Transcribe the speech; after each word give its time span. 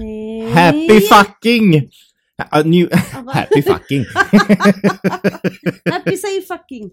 Okej. 0.00 0.50
Happy 0.52 1.00
fucking! 1.00 1.74
Uh, 2.54 2.64
new, 2.66 2.88
happy 3.34 3.62
fucking! 3.62 4.04
Happy 5.90 6.16
say 6.16 6.40
fucking. 6.48 6.90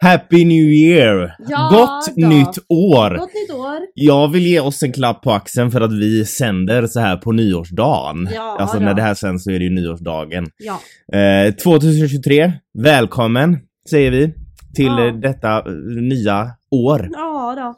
Happy 0.00 0.44
New 0.44 0.64
Year! 0.72 1.34
Ja 1.48 1.68
Gott 1.72 2.16
då. 2.16 2.28
nytt 2.28 2.58
år! 2.68 3.18
Gott 3.18 3.34
nytt 3.34 3.50
år. 3.56 3.78
Jag 3.94 4.28
vill 4.28 4.46
ge 4.46 4.60
oss 4.60 4.82
en 4.82 4.92
klapp 4.92 5.22
på 5.22 5.32
axeln 5.32 5.70
för 5.70 5.80
att 5.80 5.92
vi 5.92 6.24
sänder 6.26 6.86
så 6.86 7.00
här 7.00 7.16
på 7.16 7.32
nyårsdagen. 7.32 8.28
Ja, 8.34 8.56
alltså 8.60 8.78
då. 8.78 8.84
när 8.84 8.94
det 8.94 9.02
här 9.02 9.14
sänds 9.14 9.44
så 9.44 9.50
är 9.50 9.58
det 9.58 9.64
ju 9.64 9.70
nyårsdagen. 9.70 10.46
Ja. 10.58 11.18
Eh, 11.18 11.54
2023, 11.54 12.52
välkommen 12.78 13.58
säger 13.90 14.10
vi 14.10 14.34
till 14.74 14.86
Ja. 14.86 15.10
detta 15.22 15.58
eh, 15.58 15.72
nya 16.02 16.50
år. 16.70 17.08
Ja 17.12 17.54
då. 17.58 17.74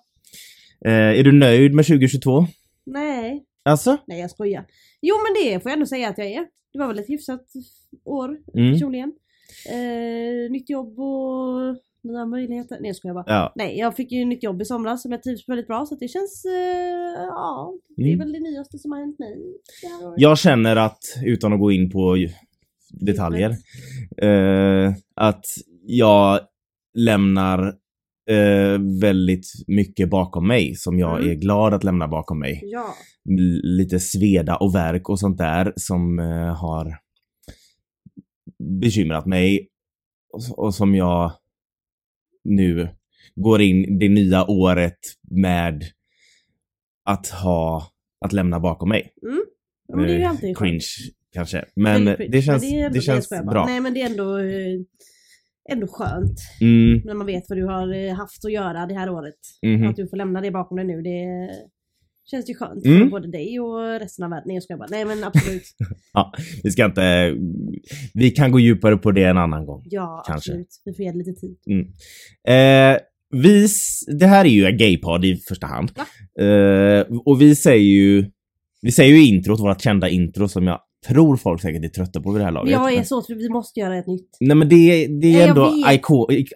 Eh, 0.91 1.19
är 1.19 1.23
du 1.25 1.33
nöjd 1.33 1.75
med 1.75 1.87
2022? 1.87 2.47
Nej. 2.87 3.45
Alltså? 3.71 3.97
Nej 4.07 4.21
jag 4.21 4.31
skojar. 4.31 4.67
Jo 5.01 5.15
men 5.17 5.35
det 5.45 5.61
får 5.61 5.71
jag 5.71 5.77
ändå 5.77 5.87
säga 5.87 6.09
att 6.09 6.19
jag 6.19 6.27
är. 6.27 6.47
Det 6.73 6.79
var 6.79 6.87
väl 6.87 6.99
ett 6.99 7.09
hyfsat 7.09 7.47
år 8.05 8.29
Mm. 8.55 8.73
personligen. 8.73 9.13
Eh, 9.73 10.51
nytt 10.51 10.71
jobb 10.71 10.99
och 11.01 11.77
nya 12.03 12.27
möjligheter. 12.27 12.79
Nej 12.81 12.95
jag 13.03 13.15
bara. 13.17 13.25
Ja. 13.27 13.53
Nej 13.57 13.79
jag 13.79 13.97
fick 13.97 14.13
ju 14.13 14.25
nytt 14.25 14.43
jobb 14.43 14.63
i 14.63 14.65
somras 14.65 15.03
som 15.03 15.13
jag 15.13 15.23
trivs 15.23 15.49
väldigt 15.49 15.67
bra 15.67 15.87
så 15.87 15.95
det 15.95 16.09
känns, 16.09 16.45
eh, 16.45 17.23
ja. 17.27 17.75
Det 17.97 18.03
är 18.03 18.07
Mm. 18.07 18.19
väl 18.19 18.33
det 18.33 18.41
nyaste 18.41 18.79
som 18.79 18.93
har 18.93 18.99
hänt 18.99 19.19
mig. 19.19 19.37
Jag 20.17 20.39
känner 20.39 20.77
att, 20.77 20.99
utan 21.25 21.53
att 21.53 21.61
gå 21.61 21.73
in 21.73 21.91
på 21.91 22.17
detaljer, 22.91 23.51
eh, 24.17 24.93
att 25.15 25.45
jag 25.87 26.41
lämnar 26.95 27.75
eh, 28.29 28.79
väldigt 29.01 29.47
mycket 29.67 30.11
bakom 30.11 30.47
mig 30.49 30.75
som 30.75 30.99
jag 30.99 31.19
Mm. 31.19 31.31
är 31.31 31.35
glad 31.35 31.75
att 31.75 31.85
lämna 31.85 32.09
bakom 32.09 32.39
mig. 32.39 32.61
Ja. 32.65 32.95
Lite 33.63 34.01
sveda 34.01 34.57
och 34.57 34.75
verk 34.75 35.09
och 35.09 35.21
sånt 35.21 35.39
där 35.39 35.73
som 35.77 36.19
eh, 36.19 36.55
har 36.57 36.99
bekymrat 38.81 39.27
mig 39.27 39.69
och, 40.33 40.59
och 40.65 40.75
som 40.75 40.95
jag 40.95 41.33
nu 42.45 42.89
går 43.35 43.61
in 43.63 43.99
det 43.99 44.09
nya 44.09 44.51
året 44.51 44.99
med 45.31 45.85
att 47.05 47.27
ha, 47.29 47.83
att 48.25 48.33
lämna 48.33 48.61
bakom 48.61 48.89
mig. 48.89 49.13
Mm. 49.23 49.41
Men 49.95 50.03
det 50.07 50.13
är 50.13 50.17
ju 50.17 50.23
Eh, 50.23 50.31
alltid. 50.31 50.59
Cringe 50.59 50.85
kanske, 51.33 51.65
men 51.77 52.05
det 52.05 52.43
känns, 52.43 52.63
Men 52.63 52.73
ändå- 52.85 52.95
det 52.95 53.01
känns 53.01 53.29
bra. 53.29 53.65
Nej 53.67 53.81
men 53.81 53.95
det 53.95 54.01
är 54.03 54.07
ändå, 54.11 54.39
eh, 54.39 54.81
ändå 55.69 55.87
skönt 55.87 56.39
Mm, 56.61 57.03
när 57.05 57.15
man 57.15 57.27
vet 57.27 57.45
vad 57.49 57.59
du 57.59 57.65
har 57.65 57.95
eh, 57.95 58.15
haft 58.15 58.45
att 58.45 58.53
göra 58.53 58.87
det 58.87 58.95
här 58.95 59.11
året. 59.11 59.35
mhm. 59.67 59.89
Att 59.89 59.97
du 59.97 60.09
får 60.09 60.17
lämna 60.17 60.41
det 60.41 60.51
bakom 60.51 60.77
dig 60.77 60.87
nu. 60.87 61.03
Det 61.03 61.51
känns 62.31 62.51
ju 62.51 62.55
skönt 62.55 62.87
Mm. 62.87 62.99
för 63.01 63.11
både 63.11 63.29
dig 63.31 63.61
och 63.61 64.01
resten 64.01 64.25
av 64.25 64.31
världen. 64.31 64.45
Nej 64.47 64.57
jag 64.57 64.63
skojar 64.63 64.79
bara. 64.79 64.89
Nej 64.91 65.05
men 65.05 65.25
absolut. 65.25 65.63
Ja, 66.13 66.33
vi 66.63 66.71
ska 66.71 66.85
inte, 66.85 67.35
vi 68.15 68.31
kan 68.31 68.53
gå 68.53 68.61
djupare 68.61 68.97
på 68.97 69.13
det 69.13 69.25
en 69.25 69.39
annan 69.39 69.67
gång. 69.67 69.83
Ja 69.85 70.25
Kanske. 70.27 70.51
absolut. 70.53 70.69
Vi 70.85 70.95
får 70.95 71.05
ge 71.05 71.13
det 71.13 71.19
lite 71.19 71.33
tid. 71.33 71.57
Eh, 72.49 72.97
vi, 73.43 73.69
det 74.19 74.27
här 74.27 74.45
är 74.45 74.49
ju 74.49 74.65
en 74.65 74.77
gaypodd 74.77 75.25
i 75.25 75.37
första 75.49 75.67
hand. 75.67 75.91
Eh, 76.41 77.17
och 77.25 77.41
vi 77.41 77.55
säger 77.57 77.85
ju, 77.85 78.31
vi 78.83 78.93
säger 78.93 79.15
ju 79.15 79.27
introt, 79.27 79.61
vårt 79.61 79.81
kända 79.83 80.09
intro 80.09 80.49
som 80.49 80.67
jag 80.67 80.81
tror 81.07 81.37
folk 81.37 81.63
säkert 81.63 81.85
är 81.85 81.89
trötta 81.89 82.21
på 82.21 82.33
vid 82.33 82.41
det 82.41 82.45
här 82.45 82.53
laget. 82.53 82.73
jag 82.73 82.93
är 82.93 83.03
så 83.03 83.23
trött. 83.23 83.39
Vi 83.39 83.49
måste 83.49 83.81
göra 83.81 83.99
ett 83.99 84.07
nytt. 84.07 84.37
Nej 84.41 84.57
men 84.57 84.69
det, 84.69 85.07
det 85.07 85.35
är 85.35 85.41
jag 85.41 85.49
ändå 85.49 85.75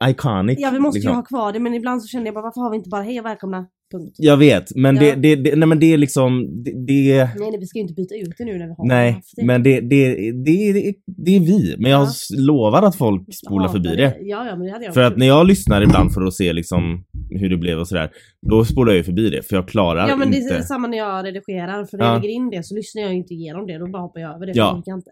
iconic. 0.06 0.58
Ja 0.60 0.70
vi 0.70 0.78
måste 0.78 0.98
liksom. 0.98 1.12
ju 1.12 1.16
ha 1.16 1.22
kvar 1.22 1.52
det 1.52 1.60
men 1.60 1.74
ibland 1.74 2.02
så 2.02 2.08
känner 2.08 2.26
jag 2.26 2.34
bara 2.34 2.42
varför 2.42 2.60
har 2.60 2.70
vi 2.70 2.76
inte 2.76 2.88
bara 2.88 3.02
hej 3.02 3.20
och 3.20 3.26
välkomna? 3.26 3.66
Punkt. 3.92 4.14
Jag 4.18 4.36
vet, 4.36 4.74
men 4.76 4.96
Ja. 4.96 5.02
det, 5.02 5.14
det, 5.14 5.36
det, 5.36 5.56
nej 5.56 5.68
men 5.68 5.78
det 5.78 5.92
är 5.92 5.98
liksom, 5.98 6.62
det, 6.64 6.70
det 6.86 7.16
Nej, 7.24 7.50
nej 7.50 7.56
vi 7.60 7.66
ska 7.66 7.78
ju 7.78 7.82
inte 7.82 7.94
byta 7.94 8.14
ut 8.14 8.34
det 8.38 8.44
nu 8.44 8.58
när 8.58 8.66
vi 8.66 8.74
har 8.78 8.86
Nej, 8.88 9.20
det. 9.36 9.44
men 9.44 9.62
det, 9.62 9.80
det, 9.80 10.14
det, 10.32 10.72
det, 10.72 10.94
det 11.06 11.36
är 11.36 11.40
vi. 11.40 11.76
Men 11.78 11.90
jag 11.90 12.02
Ja. 12.02 12.08
lovar 12.38 12.82
att 12.82 12.96
folk 12.96 13.34
spolar 13.34 13.68
förbi 13.68 13.96
det. 13.96 14.16
Ja 14.20 14.46
ja 14.46 14.56
men 14.56 14.66
det 14.66 14.72
hade 14.72 14.84
jag 14.84 14.94
För 14.94 15.02
att 15.02 15.16
när 15.16 15.26
jag 15.26 15.46
lyssnar 15.46 15.82
ibland 15.82 16.12
för 16.14 16.22
att 16.22 16.34
se 16.34 16.52
liksom 16.52 17.04
hur 17.30 17.50
det 17.50 17.56
blev 17.56 17.78
och 17.78 17.88
sådär, 17.88 18.10
då 18.50 18.64
spolar 18.64 18.92
jag 18.92 18.96
ju 18.98 19.04
förbi 19.04 19.30
det 19.30 19.42
för 19.48 19.56
jag 19.56 19.68
klarar 19.68 20.08
Ja 20.08 20.16
men 20.16 20.30
det 20.30 20.36
inte. 20.36 20.54
är 20.56 20.60
samma 20.62 20.88
när 20.88 20.98
jag 20.98 21.26
redigerar 21.26 21.84
för 21.84 21.98
när 21.98 22.04
Ja. 22.04 22.12
jag 22.12 22.22
lägger 22.22 22.34
in 22.34 22.50
det 22.50 22.62
så 22.66 22.74
lyssnar 22.74 23.02
jag 23.02 23.14
inte 23.14 23.34
igenom 23.34 23.66
det, 23.66 23.78
då 23.78 23.86
bara 23.86 24.02
hoppar 24.02 24.20
jag 24.20 24.34
över 24.34 24.46
det. 24.46 24.52
Ja. 24.54 24.82
det 24.84 24.90
jag 24.90 24.98
inte. 24.98 25.10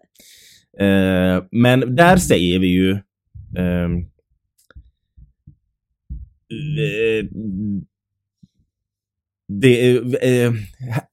Eh, 0.85 1.45
men 1.51 1.97
där 1.97 2.17
säger 2.17 2.59
vi 2.59 2.67
ju 2.69 2.91
eh, 3.57 3.89
det 9.61 9.91
är, 9.91 9.97
eh, 10.47 10.53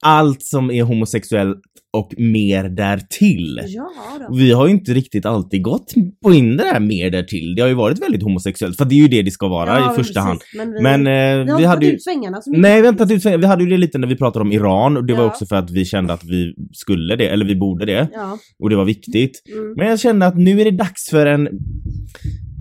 allt 0.02 0.42
som 0.42 0.70
är 0.70 0.82
homosexuellt 0.82 1.58
och 1.92 2.14
mer 2.18 2.64
därtill. 2.68 3.60
Ja. 3.66 3.88
Vi 4.32 4.52
har 4.52 4.66
ju 4.66 4.72
inte 4.72 4.92
riktigt 4.94 5.26
alltid 5.26 5.62
gått 5.62 5.94
på 6.24 6.34
in 6.34 6.56
det 6.56 6.64
där 6.64 6.80
mer 6.80 7.10
därtill. 7.10 7.54
Det 7.54 7.62
har 7.62 7.68
ju 7.68 7.74
varit 7.74 8.02
väldigt 8.02 8.22
homosexuellt, 8.22 8.76
för 8.76 8.84
det 8.84 8.94
är 8.94 8.96
ju 8.96 9.08
det 9.08 9.22
det 9.22 9.30
ska 9.30 9.48
vara 9.48 9.78
Ja, 9.78 9.92
i 9.92 9.96
första 9.96 10.20
hand. 10.20 10.38
precis. 10.40 10.56
Men 10.56 10.72
vi, 10.72 10.82
Men 10.82 11.06
eh, 11.06 11.12
har 11.12 11.36
vi 11.36 11.40
inte 11.40 11.52
hade 11.68 11.80
tagit 11.80 11.88
ju... 11.92 11.94
ut 11.94 12.04
svängarna 12.04 12.40
så 12.42 12.50
mycket. 12.50 12.62
Nej, 12.62 12.80
har 12.80 12.88
inte 12.88 12.98
tagit 13.04 13.16
ut 13.16 13.22
svängar. 13.22 13.38
Vi 13.38 13.46
hade 13.46 13.64
ju 13.64 13.70
det 13.70 13.76
lite 13.76 13.98
när 13.98 14.08
vi 14.08 14.16
pratade 14.16 14.42
om 14.42 14.52
Iran 14.52 14.96
och 14.96 15.04
det 15.04 15.12
var 15.14 15.20
Ja. 15.22 15.26
också 15.30 15.46
för 15.46 15.56
att 15.56 15.70
vi 15.70 15.84
kände 15.84 16.12
att 16.12 16.24
vi 16.24 16.54
skulle 16.72 17.16
det, 17.16 17.28
eller 17.28 17.44
vi 17.44 17.56
borde 17.56 17.86
det. 17.86 18.08
Ja. 18.12 18.38
Och 18.62 18.70
det 18.70 18.76
var 18.76 18.84
viktigt. 18.84 19.42
Mm. 19.52 19.74
Men 19.76 19.86
jag 19.88 20.00
kände 20.00 20.26
att 20.26 20.36
nu 20.38 20.60
är 20.60 20.64
det 20.64 20.70
dags 20.76 21.08
för 21.10 21.26
en... 21.26 21.48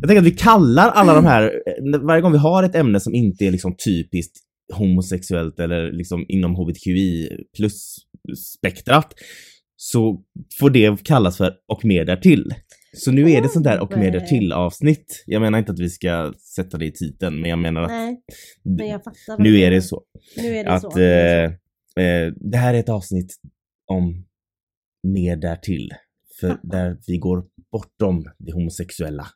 Jag 0.02 0.10
tänker 0.10 0.22
att 0.22 0.28
vi 0.28 0.32
kallar 0.32 0.90
alla 0.90 1.14
de 1.14 1.26
här, 1.26 1.52
varje 2.08 2.22
gång 2.22 2.32
vi 2.32 2.38
har 2.38 2.64
ett 2.64 2.76
ämne 2.76 3.00
som 3.00 3.14
inte 3.14 3.46
är 3.46 3.52
liksom 3.52 3.76
typiskt 3.86 4.38
homosexuellt 4.74 5.60
eller 5.60 5.92
liksom 5.92 6.26
inom 6.28 6.56
hbtqi 6.56 7.30
plus 7.58 7.96
spektrat 8.58 9.14
så 9.76 10.24
får 10.60 10.70
det 10.70 11.04
kallas 11.04 11.38
för 11.38 11.54
och 11.68 11.86
mer 11.86 12.06
därtill. 12.06 12.54
Så 12.94 13.12
nu 13.12 13.32
är 13.32 13.42
det 13.42 13.50
sånt 13.50 13.66
där 13.66 13.80
och 13.80 13.98
mer 13.98 14.12
därtill 14.12 14.54
avsnitt. 14.54 15.24
Jag 15.26 15.42
menar 15.42 15.60
inte 15.60 15.72
att 15.72 15.80
vi 15.80 15.90
ska 15.90 16.34
sätta 16.56 16.78
det 16.78 16.86
i 16.86 16.92
titeln 16.92 17.42
men 17.42 17.50
jag 17.50 17.60
menar 17.60 17.82
att 17.82 17.90
Nej, 17.90 18.22
men 18.64 18.88
jag 18.88 19.02
nu 19.40 19.60
är 19.60 19.72
det 19.72 19.82
så. 19.82 20.04
Nu 20.38 20.58
är 20.58 20.64
det 20.64 20.72
Att 20.72 20.94
så. 20.94 21.00
eh, 21.00 21.46
eh, 22.06 22.34
det 22.36 22.58
här 22.58 22.74
är 22.74 22.80
ett 22.80 22.90
avsnitt 22.90 23.34
om 23.88 24.26
mer 25.04 25.36
därtill. 25.36 25.90
För 26.40 26.60
där 26.64 26.98
vi 27.08 27.18
går 27.18 27.46
bortom 27.72 28.26
det 28.38 28.52
homosexuella. 28.54 29.28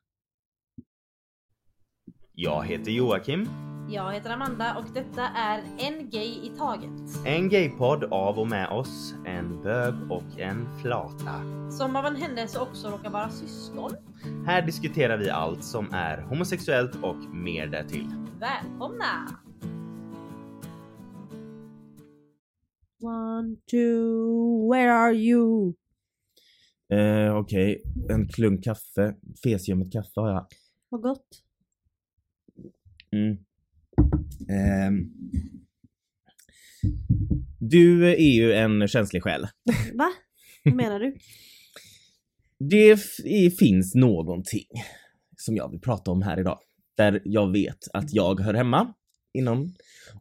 Jag 2.44 2.66
heter 2.66 2.92
Joakim. 2.92 3.50
Jag 3.90 4.14
heter 4.14 4.30
Amanda 4.30 4.78
och 4.78 4.94
detta 4.94 5.22
är 5.22 5.64
En 5.78 6.10
Gay 6.10 6.28
i 6.28 6.52
Taget. 6.58 7.26
En 7.26 7.50
gaypodd 7.50 8.04
av 8.04 8.40
och 8.40 8.48
med 8.48 8.70
oss, 8.70 9.14
en 9.26 9.64
bög 9.64 9.94
och 10.10 10.40
en 10.40 10.68
flata. 10.82 11.42
Som 11.72 11.96
av 11.96 12.06
en 12.06 12.16
händelse 12.16 12.60
också 12.60 12.90
råkar 12.90 13.10
vara 13.10 13.30
syskon. 13.30 13.92
Här 14.46 14.62
diskuterar 14.62 15.18
vi 15.18 15.30
allt 15.30 15.64
som 15.64 15.94
är 15.94 16.22
homosexuellt 16.22 16.96
och 17.04 17.16
mer 17.36 17.68
därtill. 17.68 18.08
Välkomna! 18.40 19.28
One, 23.02 23.56
two, 23.72 24.70
where 24.72 24.94
are 24.94 25.14
you? 25.14 25.74
Eh, 26.90 27.38
Okej, 27.38 27.84
en 28.10 28.28
klunk 28.28 28.64
kaffe. 28.64 29.16
Fesljummet 29.44 29.92
kaffe 29.92 30.20
har 30.20 30.30
jag. 30.30 30.46
Vad 30.90 31.02
gott. 31.02 31.42
Mm. 33.16 33.38
Ehm. 34.50 35.12
Du 37.60 38.12
är 38.12 38.32
ju 38.34 38.54
en 38.54 38.88
känslig 38.88 39.24
själ. 39.24 39.42
Va? 39.94 40.12
Vad 40.64 40.76
menar 40.76 41.00
du? 41.00 41.16
Det 42.60 42.98
finns 43.60 43.96
någonting 43.96 44.68
som 45.38 45.56
jag 45.56 45.72
vill 45.72 45.82
prata 45.82 46.12
om 46.12 46.22
här 46.22 46.40
idag. 46.40 46.60
Där 46.98 47.22
jag 47.26 47.52
vet 47.52 47.88
att 47.94 48.14
jag 48.14 48.40
hör 48.40 48.54
hemma 48.54 48.94
inom 49.34 49.74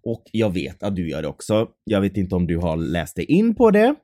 och 0.03 0.23
jag 0.33 0.55
vet 0.55 0.83
att 0.83 0.97
du 0.97 1.11
gör 1.11 1.23
det 1.23 1.29
också. 1.29 1.69
Jag 1.85 2.01
vet 2.01 2.17
inte 2.17 2.35
om 2.35 2.47
du 2.47 2.57
har 2.57 2.77
läst 2.77 3.17
dig 3.17 3.25
in 3.25 3.55
på 3.55 3.71
det. 3.71 3.95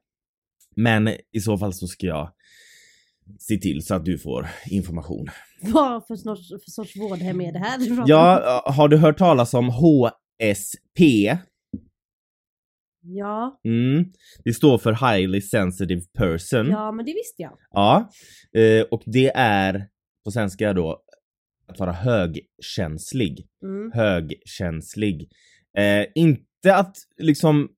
Men 0.76 1.08
i 1.32 1.40
så 1.40 1.58
fall 1.58 1.72
så 1.72 1.86
ska 1.86 2.06
jag 2.06 2.32
se 3.38 3.56
till 3.56 3.86
så 3.86 3.94
att 3.94 4.04
du 4.04 4.18
får 4.18 4.48
information. 4.70 5.26
Vad 5.62 6.06
för 6.06 6.16
sorts, 6.16 6.48
för 6.48 6.70
sorts 6.70 6.96
vårdhem 6.96 7.40
är 7.40 7.52
det 7.52 7.58
här? 7.58 8.04
Ja, 8.06 8.62
har 8.66 8.88
du 8.88 8.96
hört 8.96 9.18
talas 9.18 9.54
om 9.54 9.68
HSP? 9.68 11.00
Ja, 13.08 13.60
Mm. 13.64 14.04
Det 14.44 14.54
står 14.54 14.78
för 14.78 14.92
Highly 14.92 15.40
Sensitive 15.40 16.02
Person. 16.18 16.66
ja 16.70 16.92
men 16.92 17.04
det 17.06 17.12
visste 17.12 17.42
jag. 17.42 17.58
Ja, 17.70 18.10
eh, 18.56 18.82
och 18.90 19.02
det 19.06 19.32
är 19.36 19.88
på 20.24 20.30
svenska 20.30 20.72
då 20.72 21.02
att 21.68 21.78
vara 21.78 21.92
högkänslig. 21.92 23.46
Mm. 23.62 23.92
Högkänslig. 23.94 25.28
Eh, 25.78 26.06
inte 26.14 26.74
att 26.74 26.96
liksom 27.18 27.68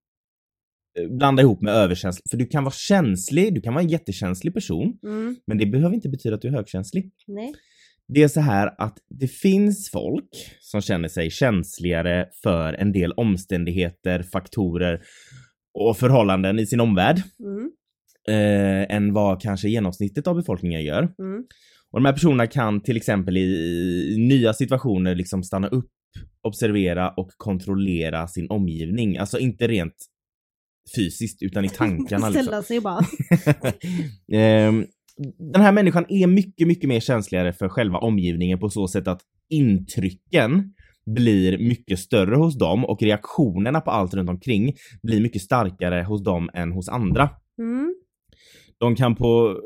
blanda 1.10 1.42
ihop 1.42 1.62
med 1.62 1.74
överkänslig, 1.74 2.22
för 2.30 2.36
du 2.36 2.46
kan 2.46 2.64
vara 2.64 2.74
känslig, 2.74 3.54
du 3.54 3.60
kan 3.60 3.74
vara 3.74 3.84
en 3.84 3.90
jättekänslig 3.90 4.54
person, 4.54 4.98
Mm. 5.04 5.36
men 5.46 5.58
det 5.58 5.66
behöver 5.66 5.94
inte 5.94 6.08
betyda 6.08 6.34
att 6.34 6.42
du 6.42 6.48
är 6.48 6.52
högkänslig. 6.52 7.10
Nej. 7.26 7.54
Det 8.08 8.22
är 8.22 8.28
så 8.28 8.40
här 8.40 8.74
att 8.78 8.98
det 9.10 9.28
finns 9.28 9.90
folk 9.90 10.28
som 10.60 10.80
känner 10.80 11.08
sig 11.08 11.30
känsligare 11.30 12.28
för 12.42 12.72
en 12.74 12.92
del 12.92 13.12
omständigheter, 13.12 14.22
faktorer 14.22 15.00
och 15.74 15.96
förhållanden 15.96 16.58
i 16.58 16.66
sin 16.66 16.80
omvärld. 16.80 17.22
Mm. 17.40 17.70
eh, 18.28 18.96
än 18.96 19.12
vad 19.12 19.40
kanske 19.42 19.68
genomsnittet 19.68 20.26
av 20.26 20.36
befolkningen 20.36 20.84
gör. 20.84 21.02
Mm. 21.02 21.44
Och 21.90 22.00
de 22.00 22.04
här 22.04 22.12
personerna 22.12 22.46
kan 22.46 22.80
till 22.82 22.96
exempel 22.96 23.36
i, 23.36 23.40
i 24.14 24.18
nya 24.28 24.52
situationer 24.52 25.14
liksom 25.14 25.42
stanna 25.42 25.68
upp, 25.68 25.90
observera 26.42 27.10
och 27.10 27.30
kontrollera 27.36 28.28
sin 28.28 28.50
omgivning. 28.50 29.18
Alltså 29.18 29.38
inte 29.38 29.68
rent 29.68 29.94
fysiskt 30.96 31.42
utan 31.42 31.64
i 31.64 31.68
tankarna 31.76 32.28
liksom. 32.28 32.44
Ställa 32.44 32.62
sig 32.62 32.76
och 32.76 32.82
bara. 32.82 33.00
Ehm, 34.32 34.86
den 35.52 35.62
här 35.62 35.72
människan 35.72 36.04
är 36.08 36.26
mycket, 36.26 36.66
mycket 36.66 36.88
mer 36.88 37.00
känsligare 37.00 37.52
för 37.52 37.68
själva 37.68 37.98
omgivningen 37.98 38.58
på 38.58 38.70
så 38.70 38.88
sätt 38.88 39.08
att 39.08 39.20
intrycken 39.50 40.74
blir 41.14 41.58
mycket 41.58 41.98
större 41.98 42.36
hos 42.36 42.58
dem 42.58 42.84
och 42.84 43.02
reaktionerna 43.02 43.80
på 43.80 43.90
allt 43.90 44.14
runt 44.14 44.30
omkring 44.30 44.72
blir 45.02 45.20
mycket 45.20 45.42
starkare 45.42 46.02
hos 46.02 46.24
dem 46.24 46.50
än 46.54 46.72
hos 46.72 46.88
andra. 46.88 47.30
Mm. 47.58 47.94
De 48.78 48.96
kan 48.96 49.14
på, 49.14 49.60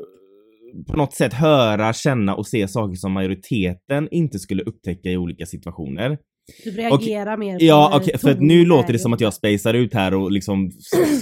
på 0.87 0.97
något 0.97 1.13
sätt 1.13 1.33
höra, 1.33 1.93
känna 1.93 2.35
och 2.35 2.47
se 2.47 2.67
saker 2.67 2.95
som 2.95 3.11
majoriteten 3.11 4.07
inte 4.11 4.39
skulle 4.39 4.63
upptäcka 4.63 5.09
i 5.09 5.17
olika 5.17 5.45
situationer. 5.45 6.17
Du 6.63 6.71
reagerar 6.71 7.37
mer 7.37 7.59
på 7.59 7.65
Ja, 7.65 7.91
okej, 8.01 8.17
för 8.17 8.35
nu 8.35 8.65
låter 8.65 8.93
det 8.93 8.99
som 8.99 9.11
och 9.11 9.15
att 9.15 9.21
jag 9.21 9.33
spacar 9.33 9.73
ut 9.73 9.93
här 9.93 10.13
och 10.13 10.31
liksom 10.31 10.71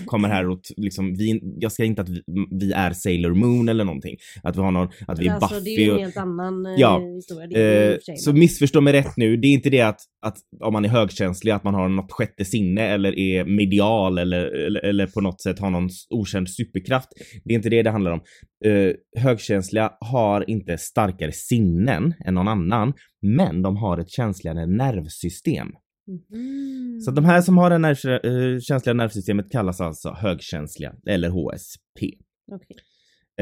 kommer 0.06 0.30
här 0.30 0.50
och 0.50 0.62
liksom, 0.78 1.16
vi, 1.16 1.42
jag 1.60 1.72
ska 1.72 1.84
inte 1.84 2.02
att 2.02 2.10
vi, 2.10 2.22
vi 2.52 2.72
är 2.72 2.94
Sailor 2.94 3.34
Moon 3.34 3.70
eller 3.70 3.84
någonting. 3.84 4.16
Att 4.44 4.56
vi 4.58 4.62
har 4.62 4.72
någon, 4.72 4.90
att 5.08 5.20
vi 5.20 5.28
är 5.28 5.34
alltså, 5.34 5.56
Buffy 5.56 5.76
Det 5.76 5.82
är 5.82 5.86
ju 5.86 5.92
och, 5.92 5.98
en 5.98 6.04
helt 6.04 6.18
annan 6.18 6.66
eh, 6.66 6.74
Ja, 6.78 7.00
historia. 7.00 7.90
Eh, 7.90 7.94
och 7.94 8.20
så 8.20 8.34
missförstå 8.34 8.82
mig 8.82 8.94
rätt 8.94 9.18
nu, 9.18 9.38
det 9.38 9.48
är 9.48 9.54
inte 9.54 9.70
det 9.70 9.82
att, 9.82 10.00
att 10.26 10.38
om 10.60 10.74
man 10.74 10.86
är 10.86 10.90
högkänslig 10.90 11.52
att 11.52 11.64
man 11.64 11.74
har 11.74 11.90
något 11.90 12.12
sjätte 12.12 12.46
sinne 12.46 12.82
eller 12.82 13.20
är 13.20 13.46
medial 13.46 14.18
eller, 14.18 14.66
eller, 14.66 14.86
eller 14.86 15.08
på 15.08 15.22
något 15.22 15.42
sätt 15.42 15.60
har 15.60 15.70
någon 15.70 15.90
okänd 16.10 16.50
superkraft. 16.50 17.10
Det 17.44 17.54
är 17.54 17.56
inte 17.56 17.70
det 17.70 17.84
det 17.84 17.92
handlar 17.92 18.12
om. 18.12 18.22
Eh, 18.66 19.22
högkänsliga 19.22 19.94
har 20.00 20.50
inte 20.50 20.78
starkare 20.78 21.32
sinnen 21.32 22.14
än 22.26 22.34
någon 22.34 22.48
annan, 22.48 22.94
men 23.22 23.62
de 23.62 23.78
har 23.78 23.98
ett 23.98 24.10
känsligare 24.10 24.66
nervsystem. 24.66 25.68
Mhm. 26.08 27.00
Så 27.02 27.12
de 27.12 27.26
här 27.26 27.42
som 27.42 27.58
har 27.58 27.70
det 27.70 27.78
nerv, 27.78 28.26
eh, 28.26 28.60
känsliga 28.60 28.94
nervsystemet 28.94 29.52
kallas 29.52 29.82
alltså 29.82 30.10
högkänsliga 30.10 30.94
eller 31.06 31.30
HSP. 31.30 32.18
Okej. 32.52 32.78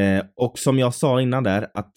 Eh, 0.06 0.24
och 0.36 0.60
som 0.60 0.80
jag 0.80 0.94
sa 0.94 1.22
innan 1.22 1.44
där 1.44 1.68
att 1.74 1.94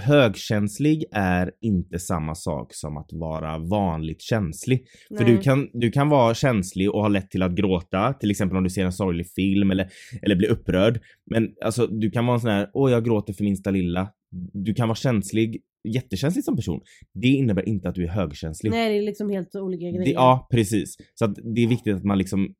högkänslig 0.00 1.04
är 1.12 1.52
inte 1.60 1.98
samma 1.98 2.34
sak 2.34 2.74
som 2.74 2.96
att 2.96 3.12
vara 3.12 3.58
vanligt 3.58 4.22
känslig. 4.22 4.86
För 5.16 5.24
Nej. 5.24 5.34
du 5.34 5.42
kan, 5.42 5.68
du 5.72 5.90
kan 5.90 6.08
vara 6.08 6.34
känslig 6.34 6.90
och 6.90 7.00
ha 7.00 7.08
lätt 7.08 7.30
till 7.30 7.42
att 7.42 7.52
gråta, 7.52 8.12
till 8.12 8.30
exempel 8.30 8.56
om 8.56 8.64
du 8.64 8.70
ser 8.70 8.84
en 8.84 8.92
sorglig 8.92 9.30
film 9.30 9.70
eller, 9.70 9.88
eller 10.22 10.36
blir 10.36 10.48
upprörd. 10.48 11.00
Men 11.30 11.48
alltså 11.64 11.86
du 11.86 12.10
kan 12.10 12.26
vara 12.26 12.34
en 12.34 12.40
sån 12.40 12.50
här, 12.50 12.70
åh 12.74 12.90
jag 12.90 13.04
gråter 13.04 13.32
för 13.32 13.44
minsta 13.44 13.70
lilla. 13.70 14.08
Du 14.52 14.74
kan 14.74 14.88
vara 14.88 14.96
känslig, 14.96 15.62
jättekänslig 15.88 16.44
som 16.44 16.56
person. 16.56 16.80
Det 17.14 17.28
innebär 17.28 17.68
inte 17.68 17.88
att 17.88 17.94
du 17.94 18.04
är 18.04 18.08
högkänslig. 18.08 18.70
Nej, 18.70 18.92
det 18.92 18.98
är 18.98 19.02
liksom 19.02 19.30
helt 19.30 19.56
olika 19.56 19.84
grejer. 19.84 20.04
Det, 20.04 20.10
ja, 20.10 20.48
precis. 20.50 20.96
Så 21.14 21.24
att 21.24 21.34
det 21.54 21.60
är 21.60 21.68
viktigt 21.68 21.96
att 21.96 22.04
man 22.04 22.18
liksom 22.18 22.54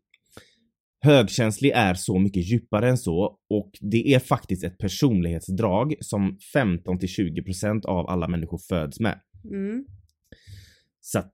Högkänslig 1.07 1.71
är 1.75 1.95
så 1.95 2.19
mycket 2.19 2.51
djupare 2.51 2.89
än 2.89 2.99
så 2.99 3.39
och 3.51 3.71
det 3.81 4.15
är 4.15 4.19
faktiskt 4.19 4.65
ett 4.65 4.79
personlighetsdrag 4.79 5.95
som 6.01 6.39
15 6.53 6.99
till 6.99 7.09
20% 7.09 7.87
av 7.87 8.09
alla 8.11 8.29
människor 8.29 8.59
föds 8.69 9.01
med. 9.01 9.21
Mm. 9.45 9.85
Så 11.01 11.19
att, 11.19 11.33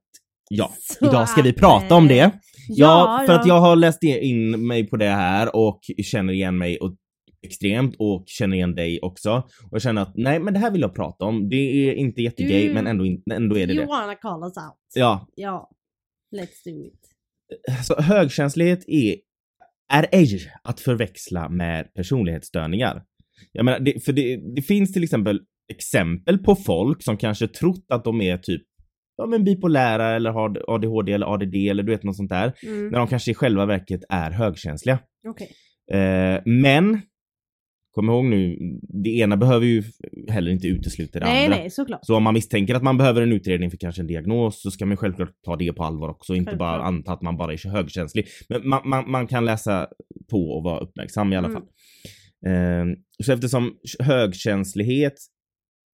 ja, 0.49 0.71
Så 0.79 1.05
idag 1.05 1.29
ska 1.29 1.41
vi 1.41 1.53
prata 1.53 1.95
om 1.95 2.03
eh, 2.03 2.09
det. 2.09 2.31
Ja, 2.69 3.23
för 3.27 3.33
ja. 3.33 3.39
att 3.39 3.47
jag 3.47 3.59
har 3.59 3.75
läst 3.75 4.03
in 4.03 4.67
mig 4.67 4.87
på 4.89 4.97
det 4.97 5.09
här 5.09 5.55
och 5.55 5.79
känner 6.03 6.33
igen 6.33 6.57
mig 6.57 6.77
och 6.77 6.95
extremt 7.45 7.95
och 7.99 8.23
känner 8.27 8.57
igen 8.57 8.75
dig 8.75 8.99
också. 9.01 9.31
Och 9.63 9.69
jag 9.71 9.81
känner 9.81 10.01
att 10.01 10.11
nej, 10.15 10.39
men 10.39 10.53
det 10.53 10.59
här 10.59 10.71
vill 10.71 10.81
jag 10.81 10.95
prata 10.95 11.25
om. 11.25 11.49
Det 11.49 11.55
är 11.89 11.93
inte 11.93 12.21
jättegay, 12.21 12.67
Du- 12.67 12.73
men 12.73 12.87
ändå, 12.87 13.03
ändå 13.33 13.57
är 13.57 13.67
det 13.67 13.73
You 13.73 13.81
det. 13.85 13.87
wanna 13.89 14.15
call 14.15 14.43
us 14.43 14.57
out. 14.57 14.77
Ja, 14.95 15.27
Ja. 15.35 15.69
Let's 16.35 16.63
do 16.65 16.85
it. 16.85 16.99
Så 17.85 18.01
högkänslighet 18.01 18.83
är, 18.87 19.15
är 19.93 20.07
ej 20.11 20.39
att 20.63 20.79
förväxla 20.79 21.49
med 21.49 21.93
personlighetsstörningar. 21.93 23.03
Jag 23.51 23.65
menar, 23.65 23.79
det, 23.79 24.05
för 24.05 24.13
det, 24.13 24.55
det 24.55 24.61
finns 24.61 24.93
till 24.93 25.03
exempel 25.03 25.39
exempel 25.73 26.37
på 26.37 26.55
folk 26.55 27.03
som 27.03 27.17
kanske 27.17 27.47
trott 27.47 27.85
att 27.89 28.03
de 28.03 28.21
är 28.21 28.37
typ 28.37 28.61
ja, 29.17 29.25
men 29.25 29.43
bipolära 29.43 30.15
eller 30.15 30.31
har 30.31 30.63
ADHD 30.67 31.13
eller 31.13 31.33
ADD 31.33 31.55
eller 31.55 31.83
du 31.83 31.91
vet 31.91 32.03
något 32.03 32.15
sånt 32.15 32.29
där. 32.29 32.53
Mm. 32.63 32.89
När 32.89 32.99
de 32.99 33.07
kanske 33.07 33.31
i 33.31 33.33
själva 33.33 33.65
verket 33.65 34.01
är 34.09 34.31
högkänsliga. 34.31 34.99
Okej. 35.27 35.51
Eh, 35.91 36.41
men, 36.45 37.01
kom 37.93 38.09
ihåg 38.09 38.25
nu, 38.25 38.57
det 39.03 39.09
ena 39.09 39.37
behöver 39.37 39.65
ju 39.65 39.83
heller 40.29 40.51
inte 40.51 40.67
utesluta 40.67 41.19
det 41.19 41.25
Nej, 41.25 41.45
andra. 41.45 41.57
nej, 41.57 41.69
såklart. 41.69 41.99
Så 42.03 42.15
om 42.17 42.23
man 42.23 42.33
misstänker 42.33 42.75
att 42.75 42.83
man 42.83 42.97
behöver 42.97 43.21
en 43.21 43.31
utredning 43.31 43.69
för 43.71 43.77
kanske 43.77 44.01
en 44.01 44.07
diagnos 44.07 44.61
så 44.61 44.71
ska 44.71 44.85
man 44.85 44.97
självklart 44.97 45.31
ta 45.45 45.55
det 45.55 45.73
på 45.73 45.83
allvar 45.83 46.09
också, 46.09 46.35
inte 46.35 46.55
bara 46.55 46.71
Självklart. 46.71 46.87
anta 46.87 47.11
att 47.13 47.21
man 47.21 47.37
bara 47.37 47.53
är 47.53 47.69
högkänslig. 47.69 48.25
Men 48.49 48.67
man, 48.69 48.81
man, 48.89 49.11
man 49.11 49.27
kan 49.27 49.45
läsa 49.45 49.87
på 50.31 50.37
och 50.57 50.63
vara 50.63 50.79
uppmärksam 50.79 51.33
i 51.33 51.35
alla 51.35 51.47
Mm. 51.47 51.61
fall. 51.61 51.69
Ehm, 52.47 52.95
så 53.23 53.33
eftersom 53.33 53.71
högkänslighet 53.99 55.13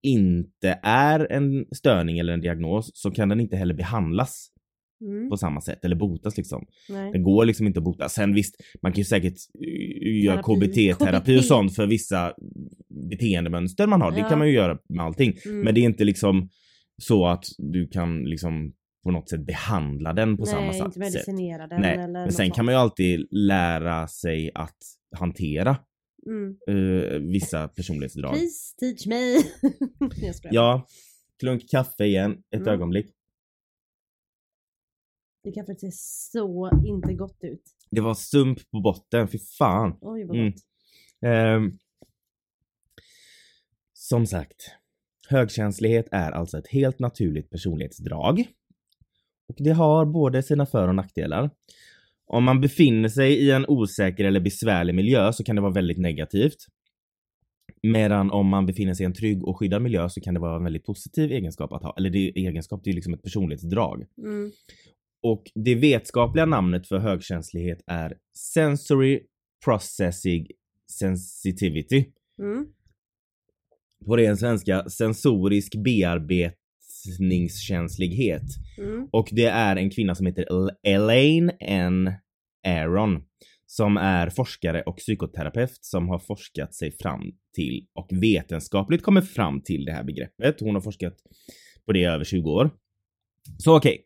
inte 0.04 0.80
är 0.84 1.32
en 1.32 1.66
störning 1.76 2.20
eller 2.20 2.34
en 2.34 2.42
diagnos 2.42 2.92
så 2.94 3.12
kan 3.12 3.30
den 3.30 3.40
inte 3.40 3.58
heller 3.58 3.74
behandlas 3.74 4.48
Mm. 5.02 5.30
på 5.30 5.38
samma 5.38 5.62
sätt 5.62 5.86
eller 5.86 5.96
botas 5.96 6.38
liksom. 6.38 6.66
Nej. 6.90 7.12
Det 7.12 7.20
går 7.20 7.46
liksom 7.46 7.68
inte 7.68 7.80
att 7.80 7.84
bota. 7.84 8.10
Sen 8.10 8.34
visst, 8.34 8.56
man 8.82 8.92
kan 8.92 8.98
ju 8.98 9.06
säkert 9.06 9.34
eh, 9.64 10.24
göra 10.24 10.44
Terapi. 10.44 10.68
KBT-terapi 10.68 11.36
och 11.38 11.42
KBT. 11.42 11.48
sånt 11.48 11.76
för 11.76 11.88
vissa 11.88 12.34
beteendemönster 13.10 13.88
man 13.88 14.02
har. 14.02 14.12
Det 14.12 14.20
Ja. 14.20 14.30
kan 14.30 14.38
man 14.40 14.48
ju 14.48 14.54
göra 14.54 14.78
med 14.90 15.06
allting. 15.06 15.34
Mm. 15.46 15.62
Men 15.62 15.74
det 15.76 15.80
är 15.82 15.84
inte 15.84 16.04
liksom 16.04 16.50
så 17.02 17.28
att 17.28 17.44
du 17.58 17.88
kan 17.88 18.24
liksom 18.24 18.74
på 19.04 19.12
något 19.12 19.30
sätt 19.30 19.46
behandla 19.46 20.14
den 20.14 20.38
på 20.38 20.46
samma 20.46 20.62
Nej, 20.66 20.74
sätt. 20.74 20.86
inte 20.86 21.00
medicinera 21.00 21.68
den 21.68 21.82
Nej, 21.82 21.94
eller 21.94 22.08
men 22.08 22.14
något 22.24 22.34
sen 22.34 22.46
sånt. 22.46 22.56
kan 22.56 22.66
man 22.66 22.74
ju 22.74 22.80
alltid 22.80 23.28
lära 23.32 24.08
sig 24.08 24.52
att 24.56 24.78
hantera 25.18 25.78
Mm. 26.28 26.56
eh, 26.70 27.20
vissa 27.20 27.68
personlighetsdrag. 27.68 28.34
Please 28.34 28.76
teach 28.80 29.06
me. 29.08 29.42
Ja, 30.52 30.88
klunk 31.40 31.70
kaffe 31.70 32.06
igen, 32.06 32.32
ett 32.32 32.62
Mm. 32.62 32.74
ögonblick. 32.74 33.06
Det 35.50 35.54
kaffet 35.54 35.80
ser 35.80 35.92
så 35.92 36.70
inte 36.86 37.14
gott 37.14 37.38
ut. 37.42 37.62
Det 37.92 38.02
var 38.02 38.14
sump 38.14 38.72
på 38.72 38.80
botten, 38.82 39.28
fy 39.28 39.38
fan. 39.40 39.98
Oj 40.02 40.24
vad 40.26 40.38
Mm. 40.38 40.52
gott. 40.52 40.62
Ehm, 41.26 41.78
som 43.94 44.26
sagt, 44.26 44.72
högkänslighet 45.30 46.08
är 46.12 46.32
alltså 46.32 46.58
ett 46.58 46.68
helt 46.68 47.00
naturligt 47.00 47.50
personlighetsdrag. 47.50 48.48
Och 49.48 49.56
det 49.58 49.72
har 49.72 50.06
både 50.06 50.44
sina 50.44 50.66
för 50.66 50.88
och 50.88 50.96
nackdelar. 50.96 51.50
Om 52.26 52.44
man 52.44 52.62
befinner 52.62 53.10
sig 53.10 53.34
i 53.34 53.52
en 53.52 53.66
osäker 53.68 54.26
eller 54.26 54.40
besvärlig 54.40 54.96
miljö 54.96 55.34
så 55.34 55.44
kan 55.44 55.56
det 55.56 55.62
vara 55.62 55.74
väldigt 55.74 55.98
negativt. 55.98 56.58
Medan 57.84 58.32
om 58.32 58.48
man 58.48 58.66
befinner 58.66 58.94
sig 58.94 59.04
i 59.04 59.06
en 59.06 59.14
trygg 59.14 59.44
och 59.48 59.58
skyddad 59.58 59.82
miljö 59.82 60.10
så 60.10 60.22
kan 60.22 60.34
det 60.34 60.40
vara 60.40 60.56
en 60.56 60.64
väldigt 60.64 60.86
positiv 60.86 61.32
egenskap 61.32 61.72
att 61.74 61.84
ha. 61.84 61.94
Eller 61.98 62.10
det 62.10 62.20
är 62.20 62.38
egenskap, 62.38 62.82
det 62.84 62.90
är 62.90 62.94
liksom 62.94 63.14
ett 63.14 63.24
personlighetsdrag. 63.24 64.06
Mm. 64.18 64.52
Och 65.22 65.44
det 65.56 65.76
vetskapliga 65.76 66.46
namnet 66.46 66.88
för 66.88 66.98
högkänslighet 66.98 67.84
är 67.88 68.18
Sensory 68.38 69.24
Processing 69.66 70.48
Sensitivity. 70.92 72.06
Mm. 72.42 72.66
På 74.06 74.18
ren 74.18 74.38
svenska 74.38 74.90
sensorisk 74.90 75.76
bearbetningskänslighet. 75.76 78.44
Mm. 78.78 79.08
Och 79.12 79.30
det 79.32 79.46
är 79.46 79.76
en 79.76 79.90
kvinna 79.90 80.16
som 80.16 80.26
heter 80.26 80.42
El- 80.42 80.72
Elaine 80.84 81.52
N. 81.60 82.12
Aaron 82.68 83.24
som 83.66 83.98
är 83.98 84.30
forskare 84.30 84.82
och 84.82 84.98
psykoterapeut 84.98 85.78
som 85.82 86.10
har 86.10 86.20
forskat 86.20 86.74
sig 86.74 86.92
fram 86.92 87.22
till 87.56 87.88
och 87.94 88.10
vetenskapligt 88.12 89.04
kommit 89.04 89.30
fram 89.30 89.62
till 89.62 89.86
det 89.86 89.92
här 89.92 90.04
begreppet. 90.04 90.60
Hon 90.60 90.76
har 90.76 90.82
forskat 90.82 91.16
på 91.86 91.94
det 91.94 92.00
i 92.00 92.06
över 92.06 92.26
20 92.26 92.52
år. 92.52 92.70
Så 93.58 93.78
okej, 93.78 94.06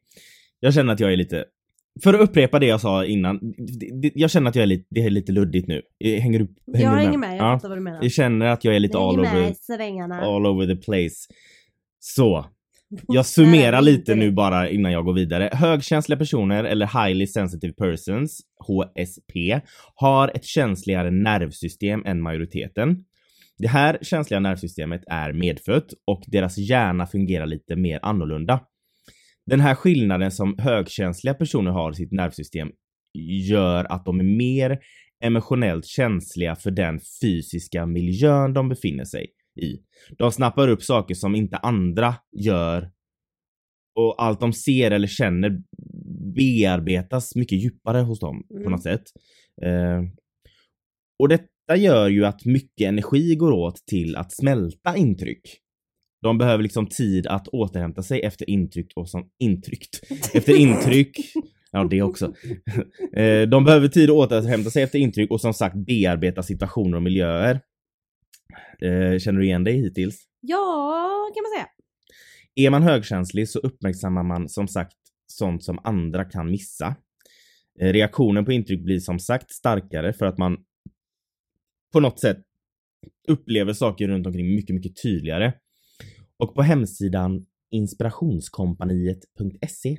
jag 0.64 0.74
känner 0.74 0.94
att 0.94 1.00
jag 1.00 1.14
är 1.14 1.18
lite 1.18 1.46
för 2.04 2.14
att 2.14 2.22
upprepa 2.22 2.60
det 2.60 2.66
jag 2.66 2.82
sa 2.82 3.06
innan, 3.06 3.40
jag 4.16 4.32
känner 4.32 4.50
att 4.50 4.56
jag 4.56 4.64
är 4.64 4.68
lite, 4.68 4.86
det 4.90 5.02
är 5.06 5.10
lite 5.10 5.32
luddigt 5.32 5.68
nu. 5.68 5.82
Hänger 6.04 6.40
du, 6.40 6.48
hänger 6.74 6.86
Jag 6.86 6.94
du 6.98 7.02
hänger 7.06 7.18
med, 7.18 7.30
jag 7.38 7.38
Ja. 7.38 7.56
fattar 7.58 7.70
vad 7.70 7.78
du 7.78 7.82
menar. 7.82 8.00
Jag 8.02 8.12
känner 8.12 8.46
att 8.46 8.64
jag 8.64 8.76
är 8.76 8.80
lite 8.80 8.98
Jag 8.98 9.04
all 9.04 9.20
over, 9.20 9.54
svängarna. 9.60 10.22
all 10.22 10.46
over 10.46 10.68
the 10.68 10.76
place. 10.76 11.16
Så, 12.00 12.46
jag 13.08 13.26
summerar 13.26 13.82
lite 13.82 14.16
nu 14.16 14.32
bara 14.32 14.70
innan 14.70 14.92
jag 14.92 15.06
går 15.06 15.14
vidare. 15.14 15.50
Högkänsliga 15.54 16.18
personer 16.20 16.64
eller 16.64 17.06
highly 17.06 17.28
sensitive 17.28 17.74
persons, 17.74 18.42
HSP, 18.68 19.60
har 19.96 20.32
ett 20.36 20.46
känsligare 20.46 21.12
nervsystem 21.12 22.04
än 22.06 22.22
majoriteten. 22.22 23.06
Det 23.58 23.68
här 23.68 23.98
känsliga 24.02 24.40
nervsystemet 24.40 25.02
är 25.08 25.34
medfött 25.34 25.94
och 26.08 26.24
deras 26.28 26.58
hjärna 26.58 27.08
fungerar 27.08 27.46
lite 27.46 27.76
mer 27.76 28.00
annorlunda. 28.02 28.60
Den 29.46 29.60
här 29.60 29.76
skillnaden 29.76 30.32
som 30.32 30.56
högkänsliga 30.58 31.34
personer 31.34 31.72
har 31.72 31.92
i 31.92 31.96
sitt 31.96 32.12
nervsystem 32.12 32.72
gör 33.50 33.86
att 33.92 34.06
de 34.06 34.20
är 34.20 34.24
mer 34.24 34.80
emotionellt 35.24 35.86
känsliga 35.86 36.56
för 36.56 36.72
den 36.72 37.00
fysiska 37.22 37.86
miljön 37.86 38.54
de 38.54 38.70
befinner 38.70 39.06
sig 39.06 39.28
i. 39.62 39.78
De 40.18 40.32
snappar 40.32 40.68
upp 40.68 40.84
saker 40.84 41.16
som 41.16 41.36
inte 41.36 41.58
andra 41.58 42.16
gör 42.38 42.92
och 44.00 44.24
allt 44.24 44.40
de 44.40 44.54
ser 44.54 44.92
eller 44.92 45.08
känner 45.08 45.62
bearbetas 46.36 47.36
mycket 47.36 47.64
djupare 47.64 47.98
hos 48.02 48.20
dem 48.20 48.44
Mm. 48.52 48.64
på 48.64 48.70
något 48.70 48.84
sätt. 48.84 49.04
Eh, 49.62 50.02
och 51.20 51.30
detta 51.30 51.76
gör 51.78 52.10
ju 52.10 52.26
att 52.26 52.46
mycket 52.46 52.88
energi 52.88 53.36
går 53.36 53.52
åt 53.52 53.76
till 53.86 54.16
att 54.16 54.32
smälta 54.32 54.98
intryck. 54.98 55.42
De 56.24 56.38
behöver 56.38 56.64
liksom 56.64 56.88
tid 56.88 57.28
att 57.28 57.48
återhämta 57.48 58.04
sig 58.04 58.22
efter 58.22 58.50
intryck 58.50 58.92
och 58.96 59.10
som 59.10 59.30
intryckt. 59.40 60.02
Efter 60.34 60.56
intryck. 60.56 61.18
Ja, 61.72 61.84
det 61.84 62.02
också. 62.02 62.34
Eh, 63.16 63.42
De 63.50 63.64
behöver 63.64 63.88
tid 63.88 64.10
att 64.10 64.16
återhämta 64.16 64.70
sig 64.70 64.84
efter 64.84 65.00
intryck 65.00 65.32
och 65.32 65.42
som 65.42 65.54
sagt 65.54 65.76
bearbeta 65.76 66.44
situationer 66.44 66.96
och 66.98 67.04
miljöer. 67.04 67.60
Eh, 68.82 69.20
Känner 69.20 69.40
du 69.40 69.46
igen 69.46 69.64
dig 69.64 69.82
hittills? 69.82 70.24
Ja, 70.40 71.32
kan 71.36 71.44
man 71.44 71.52
säga. 71.60 71.68
Är 72.56 72.70
man 72.70 72.84
högkänslig 72.84 73.50
så 73.50 73.60
uppmärksammar 73.60 74.24
man 74.24 74.50
som 74.50 74.68
sagt 74.68 74.94
sånt 75.28 75.64
som 75.64 75.80
andra 75.84 76.26
kan 76.26 76.52
missa. 76.52 76.96
Eh, 77.80 77.94
Reaktionen 77.94 78.46
på 78.46 78.52
intryck 78.52 78.84
blir 78.84 79.00
som 79.00 79.20
sagt 79.20 79.52
starkare 79.52 80.14
för 80.14 80.26
att 80.26 80.38
man 80.38 80.58
på 81.94 82.00
något 82.00 82.20
sätt 82.20 82.38
upplever 83.28 83.74
saker 83.74 84.08
runt 84.08 84.28
omkring 84.28 84.56
mycket, 84.56 84.76
mycket 84.76 85.02
tydligare. 85.04 85.54
Och 86.38 86.56
på 86.56 86.62
hemsidan 86.62 87.46
inspirationskompaniet.se 87.72 89.98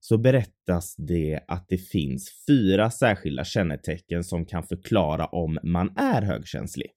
så 0.00 0.18
berättas 0.18 0.96
det 0.96 1.40
att 1.48 1.68
det 1.68 1.78
finns 1.78 2.44
fyra 2.48 2.90
särskilda 2.90 3.44
kännetecken 3.44 4.24
som 4.24 4.46
kan 4.46 4.62
förklara 4.62 5.26
om 5.26 5.58
man 5.62 5.92
är 5.96 6.22
högkänslig. 6.22 6.90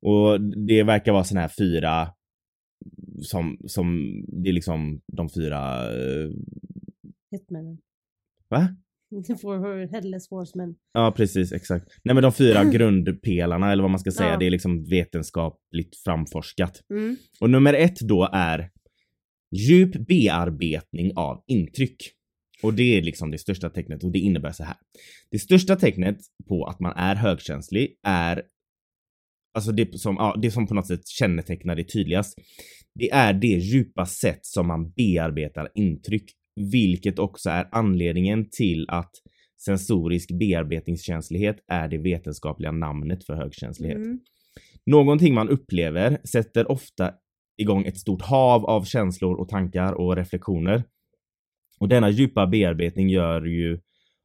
Och 0.00 0.40
det 0.40 0.82
verkar 0.82 1.12
vara 1.12 1.24
såna 1.24 1.40
här 1.40 1.52
fyra 1.58 2.08
som, 3.22 3.58
som 3.66 4.16
det 4.28 4.48
är 4.48 4.52
liksom 4.52 5.00
de 5.06 5.28
fyra, 5.28 5.92
eh, 5.94 6.30
Hitmannen. 7.30 7.78
va? 8.48 8.76
For 9.40 9.86
headless 9.92 10.30
horseman. 10.30 10.74
Ja 10.92 11.12
precis, 11.16 11.52
exakt. 11.52 11.86
Nej 12.04 12.14
men 12.14 12.22
de 12.22 12.32
fyra 12.32 12.64
grundpelarna 12.72 13.72
eller 13.72 13.82
vad 13.82 13.90
man 13.90 14.00
ska 14.00 14.10
säga, 14.10 14.30
Ja. 14.30 14.38
det 14.38 14.46
är 14.46 14.50
liksom 14.50 14.84
vetenskapligt 14.84 15.96
framforskat. 16.04 16.80
Mm. 16.90 17.16
Och 17.40 17.50
nummer 17.50 17.74
ett 17.74 18.00
då 18.00 18.28
är 18.32 18.70
djup 19.56 20.06
bearbetning 20.06 21.12
av 21.16 21.44
intryck. 21.46 21.96
Och 22.62 22.74
det 22.74 22.98
är 22.98 23.02
liksom 23.02 23.30
det 23.30 23.38
största 23.38 23.70
tecknet 23.70 24.04
och 24.04 24.12
det 24.12 24.18
innebär 24.18 24.52
så 24.52 24.64
här. 24.64 24.76
Det 25.30 25.38
största 25.38 25.76
tecknet 25.76 26.18
på 26.48 26.64
att 26.64 26.80
man 26.80 26.92
är 26.96 27.14
högkänslig 27.14 27.96
är 28.06 28.42
Alltså 29.54 29.72
det 29.72 29.98
som, 30.00 30.16
ja, 30.18 30.38
det 30.42 30.50
som 30.50 30.66
på 30.66 30.74
något 30.74 30.86
sätt 30.86 31.08
kännetecknar 31.08 31.76
det 31.76 31.84
tydligast. 31.84 32.38
Det 32.94 33.10
är 33.10 33.32
det 33.32 33.46
djupa 33.46 34.06
sätt 34.06 34.46
som 34.46 34.66
man 34.66 34.90
bearbetar 34.90 35.68
intryck. 35.74 36.24
Vilket 36.56 37.18
också 37.18 37.50
är 37.50 37.68
anledningen 37.72 38.50
till 38.50 38.86
att 38.88 39.10
sensorisk 39.64 40.38
bearbetningskänslighet 40.38 41.56
är 41.68 41.88
det 41.88 41.98
vetenskapliga 41.98 42.72
namnet 42.72 43.24
för 43.24 43.34
högkänslighet. 43.34 43.96
Mm. 43.96 44.20
Någonting 44.86 45.34
man 45.34 45.48
upplever 45.48 46.18
sätter 46.24 46.70
ofta 46.70 47.12
igång 47.56 47.84
ett 47.84 47.98
stort 47.98 48.22
hav 48.22 48.64
av 48.64 48.84
känslor 48.84 49.40
och 49.40 49.48
tankar 49.48 49.92
och 49.92 50.16
reflektioner. 50.16 50.84
Och 51.80 51.88
denna 51.88 52.10
djupa 52.10 52.46
bearbetning 52.46 53.08
gör 53.08 53.44
ju 53.44 53.80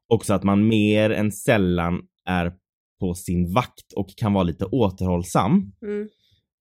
också 0.08 0.34
att 0.34 0.44
man 0.44 0.68
mer 0.68 1.10
än 1.10 1.32
sällan 1.32 2.02
är 2.26 2.54
på 3.00 3.14
sin 3.14 3.54
vakt 3.54 3.94
och 3.96 4.08
kan 4.18 4.34
vara 4.34 4.44
lite 4.44 4.66
återhållsam. 4.66 5.72
Mm. 5.82 6.10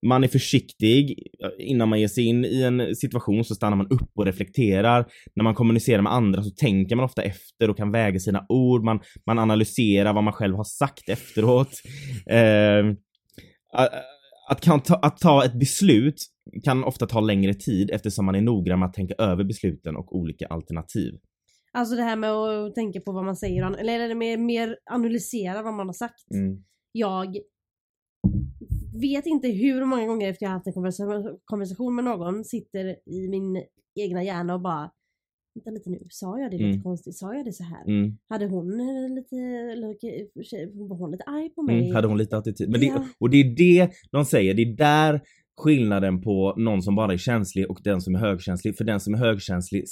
Man 0.07 0.25
är 0.25 0.29
försiktig 0.29 1.27
innan 1.59 1.89
man 1.89 2.01
ger 2.01 2.09
sig 2.09 2.25
in 2.25 2.45
i 2.45 2.63
en 2.63 2.97
situation 2.97 3.45
så 3.45 3.55
stannar 3.55 3.77
man 3.77 3.89
upp 3.89 4.11
och 4.15 4.27
reflekterar. 4.27 5.07
När 5.35 5.45
man 5.45 5.55
kommunicerar 5.55 6.03
med 6.03 6.13
andra 6.13 6.43
så 6.43 6.51
tänker 6.51 6.97
man 6.97 7.05
ofta 7.05 7.23
efter 7.23 7.71
och 7.71 7.77
kan 7.77 7.93
väga 7.93 8.19
sina 8.19 8.47
ord. 8.49 8.85
Man, 8.85 9.01
man 9.27 9.39
analyserar 9.39 10.13
vad 10.13 10.25
man 10.25 10.33
själv 10.33 10.57
har 10.57 10.65
sagt 10.65 11.09
efteråt. 11.09 11.71
Eh, 12.31 12.93
att, 14.49 14.61
kan 14.61 14.81
ta, 14.81 14.95
att 14.95 15.19
ta 15.19 15.45
ett 15.45 15.59
beslut 15.59 16.15
kan 16.65 16.85
ofta 16.85 17.07
ta 17.07 17.21
längre 17.21 17.55
tid 17.55 17.91
eftersom 17.91 18.27
man 18.27 18.35
är 18.35 18.41
noggrann 18.41 18.79
med 18.79 18.87
att 18.87 18.95
tänka 18.95 19.15
över 19.19 19.45
besluten 19.45 19.97
och 19.97 20.17
olika 20.17 20.47
alternativ. 20.47 21.15
Alltså 21.73 21.97
det 21.97 22.03
här 22.03 22.17
med 22.17 22.31
att 22.31 22.75
tänka 22.75 23.01
på 23.01 23.13
vad 23.13 23.25
man 23.25 23.37
säger, 23.37 23.77
eller 23.77 24.01
är 24.01 24.09
det 24.09 24.15
mer, 24.15 24.39
mer 24.39 24.77
analysera 24.91 25.63
vad 25.63 25.75
man 25.75 25.87
har 25.87 25.95
sagt. 25.95 26.25
Jag 26.93 27.37
vet 29.01 29.27
inte 29.27 29.49
hur 29.49 29.85
många 29.85 30.07
gånger 30.07 30.29
efter 30.31 30.47
jag 30.47 30.51
haft 30.51 30.67
en 30.67 30.73
konversa- 30.73 31.39
konversation 31.45 31.95
med 31.95 32.05
någon 32.05 32.45
sitter 32.45 32.97
i 33.11 33.29
min 33.29 33.63
egna 34.01 34.23
hjärna 34.25 34.55
och 34.55 34.61
bara 34.61 34.91
Vänta 35.55 35.71
lite 35.71 35.91
nu, 35.91 35.99
sa 36.11 36.39
jag 36.41 36.51
det 36.51 36.57
lite 36.57 36.69
Mm. 36.69 36.83
konstigt? 36.83 37.17
Sa 37.17 37.35
jag 37.35 37.45
det 37.45 37.53
så 37.53 37.65
här? 37.65 37.85
Mm. 37.89 38.17
Hade 38.29 38.47
hon 38.47 38.81
eh, 38.81 39.15
lite, 39.15 39.37
var 40.89 40.97
hon 40.97 41.11
lite 41.11 41.25
arg 41.25 41.51
på 41.51 41.63
mig? 41.63 41.79
Mm. 41.81 41.95
Hade 41.95 42.09
hon 42.09 42.19
lite 42.19 42.37
attityd? 42.37 42.71
Men 42.71 42.81
det, 42.81 42.87
Ja. 42.87 43.05
Och 43.21 43.31
det 43.31 43.37
är 43.41 43.45
det 43.57 43.91
de 44.13 44.25
säger, 44.25 44.55
det 44.55 44.63
är 44.63 44.77
där 44.77 45.21
skillnaden 45.61 46.21
på 46.23 46.55
någon 46.57 46.83
som 46.83 46.95
bara 46.95 47.13
är 47.13 47.17
känslig 47.17 47.71
och 47.71 47.81
den 47.85 48.01
som 48.01 48.15
är 48.15 48.19
högkänslig. 48.19 48.77
För 48.77 48.85
den 48.85 49.01
som 49.01 49.15
är 49.15 49.19
högkänslig, 49.19 49.85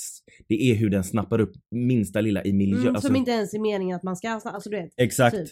det 0.48 0.54
är 0.70 0.74
hur 0.74 0.90
den 0.90 1.04
snappar 1.04 1.40
upp 1.40 1.52
minsta 1.70 2.20
lilla 2.20 2.44
i 2.44 2.52
miljö. 2.52 2.80
Mm, 2.80 2.94
alltså, 2.94 3.06
som 3.06 3.16
inte 3.16 3.30
ens 3.30 3.54
är 3.54 3.58
meningen 3.58 3.96
att 3.96 4.02
man 4.02 4.16
ska, 4.16 4.28
alltså 4.28 4.70
du 4.70 4.76
vet. 4.76 4.90
exakt. 4.96 5.36
typ. 5.36 5.48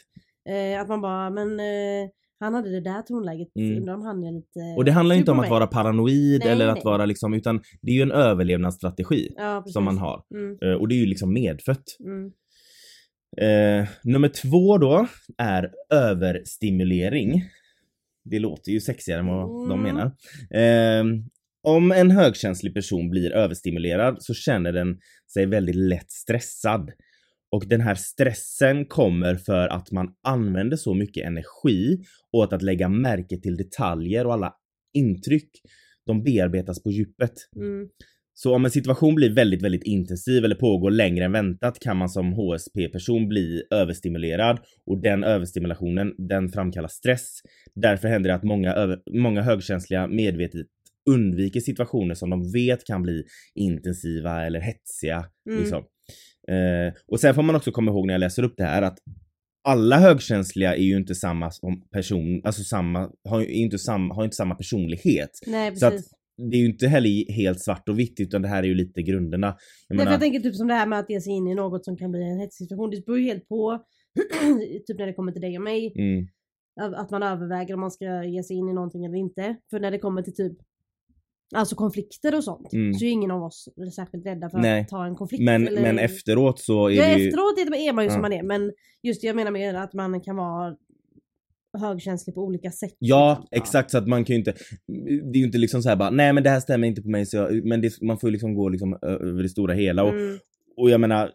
Eh, 0.48 0.80
att 0.80 0.88
man 0.88 1.00
bara, 1.00 1.30
men 1.30 1.60
eh, 1.60 2.08
han 2.42 2.54
hade 2.54 2.70
det 2.70 2.80
där 2.80 3.02
tonläget, 3.02 3.48
Mm. 3.56 3.76
undrar 3.76 3.94
om 3.94 4.02
han 4.02 4.24
är 4.24 4.32
lite 4.32 4.60
Och 4.76 4.84
det 4.84 4.92
handlar 4.92 5.16
inte 5.16 5.30
om 5.30 5.40
att 5.40 5.50
vara 5.50 5.66
paranoid 5.66 6.40
Nej, 6.44 6.48
eller 6.52 6.66
nej. 6.66 6.78
att 6.78 6.84
vara 6.84 7.06
liksom, 7.06 7.34
utan 7.34 7.60
det 7.82 7.90
är 7.90 7.94
ju 7.96 8.02
en 8.02 8.12
överlevnadsstrategi 8.12 9.28
ja, 9.36 9.64
som 9.66 9.84
man 9.84 9.98
har. 9.98 10.22
Mm, 10.34 10.58
Eh, 10.62 10.72
Och 10.80 10.88
det 10.88 10.94
är 10.94 10.96
ju 10.96 11.06
liksom 11.06 11.32
medfött. 11.32 11.84
mm. 12.04 12.32
Eh, 13.36 13.88
nummer 14.04 14.28
två 14.28 14.78
då 14.78 15.06
är 15.38 15.70
överstimulering. 15.94 17.42
Det 18.24 18.38
låter 18.38 18.72
ju 18.72 18.80
sexigare 18.80 19.20
än 19.20 19.26
vad 19.26 19.68
de 19.68 19.80
Mm. 19.80 19.82
menar. 19.82 20.06
Eh, 20.50 21.04
om 21.62 21.92
en 21.92 22.10
högkänslig 22.10 22.74
person 22.74 23.10
blir 23.10 23.32
överstimulerad 23.32 24.16
så 24.20 24.34
känner 24.34 24.72
den 24.72 24.98
sig 25.34 25.46
väldigt 25.46 25.74
lätt 25.76 26.10
stressad. 26.10 26.90
Och 27.52 27.68
den 27.68 27.80
här 27.80 27.94
stressen 27.94 28.84
kommer 28.84 29.34
för 29.34 29.68
att 29.68 29.90
man 29.90 30.08
använder 30.22 30.76
så 30.76 30.94
mycket 30.94 31.26
energi 31.26 31.98
åt 32.32 32.52
att 32.52 32.62
lägga 32.62 32.88
märke 32.88 33.40
till 33.40 33.56
detaljer 33.56 34.26
och 34.26 34.32
alla 34.32 34.54
intryck. 34.92 35.50
De 36.06 36.22
bearbetas 36.22 36.82
på 36.82 36.90
djupet. 36.90 37.32
Mm. 37.56 37.88
Så 38.34 38.54
om 38.54 38.64
en 38.64 38.70
situation 38.70 39.14
blir 39.14 39.34
väldigt, 39.34 39.62
väldigt 39.62 39.82
intensiv 39.82 40.44
eller 40.44 40.54
pågår 40.54 40.90
längre 40.90 41.24
än 41.24 41.32
väntat 41.32 41.78
kan 41.80 41.96
man 41.96 42.08
som 42.08 42.32
HSP-person 42.32 43.28
bli 43.28 43.62
överstimulerad 43.70 44.58
och 44.86 45.02
den 45.02 45.24
överstimulationen, 45.24 46.14
den 46.28 46.48
framkallar 46.48 46.88
stress. 46.88 47.40
Därför 47.74 48.08
händer 48.08 48.28
det 48.28 48.34
att 48.34 48.44
många, 48.44 48.72
över, 48.72 48.98
många 49.10 49.42
högkänsliga 49.42 50.06
medvetet 50.06 50.66
undviker 51.10 51.60
situationer 51.60 52.14
som 52.14 52.30
de 52.30 52.52
vet 52.52 52.84
kan 52.84 53.02
bli 53.02 53.24
intensiva 53.54 54.46
eller 54.46 54.60
hetsiga. 54.60 55.24
Mm. 55.50 55.60
Liksom. 55.60 55.84
Eh, 56.48 56.94
och 57.06 57.20
sen 57.20 57.34
får 57.34 57.42
man 57.42 57.56
också 57.56 57.72
komma 57.72 57.90
ihåg 57.90 58.06
när 58.06 58.14
jag 58.14 58.20
läser 58.20 58.42
upp 58.42 58.54
det 58.56 58.64
här 58.64 58.82
att 58.82 58.98
alla 59.64 59.98
högkänsliga 59.98 60.76
är 60.76 60.82
ju 60.82 60.96
inte 60.96 61.14
samma 61.14 61.50
person, 61.92 62.40
alltså 62.44 62.62
samma, 62.62 63.10
har 63.28 63.40
ju 63.40 63.46
inte 63.46 63.78
samma, 63.78 64.14
har 64.14 64.24
inte 64.24 64.36
samma 64.36 64.54
personlighet. 64.54 65.30
Nej 65.46 65.76
Så 65.76 65.86
att 65.86 65.92
precis. 65.92 66.10
det 66.50 66.56
är 66.56 66.60
ju 66.60 66.66
inte 66.66 66.86
heller 66.86 67.32
helt 67.32 67.60
svart 67.60 67.88
och 67.88 67.98
vitt 67.98 68.20
utan 68.20 68.42
det 68.42 68.48
här 68.48 68.62
är 68.62 68.66
ju 68.66 68.74
lite 68.74 69.02
grunderna. 69.02 69.46
Jag 69.46 69.56
Nej, 69.96 69.96
menar, 69.96 70.12
jag 70.12 70.20
tänker 70.20 70.40
typ 70.40 70.56
som 70.56 70.68
det 70.68 70.74
här 70.74 70.86
med 70.86 70.98
att 70.98 71.10
ge 71.10 71.20
sig 71.20 71.32
in 71.32 71.48
i 71.48 71.54
något 71.54 71.84
som 71.84 71.96
kan 71.96 72.10
bli 72.10 72.22
en 72.22 72.38
hetsig 72.38 72.66
situation. 72.66 72.90
Det 72.90 73.06
beror 73.06 73.18
ju 73.18 73.24
helt 73.24 73.48
på, 73.48 73.84
typ 74.86 74.98
när 74.98 75.06
det 75.06 75.12
kommer 75.12 75.32
till 75.32 75.42
dig 75.42 75.56
och 75.56 75.64
mig, 75.64 75.92
mm, 75.96 76.26
att 76.96 77.10
man 77.10 77.22
överväger 77.22 77.74
om 77.74 77.80
man 77.80 77.90
ska 77.90 78.24
ge 78.24 78.42
sig 78.42 78.56
in 78.56 78.68
i 78.68 78.72
någonting 78.72 79.04
eller 79.04 79.18
inte. 79.18 79.56
För 79.70 79.80
när 79.80 79.90
det 79.90 79.98
kommer 79.98 80.22
till 80.22 80.34
typ 80.34 80.58
Alltså 81.54 81.76
konflikter 81.76 82.36
och 82.36 82.44
sånt. 82.44 82.72
Mm. 82.72 82.94
Så 82.94 83.04
är 83.04 83.08
ingen 83.10 83.30
av 83.30 83.42
oss 83.42 83.68
särskilt 83.94 84.26
rädda 84.26 84.50
för 84.50 84.58
Nej. 84.58 84.80
att 84.80 84.88
ta 84.88 85.06
en 85.06 85.16
konflikt. 85.16 85.42
men, 85.42 85.68
eller... 85.68 85.82
men 85.82 85.98
efteråt 85.98 86.58
så 86.58 86.86
är 86.88 86.92
Ja, 86.92 87.02
det 87.02 87.18
ju... 87.18 87.26
efteråt 87.28 87.58
är 87.58 87.92
man 87.92 88.04
ju 88.04 88.08
Ja. 88.08 88.12
som 88.12 88.22
man 88.22 88.32
är. 88.32 88.42
Men 88.42 88.72
just 89.02 89.24
jag 89.24 89.36
menar 89.36 89.50
mer 89.50 89.74
att 89.74 89.92
man 89.94 90.20
kan 90.20 90.36
vara 90.36 90.76
högkänslig 91.78 92.34
på 92.34 92.40
olika 92.42 92.70
sätt. 92.70 92.96
Ja, 92.98 93.48
exakt 93.50 93.90
så 93.90 93.98
att 93.98 94.08
man 94.08 94.24
kan 94.24 94.34
ju 94.34 94.38
inte, 94.38 94.54
det 95.06 95.38
är 95.38 95.40
ju 95.40 95.44
inte 95.44 95.58
liksom 95.58 95.82
så 95.82 95.88
här 95.88 95.96
bara 95.96 96.10
nej 96.10 96.32
men 96.32 96.42
det 96.42 96.50
här 96.50 96.60
stämmer 96.60 96.88
inte 96.88 97.02
på 97.02 97.08
mig 97.08 97.26
så 97.26 97.36
jag, 97.36 97.64
men 97.64 97.80
det, 97.80 98.02
man 98.02 98.18
får 98.18 98.28
ju 98.28 98.32
liksom 98.32 98.54
gå 98.54 98.68
liksom 98.68 98.98
över 99.02 99.42
det 99.42 99.48
stora 99.48 99.74
hela 99.74 100.04
och, 100.04 100.12
Mm. 100.12 100.38
och 100.76 100.90
jag 100.90 101.00
menar 101.00 101.30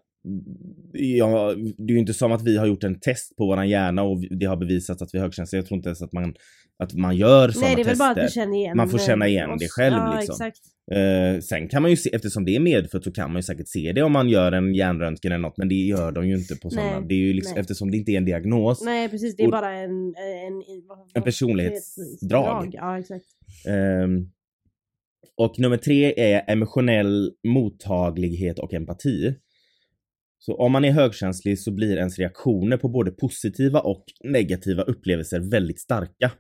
ja, 0.94 1.54
det 1.78 1.92
är 1.92 1.94
ju 1.94 2.00
inte 2.00 2.14
som 2.14 2.32
att 2.32 2.44
vi 2.44 2.58
har 2.58 2.66
gjort 2.66 2.84
en 2.84 3.00
test 3.00 3.36
på 3.38 3.46
våran 3.46 3.70
hjärna 3.70 4.04
och 4.04 4.22
det 4.40 4.46
har 4.46 4.58
bevisats 4.58 5.02
att 5.02 5.10
vi 5.14 5.18
är 5.18 5.22
högkänsliga. 5.22 5.60
Jag 5.60 5.68
tror 5.68 5.78
inte 5.78 5.90
ens 5.90 6.02
att 6.02 6.14
man, 6.14 6.34
att 6.84 6.94
man 6.94 7.16
gör 7.18 7.50
sådana 7.50 7.52
tester. 7.52 7.62
Nej 7.62 7.76
det 7.76 7.82
är 7.82 7.86
väl 7.86 7.98
bara 7.98 8.10
att 8.10 8.28
du 8.28 8.34
känner 8.34 8.58
igen 8.58 8.78
Man 8.78 8.90
får 8.90 8.98
känna 8.98 9.28
igen 9.28 9.50
oss. 9.50 9.60
det 9.60 9.68
själv 9.70 9.96
ja, 9.96 10.20
liksom. 10.20 10.34
Exakt. 10.48 10.60
Eh, 10.92 11.40
sen 11.40 11.68
kan 11.68 11.82
man 11.82 11.92
ju 11.92 11.98
se, 11.98 12.10
eftersom 12.14 12.46
det 12.46 12.56
är 12.56 12.60
medfött 12.60 13.04
så 13.04 13.12
kan 13.12 13.32
man 13.32 13.40
ju 13.40 13.44
säkert 13.44 13.68
se 13.68 13.92
det 13.92 14.02
om 14.02 14.12
man 14.12 14.30
gör 14.30 14.52
en 14.52 14.74
hjärnröntgen 14.76 15.32
eller 15.32 15.42
något 15.42 15.58
men 15.58 15.70
det 15.70 15.76
gör 15.76 16.12
de 16.12 16.28
ju 16.28 16.36
inte 16.38 16.56
på 16.56 16.70
sådana. 16.70 17.00
Nej, 17.00 17.08
Det 17.10 17.16
är 17.16 17.20
ju 17.20 17.34
liksom, 17.34 17.54
nej. 17.54 17.62
eftersom 17.62 17.92
det 17.92 17.98
inte 17.98 18.12
är 18.12 18.18
en 18.18 18.26
diagnos. 18.26 18.82
Nej 18.86 19.10
precis, 19.10 19.36
det 19.36 19.44
är 19.44 19.52
bara 19.52 19.72
en... 19.72 19.92
En, 19.92 20.64
En 21.14 21.24
personlighetsdrag. 21.24 22.70
Ja 22.74 23.00
exakt. 23.00 23.26
Ehm, 23.68 24.30
och 25.38 25.60
nummer 25.60 25.78
tre 25.78 26.14
är 26.18 26.44
emotionell 26.52 27.32
mottaglighet 27.48 28.60
och 28.60 28.74
empati. 28.74 29.34
Så 30.40 30.56
om 30.56 30.72
man 30.72 30.86
är 30.86 30.92
högkänslig 30.92 31.60
så 31.60 31.72
blir 31.72 31.98
ens 31.98 32.20
reaktioner 32.20 32.78
på 32.78 32.90
både 32.90 33.12
positiva 33.12 33.80
och 33.80 34.04
negativa 34.24 34.84
upplevelser 34.84 35.40
väldigt 35.52 35.80
starka. 35.80 36.32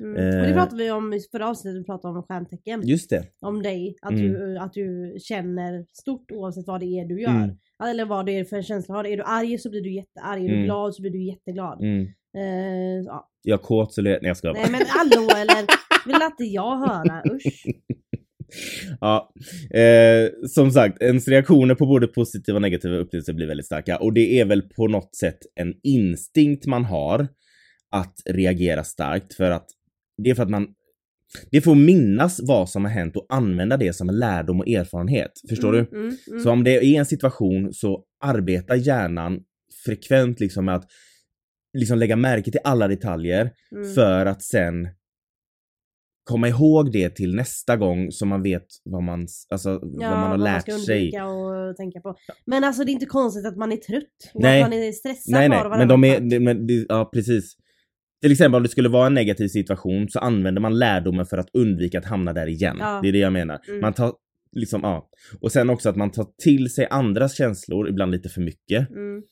Mm. 0.00 0.12
Och 0.16 0.20
det 0.42 0.48
Eh. 0.48 0.54
pratade 0.54 0.84
vi 0.84 0.90
om 0.90 1.12
i 1.12 1.20
förra 1.32 1.48
avsnittet, 1.48 1.80
vi 1.80 1.84
pratade 1.84 2.18
om 2.18 2.22
stjärntecken. 2.22 2.82
Just 2.88 3.10
det. 3.10 3.24
Om 3.40 3.62
dig, 3.62 3.96
att, 4.02 4.12
Mm. 4.12 4.32
du, 4.32 4.58
att 4.58 4.72
du 4.72 5.14
känner 5.20 5.86
stort 5.92 6.30
oavsett 6.32 6.66
vad 6.66 6.80
det 6.80 6.86
är 7.00 7.04
du 7.04 7.20
gör. 7.20 7.30
Mm. 7.30 7.50
Eller 7.84 8.04
vad 8.04 8.26
det 8.26 8.38
är 8.38 8.44
för 8.44 8.56
en 8.56 8.62
känsla 8.62 8.94
har. 8.94 9.04
Är 9.06 9.16
du 9.16 9.22
arg 9.22 9.58
så 9.58 9.70
blir 9.70 9.80
du 9.80 9.94
jättearg, 9.94 10.44
är 10.44 10.48
du 10.48 10.54
Mm. 10.54 10.64
glad 10.64 10.94
så 10.94 11.02
blir 11.02 11.10
du 11.12 11.22
jätteglad. 11.26 11.82
Mm. 11.82 12.02
Eh, 12.36 13.04
ja. 13.06 13.28
Jag 13.42 13.58
är 13.60 13.62
kåt 13.62 13.92
så 13.94 14.00
le- 14.00 14.10
Nej 14.10 14.20
jag 14.22 14.36
skojar. 14.36 14.54
Nej 14.54 14.70
men 14.70 14.80
hallå 14.88 15.28
eller, 15.36 15.66
vill 16.06 16.22
inte 16.30 16.44
jag 16.44 16.76
höra, 16.78 17.22
usch. 17.34 17.66
Ja, 19.00 19.32
eh, 19.74 20.48
som 20.48 20.70
sagt, 20.70 21.02
ens 21.02 21.28
reaktioner 21.28 21.74
på 21.74 21.86
både 21.86 22.06
positiva 22.06 22.56
och 22.56 22.62
negativa 22.62 22.96
upplevelser 22.96 23.32
blir 23.32 23.46
väldigt 23.46 23.66
starka 23.66 23.96
och 23.96 24.12
det 24.12 24.40
är 24.40 24.44
väl 24.44 24.62
på 24.62 24.88
något 24.88 25.16
sätt 25.16 25.38
en 25.54 25.74
instinkt 25.82 26.66
man 26.66 26.84
har 26.84 27.28
att 27.90 28.14
reagera 28.30 28.84
starkt 28.84 29.34
för 29.34 29.50
att 29.50 29.66
det 30.22 30.30
är 30.30 30.34
för 30.34 30.42
att 30.42 30.50
man 30.50 30.66
det 31.50 31.60
får 31.60 31.74
minnas 31.74 32.40
vad 32.42 32.68
som 32.70 32.84
har 32.84 32.92
hänt 32.92 33.16
och 33.16 33.26
använda 33.28 33.76
det 33.76 33.92
som 33.92 34.08
en 34.08 34.18
lärdom 34.18 34.60
och 34.60 34.68
erfarenhet. 34.68 35.32
Förstår 35.48 35.72
Mm, 35.74 35.86
du? 35.90 35.96
Mm, 35.98 36.16
mm. 36.30 36.40
Så 36.42 36.50
om 36.50 36.64
det 36.64 36.70
är 36.70 36.98
en 36.98 37.06
situation 37.06 37.72
så 37.72 38.04
arbetar 38.24 38.74
hjärnan 38.74 39.40
frekvent 39.84 40.40
liksom 40.40 40.64
med 40.64 40.74
att 40.74 40.86
liksom 41.78 41.98
lägga 41.98 42.16
märke 42.16 42.50
till 42.50 42.60
alla 42.64 42.88
detaljer 42.88 43.50
Mm. 43.72 43.94
för 43.94 44.26
att 44.26 44.42
sen 44.42 44.88
komma 46.24 46.48
ihåg 46.48 46.92
det 46.92 47.10
till 47.10 47.34
nästa 47.34 47.76
gång 47.76 48.10
så 48.10 48.26
man 48.26 48.42
vet 48.42 48.66
vad 48.84 49.02
man, 49.02 49.26
alltså, 49.50 49.80
vad 49.82 50.10
man 50.10 50.30
har 50.30 50.38
lärt 50.38 50.62
ska 50.62 50.78
sig. 50.78 51.20
och 51.22 51.76
tänka 51.76 52.00
på. 52.00 52.16
Men 52.46 52.64
alltså 52.64 52.84
det 52.84 52.90
är 52.90 52.92
inte 52.92 53.06
konstigt 53.06 53.46
att 53.46 53.56
man 53.56 53.72
är 53.72 53.76
trött. 53.76 54.32
Och 54.34 54.42
Nej. 54.42 54.62
att 54.62 54.70
man 54.70 54.78
är 54.78 54.92
stressad 54.92 55.32
Nej, 55.32 55.48
var 55.48 55.56
nej, 55.56 55.64
och 55.64 55.78
men 55.78 55.88
de 55.88 56.04
är, 56.04 56.40
men 56.40 56.66
det, 56.66 56.86
ja 56.88 57.10
precis. 57.12 57.56
Till 58.22 58.32
exempel 58.32 58.56
om 58.56 58.62
det 58.62 58.68
skulle 58.68 58.88
vara 58.88 59.06
en 59.06 59.14
negativ 59.14 59.48
situation 59.48 60.08
så 60.08 60.18
använder 60.18 60.62
man 60.62 60.78
lärdomen 60.78 61.26
för 61.26 61.38
att 61.38 61.48
undvika 61.52 61.98
att 61.98 62.04
hamna 62.04 62.32
där 62.32 62.46
igen. 62.46 62.76
Ja. 62.80 63.00
Det 63.02 63.08
är 63.08 63.12
det 63.12 63.18
jag 63.18 63.32
menar. 63.32 63.60
Mm. 63.68 63.80
Man 63.80 63.92
tar 63.92 64.12
liksom, 64.56 64.80
ja. 64.82 65.08
Och 65.40 65.52
sen 65.52 65.70
också 65.70 65.88
att 65.88 65.96
man 65.96 66.10
tar 66.10 66.26
till 66.42 66.70
sig 66.70 66.86
andras 66.90 67.36
känslor, 67.36 67.88
ibland 67.88 68.12
lite 68.12 68.28
för 68.28 68.40
mycket. 68.40 68.88
Mm. 68.90 69.22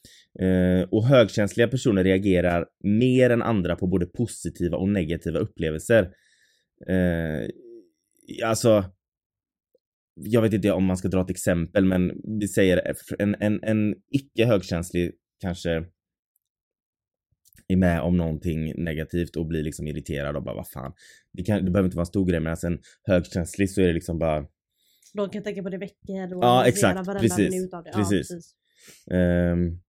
Eh, 0.40 0.88
och 0.90 1.06
högkänsliga 1.06 1.68
personer 1.68 2.04
reagerar 2.04 2.66
mer 2.84 3.30
än 3.30 3.42
andra 3.42 3.76
på 3.76 3.86
både 3.86 4.06
positiva 4.06 4.76
och 4.76 4.88
negativa 4.88 5.38
upplevelser. 5.38 6.10
Eh, 6.88 7.48
alltså, 8.48 8.84
jag 10.14 10.42
vet 10.42 10.52
inte 10.52 10.72
om 10.72 10.84
man 10.84 10.96
ska 10.96 11.08
dra 11.08 11.20
ett 11.20 11.30
exempel, 11.30 11.84
men 11.84 12.12
vi 12.40 12.48
säger 12.48 12.94
en, 13.18 13.36
en, 13.40 13.62
en 13.62 13.94
icke 14.10 14.46
högkänslig 14.46 15.12
kanske 15.40 15.84
är 17.68 17.76
med 17.76 18.00
om 18.00 18.16
någonting 18.16 18.84
negativt 18.84 19.36
och 19.36 19.46
blir 19.46 19.62
liksom 19.62 19.86
irriterad 19.86 20.36
och 20.36 20.42
bara 20.42 20.54
vad 20.54 20.68
fan. 20.68 20.92
Det, 21.32 21.42
kan, 21.42 21.64
det 21.64 21.70
behöver 21.70 21.86
inte 21.86 21.96
vara 21.96 22.02
en 22.02 22.06
stor 22.06 22.26
grej 22.26 22.40
men 22.40 22.50
alltså 22.50 22.66
en 22.66 22.78
högkänslig 23.02 23.70
så 23.70 23.80
är 23.80 23.86
det 23.86 23.92
liksom 23.92 24.18
bara 24.18 24.46
De 25.14 25.30
kan 25.30 25.42
tänka 25.42 25.62
på 25.62 25.68
det 25.68 25.78
veckor 25.78 26.34
och 26.34 26.44
Ja, 26.44 26.66
exakt. 26.66 27.06
varenda 27.06 27.20
Precis. 27.20 27.50
minut 27.54 27.74
av 27.74 27.84
det. 27.84 27.90
Precis. 27.90 28.30
Ja, 28.30 28.36
precis. 28.36 28.54
Ehm, 29.12 29.80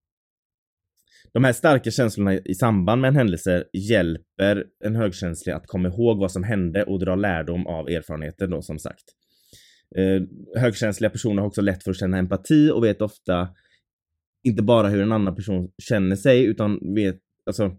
de 1.33 1.43
här 1.43 1.53
starka 1.53 1.91
känslorna 1.91 2.37
i 2.37 2.53
samband 2.53 3.01
med 3.01 3.07
en 3.07 3.15
händelse 3.15 3.63
hjälper 3.73 4.65
en 4.83 4.95
högkänslig 4.95 5.53
att 5.53 5.67
komma 5.67 5.87
ihåg 5.87 6.19
vad 6.19 6.31
som 6.31 6.43
hände 6.43 6.83
och 6.83 6.99
dra 6.99 7.15
lärdom 7.15 7.67
av 7.67 7.89
erfarenheten 7.89 8.49
då 8.49 8.61
som 8.61 8.79
sagt. 8.79 9.03
Uh, 9.97 10.27
högkänsliga 10.61 11.09
personer 11.09 11.41
har 11.41 11.47
också 11.47 11.61
lätt 11.61 11.83
för 11.83 11.91
att 11.91 11.99
känna 11.99 12.17
empati 12.17 12.71
och 12.71 12.83
vet 12.83 13.01
ofta 13.01 13.49
inte 14.43 14.63
bara 14.63 14.87
hur 14.87 15.01
en 15.01 15.11
annan 15.11 15.35
person 15.35 15.71
känner 15.89 16.15
sig 16.15 16.43
utan 16.45 16.95
vet, 16.95 17.19
alltså, 17.45 17.71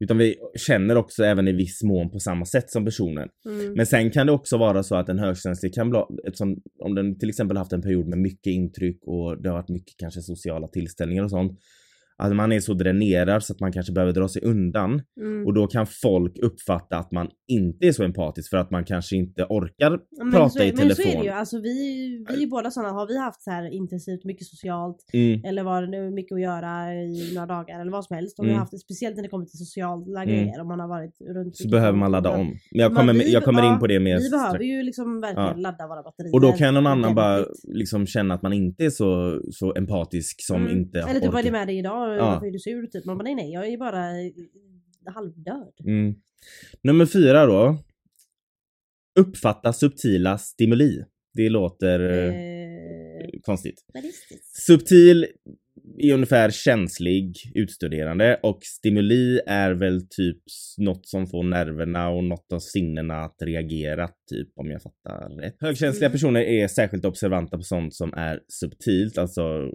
utan 0.00 0.18
vi 0.18 0.36
känner 0.66 0.96
också 0.96 1.24
även 1.24 1.48
i 1.48 1.52
viss 1.52 1.82
mån 1.82 2.10
på 2.10 2.18
samma 2.18 2.44
sätt 2.44 2.70
som 2.70 2.84
personen. 2.84 3.28
Mm. 3.46 3.72
Men 3.72 3.86
sen 3.86 4.10
kan 4.10 4.26
det 4.26 4.32
också 4.32 4.58
vara 4.58 4.82
så 4.82 4.96
att 4.96 5.08
en 5.08 5.18
högkänslig 5.18 5.74
kan 5.74 5.90
bli, 5.90 6.00
eftersom, 6.26 6.56
om 6.78 6.94
den 6.94 7.18
till 7.18 7.28
exempel 7.28 7.56
haft 7.56 7.72
en 7.72 7.82
period 7.82 8.08
med 8.08 8.18
mycket 8.18 8.50
intryck 8.50 8.98
och 9.02 9.42
det 9.42 9.48
har 9.48 9.56
varit 9.56 9.68
mycket 9.68 9.94
kanske 9.98 10.22
sociala 10.22 10.68
tillställningar 10.68 11.24
och 11.24 11.30
sånt. 11.30 11.58
Att 12.18 12.36
man 12.36 12.52
är 12.52 12.60
så 12.60 12.74
dränerad 12.74 13.42
så 13.44 13.52
att 13.52 13.60
man 13.60 13.72
kanske 13.72 13.92
behöver 13.92 14.12
dra 14.12 14.28
sig 14.28 14.42
undan 14.42 15.02
Mm. 15.20 15.46
och 15.46 15.54
då 15.54 15.66
kan 15.66 15.86
folk 16.02 16.38
uppfatta 16.38 16.96
att 16.96 17.12
man 17.12 17.28
inte 17.48 17.86
är 17.86 17.92
så 17.92 18.02
empatisk 18.04 18.50
för 18.50 18.56
att 18.56 18.70
man 18.70 18.84
kanske 18.84 19.16
inte 19.16 19.44
orkar 19.44 19.98
men 20.18 20.32
prata 20.32 20.48
så, 20.48 20.62
i 20.62 20.66
Men 20.66 20.76
så 20.76 20.82
är 20.84 20.88
det 20.88 20.94
telefon. 20.94 21.24
ju. 21.24 21.30
Alltså 21.30 21.60
vi, 21.60 21.78
vi 22.28 22.42
är 22.42 22.46
båda 22.46 22.70
sådana. 22.70 22.92
Har 22.92 23.06
vi 23.06 23.18
haft 23.18 23.42
så 23.42 23.50
här 23.50 23.70
intensivt 23.74 24.24
mycket 24.24 24.46
socialt 24.46 24.96
Mm, 25.12 25.44
eller 25.44 25.62
var 25.62 25.82
det 25.82 25.88
nu 25.88 26.10
mycket 26.10 26.34
att 26.34 26.40
göra 26.40 26.94
i 26.94 27.32
några 27.34 27.46
dagar 27.46 27.80
eller 27.80 27.92
vad 27.92 28.04
som 28.04 28.16
helst. 28.16 28.38
Om 28.38 28.44
vi 28.44 28.50
Mm. 28.50 28.54
har 28.58 28.60
haft 28.60 28.72
det, 28.72 28.78
speciellt 28.78 29.16
när 29.16 29.22
det 29.22 29.28
kommer 29.28 29.44
till 29.46 29.58
sociala 29.58 30.22
Mm. 30.22 30.28
grejer. 30.34 30.60
Om 30.60 30.68
man 30.68 30.80
har 30.80 30.88
varit 30.88 31.16
runt 31.36 31.56
så 31.56 31.68
behöver 31.68 31.98
man 31.98 32.10
ladda 32.12 32.30
om. 32.30 32.46
Men 32.70 32.80
jag 32.80 32.94
kommer, 32.96 33.12
vi- 33.12 33.32
jag 33.32 33.44
kommer 33.44 33.62
ja, 33.62 33.72
in 33.72 33.78
på 33.78 33.86
det 33.86 34.00
mer 34.00 34.18
Vi 34.18 34.30
behöver 34.30 34.58
ju 34.64 34.82
liksom 34.82 35.20
verkligen 35.20 35.48
Ja. 35.48 35.54
ladda 35.56 35.86
våra 35.88 36.02
batterier. 36.02 36.34
Och 36.34 36.40
då 36.40 36.52
kan 36.52 36.74
någon 36.74 36.86
annan 36.86 37.14
bara 37.14 37.44
liksom 37.68 38.06
känna 38.06 38.34
att 38.34 38.42
man 38.42 38.52
inte 38.52 38.84
är 38.84 38.90
så, 38.90 39.40
så 39.50 39.74
empatisk 39.74 40.46
som 40.46 40.56
Mm. 40.62 40.78
inte 40.78 40.98
Eller 40.98 41.20
typ 41.20 41.32
vad 41.32 41.40
är 41.40 41.44
det 41.44 41.50
med 41.52 41.66
dig 41.68 41.78
idag? 41.78 42.01
Ja. 42.08 42.24
Varför 42.24 42.46
är 42.46 42.50
du 42.50 42.58
sur? 42.58 42.86
Typ. 42.86 43.04
Man 43.04 43.18
bara 43.18 43.24
nej 43.24 43.34
nej, 43.34 43.52
jag 43.52 43.68
är 43.68 43.76
bara 43.78 44.20
eh, 44.20 44.32
halvdöd. 45.14 45.72
Mm. 45.84 46.14
Nummer 46.82 47.06
fyra 47.06 47.46
då. 47.46 47.78
Uppfatta 49.20 49.72
subtila 49.72 50.38
stimuli. 50.38 51.04
Det 51.34 51.48
låter 51.48 52.00
eh, 52.00 52.52
Eh, 53.22 53.40
konstigt. 53.42 53.84
Subtil 54.66 55.26
är 55.98 56.14
ungefär 56.14 56.50
känslig, 56.50 57.36
utstuderande 57.54 58.40
och 58.42 58.58
stimuli 58.62 59.40
är 59.46 59.70
väl 59.72 60.08
typ 60.08 60.42
något 60.78 61.06
som 61.06 61.26
får 61.26 61.42
nerverna 61.42 62.08
och 62.10 62.24
något 62.24 62.52
av 62.52 62.58
sinnena 62.58 63.14
att 63.24 63.36
reagera, 63.42 64.08
typ 64.30 64.48
om 64.56 64.70
jag 64.70 64.82
fattar 64.82 65.28
rätt. 65.40 65.56
Högkänsliga 65.60 66.06
Mm. 66.06 66.12
personer 66.12 66.40
är 66.40 66.68
särskilt 66.68 67.04
observanta 67.04 67.56
på 67.56 67.62
sånt 67.62 67.94
som 67.94 68.14
är 68.14 68.40
subtilt, 68.48 69.18
alltså 69.18 69.70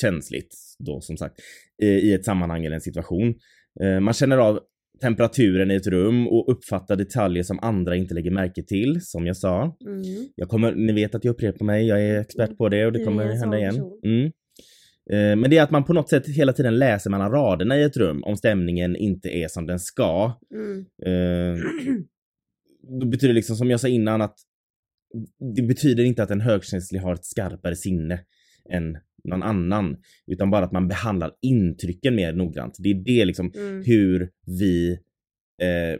känsligt 0.00 0.54
då 0.78 1.00
som 1.00 1.16
sagt, 1.16 1.34
i- 1.82 2.12
ett 2.12 2.24
sammanhang 2.24 2.64
eller 2.64 2.74
en 2.74 2.80
situation. 2.80 3.34
Eh, 3.82 4.00
Man 4.00 4.14
känner 4.14 4.38
av 4.38 4.60
temperaturen 5.00 5.70
i 5.70 5.74
ett 5.74 5.86
rum 5.86 6.28
och 6.28 6.52
uppfattar 6.52 6.96
detaljer 6.96 7.42
som 7.42 7.58
andra 7.62 7.96
inte 7.96 8.14
lägger 8.14 8.30
märke 8.30 8.62
till, 8.62 8.98
som 9.02 9.26
jag 9.26 9.36
sa. 9.36 9.76
Mm. 9.86 10.02
Jag 10.34 10.48
kommer, 10.48 10.72
ni 10.74 10.92
vet 10.92 11.14
att 11.14 11.24
jag 11.24 11.32
upprepar 11.32 11.64
mig, 11.64 11.86
jag 11.86 12.02
är 12.02 12.20
expert 12.20 12.56
på 12.58 12.68
det 12.68 12.86
och 12.86 12.92
det 12.92 13.00
är 13.00 13.04
kommer 13.04 13.24
hända 13.24 13.58
igen. 13.58 13.74
Mm. 14.04 14.24
Eh, 15.12 15.36
Men 15.40 15.50
det 15.50 15.58
är 15.58 15.62
att 15.62 15.70
man 15.70 15.84
på 15.84 15.92
något 15.92 16.08
sätt 16.08 16.26
hela 16.28 16.52
tiden 16.52 16.78
läser 16.78 17.10
mellan 17.10 17.30
raderna 17.32 17.78
i 17.78 17.82
ett 17.82 17.96
rum 17.96 18.22
om 18.24 18.36
stämningen 18.36 18.96
inte 18.96 19.28
är 19.28 19.48
som 19.48 19.66
den 19.66 19.78
ska. 19.78 20.38
Mm. 20.54 20.78
Eh, 21.06 21.60
Då 23.00 23.06
betyder 23.06 23.28
det 23.28 23.34
liksom 23.34 23.56
som 23.56 23.70
jag 23.70 23.80
sa 23.80 23.88
innan 23.88 24.22
att 24.22 24.34
det 25.56 25.62
betyder 25.62 26.04
inte 26.04 26.22
att 26.22 26.30
en 26.30 26.40
högkänslig 26.40 27.00
har 27.00 27.14
ett 27.14 27.24
skarpare 27.24 27.76
sinne 27.76 28.20
än 28.70 28.98
någon 29.24 29.42
annan. 29.42 29.96
Utan 30.26 30.50
bara 30.50 30.64
att 30.64 30.72
man 30.72 30.88
behandlar 30.88 31.32
intrycken 31.42 32.14
mer 32.14 32.32
noggrant. 32.32 32.76
Det 32.78 32.90
är 32.90 32.94
det 32.94 33.24
liksom 33.24 33.52
Mm. 33.56 33.82
hur 33.86 34.30
vi 34.46 34.92
eh, 35.62 35.98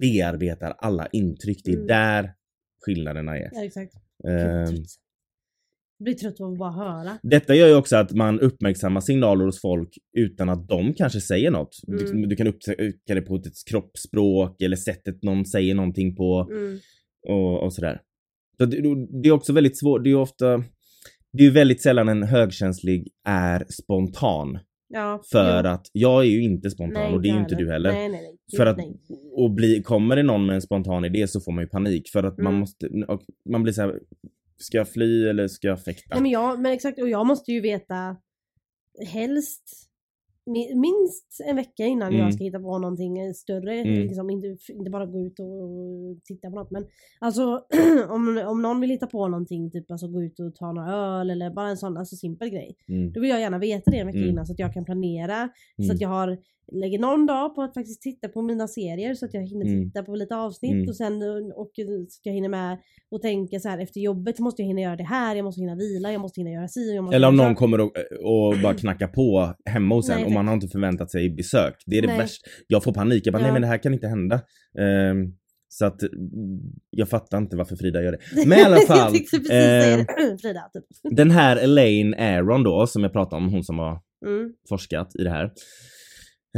bearbetar 0.00 0.70
alla 0.78 1.06
intryck. 1.06 1.60
Det 1.64 1.70
är 1.70 1.74
Mm. 1.74 1.86
där 1.86 2.32
skillnaderna 2.86 3.38
är. 3.38 3.50
Ja 3.52 3.64
exakt. 3.64 3.94
Eh, 4.28 4.72
blir 6.04 6.14
trött 6.14 6.40
av 6.40 6.52
att 6.52 6.58
bara 6.58 6.70
höra. 6.72 7.18
Detta 7.22 7.54
gör 7.54 7.68
ju 7.68 7.74
också 7.74 7.96
att 7.96 8.12
man 8.12 8.40
uppmärksammar 8.40 9.00
signaler 9.00 9.44
hos 9.44 9.60
folk 9.60 9.98
utan 10.16 10.48
att 10.48 10.68
de 10.68 10.94
kanske 10.94 11.20
säger 11.20 11.50
något. 11.50 11.76
Mm. 11.88 11.98
Du, 12.20 12.26
du 12.26 12.36
kan 12.36 12.46
upptäcka 12.46 13.14
det 13.14 13.22
på 13.22 13.36
ett 13.36 13.52
kroppsspråk 13.70 14.62
eller 14.62 14.76
sättet 14.76 15.22
någon 15.22 15.46
säger 15.46 15.74
någonting 15.74 16.16
på 16.16 16.48
Mm. 16.50 16.78
och, 17.28 17.62
och 17.62 17.72
sådär. 17.72 18.00
Så 18.58 18.66
det, 18.66 18.76
det 19.22 19.28
är 19.28 19.32
också 19.32 19.52
väldigt 19.52 19.78
svårt, 19.78 20.04
det 20.04 20.10
är 20.10 20.14
ofta 20.14 20.64
det 21.38 21.42
är 21.42 21.44
ju 21.44 21.50
väldigt 21.50 21.82
sällan 21.82 22.08
en 22.08 22.22
högkänslig 22.22 23.08
är 23.24 23.66
spontan. 23.68 24.58
Ja. 24.88 25.22
För 25.30 25.64
jo. 25.64 25.70
att 25.70 25.86
jag 25.92 26.20
är 26.20 26.28
ju 26.28 26.42
inte 26.42 26.70
spontan 26.70 27.02
Nej, 27.02 27.14
och 27.14 27.22
det 27.22 27.28
är 27.28 27.32
ju 27.32 27.38
inte 27.38 27.54
du 27.54 27.72
heller. 27.72 27.92
Nej 27.92 28.08
nej. 28.08 28.36
För 28.56 28.66
att, 28.66 28.78
och 29.32 29.50
bli, 29.50 29.82
kommer 29.82 30.16
det 30.16 30.22
någon 30.22 30.46
med 30.46 30.54
en 30.54 30.62
spontan 30.62 31.04
idé 31.04 31.28
så 31.28 31.40
får 31.40 31.52
man 31.52 31.64
ju 31.64 31.68
panik 31.68 32.08
för 32.12 32.22
att 32.22 32.38
man 32.38 32.46
Mm. 32.46 32.60
måste, 32.60 32.86
och 33.08 33.22
man 33.50 33.62
blir 33.62 33.72
så 33.72 33.82
här. 33.82 34.00
ska 34.56 34.76
jag 34.76 34.88
fly 34.88 35.28
eller 35.28 35.48
ska 35.48 35.68
jag 35.68 35.84
fäkta? 35.84 36.14
Nej 36.14 36.22
men, 36.22 36.30
jag, 36.30 36.60
men 36.60 36.72
exakt 36.72 37.00
och 37.00 37.08
jag 37.08 37.26
måste 37.26 37.52
ju 37.52 37.60
veta 37.60 38.16
helst 39.06 39.87
minst 40.74 41.40
en 41.46 41.56
vecka 41.56 41.84
innan 41.86 42.08
Mm. 42.08 42.20
jag 42.20 42.34
ska 42.34 42.44
hitta 42.44 42.58
på 42.60 42.78
någonting 42.78 43.34
större. 43.34 43.74
Mm. 43.74 43.92
Liksom, 44.02 44.30
inte, 44.30 44.56
inte 44.72 44.90
bara 44.90 45.06
gå 45.06 45.20
ut 45.20 45.38
och, 45.40 45.62
och 45.62 46.16
titta 46.24 46.50
på 46.50 46.56
något. 46.56 46.70
Men 46.70 46.86
alltså 47.18 47.64
om, 48.08 48.42
om 48.46 48.62
någon 48.62 48.80
vill 48.80 48.90
hitta 48.90 49.06
på 49.06 49.28
någonting, 49.28 49.70
typ 49.70 49.90
alltså 49.90 50.08
gå 50.08 50.22
ut 50.22 50.40
och 50.40 50.54
ta 50.54 50.72
några 50.72 50.92
öl 50.92 51.30
eller 51.30 51.50
bara 51.50 51.68
en 51.68 51.76
sån 51.76 51.96
alltså, 51.96 52.16
simpel 52.16 52.48
grej. 52.50 52.76
Mm. 52.88 53.12
Då 53.12 53.20
vill 53.20 53.30
jag 53.30 53.40
gärna 53.40 53.58
veta 53.58 53.90
det 53.90 53.98
en 53.98 54.06
vecka 54.06 54.18
Mm. 54.18 54.30
innan 54.30 54.46
så 54.46 54.52
att 54.52 54.58
jag 54.58 54.74
kan 54.74 54.84
planera. 54.84 55.48
Så 55.76 55.82
Mm. 55.82 55.94
att 55.94 56.00
jag 56.00 56.08
har, 56.08 56.38
lägger 56.72 56.98
någon 56.98 57.26
dag 57.26 57.54
på 57.54 57.62
att 57.62 57.74
faktiskt 57.74 58.02
titta 58.02 58.28
på 58.28 58.42
mina 58.42 58.68
serier 58.68 59.14
så 59.14 59.24
att 59.26 59.34
jag 59.34 59.42
hinner 59.42 59.66
Mm. 59.66 59.84
titta 59.90 60.02
på 60.02 60.14
lite 60.14 60.36
avsnitt 60.36 60.72
Mm. 60.72 60.88
och 60.88 60.96
sen 60.96 61.22
och, 61.56 61.70
så 61.76 61.82
att 62.20 62.26
jag 62.26 62.32
hinner 62.32 62.48
med 62.48 62.78
och 63.10 63.22
tänka 63.22 63.60
så 63.60 63.68
här 63.68 63.78
efter 63.78 64.00
jobbet 64.00 64.38
måste 64.38 64.62
jag 64.62 64.66
hinna 64.66 64.80
göra 64.80 64.96
det 64.96 65.04
här, 65.04 65.36
jag 65.36 65.44
måste 65.44 65.60
hinna 65.60 65.74
vila, 65.74 66.12
jag 66.12 66.20
måste 66.20 66.40
hinna 66.40 66.50
göra 66.50 66.68
si 66.68 66.94
jag 66.94 67.04
måste 67.04 67.16
Eller 67.16 67.28
om 67.28 67.36
någon 67.36 67.54
så. 67.54 67.58
kommer 67.58 67.80
och, 67.80 67.92
och 68.24 68.54
bara 68.62 68.74
knackar 68.74 69.08
på 69.08 69.54
hemma 69.70 69.94
hos 69.94 70.08
en 70.10 70.16
Nej, 70.16 70.24
och 70.24 70.32
man 70.32 70.46
har 70.46 70.54
inte 70.54 70.68
förväntat 70.68 71.10
sig 71.10 71.30
besök. 71.30 71.74
Det 71.86 71.98
är 71.98 72.02
det 72.02 72.08
Nej. 72.08 72.18
värsta. 72.18 72.50
Jag 72.66 72.84
får 72.84 72.92
panik. 72.92 73.26
Jag 73.26 73.32
bara, 73.32 73.38
nej 73.38 73.46
Ja. 73.48 73.52
men 73.52 73.62
det 73.62 73.68
här 73.68 73.78
kan 73.82 73.94
inte 73.94 74.06
hända. 74.08 74.40
Ehm, 74.78 75.16
så 75.68 75.84
att 75.86 76.02
mm, 76.02 76.12
jag 76.90 77.08
fattar 77.08 77.38
inte 77.38 77.56
varför 77.56 77.76
Frida 77.76 78.02
gör 78.02 78.12
det. 78.12 78.18
Men 78.46 78.58
i 78.58 78.62
alla 78.62 78.76
jag 78.76 78.86
fall. 78.86 79.14
ehm, 79.50 79.98
det. 79.98 80.38
Frida, 80.42 80.70
typ. 80.72 80.84
den 81.16 81.30
här 81.30 81.56
Elaine 81.56 82.14
Aron 82.14 82.62
då, 82.62 82.86
som 82.86 83.02
jag 83.02 83.12
pratade 83.12 83.42
om, 83.42 83.52
hon 83.52 83.64
som 83.64 83.78
har 83.78 84.00
Mm. 84.26 84.52
forskat 84.68 85.16
i 85.20 85.22
det 85.24 85.30
här. 85.30 85.50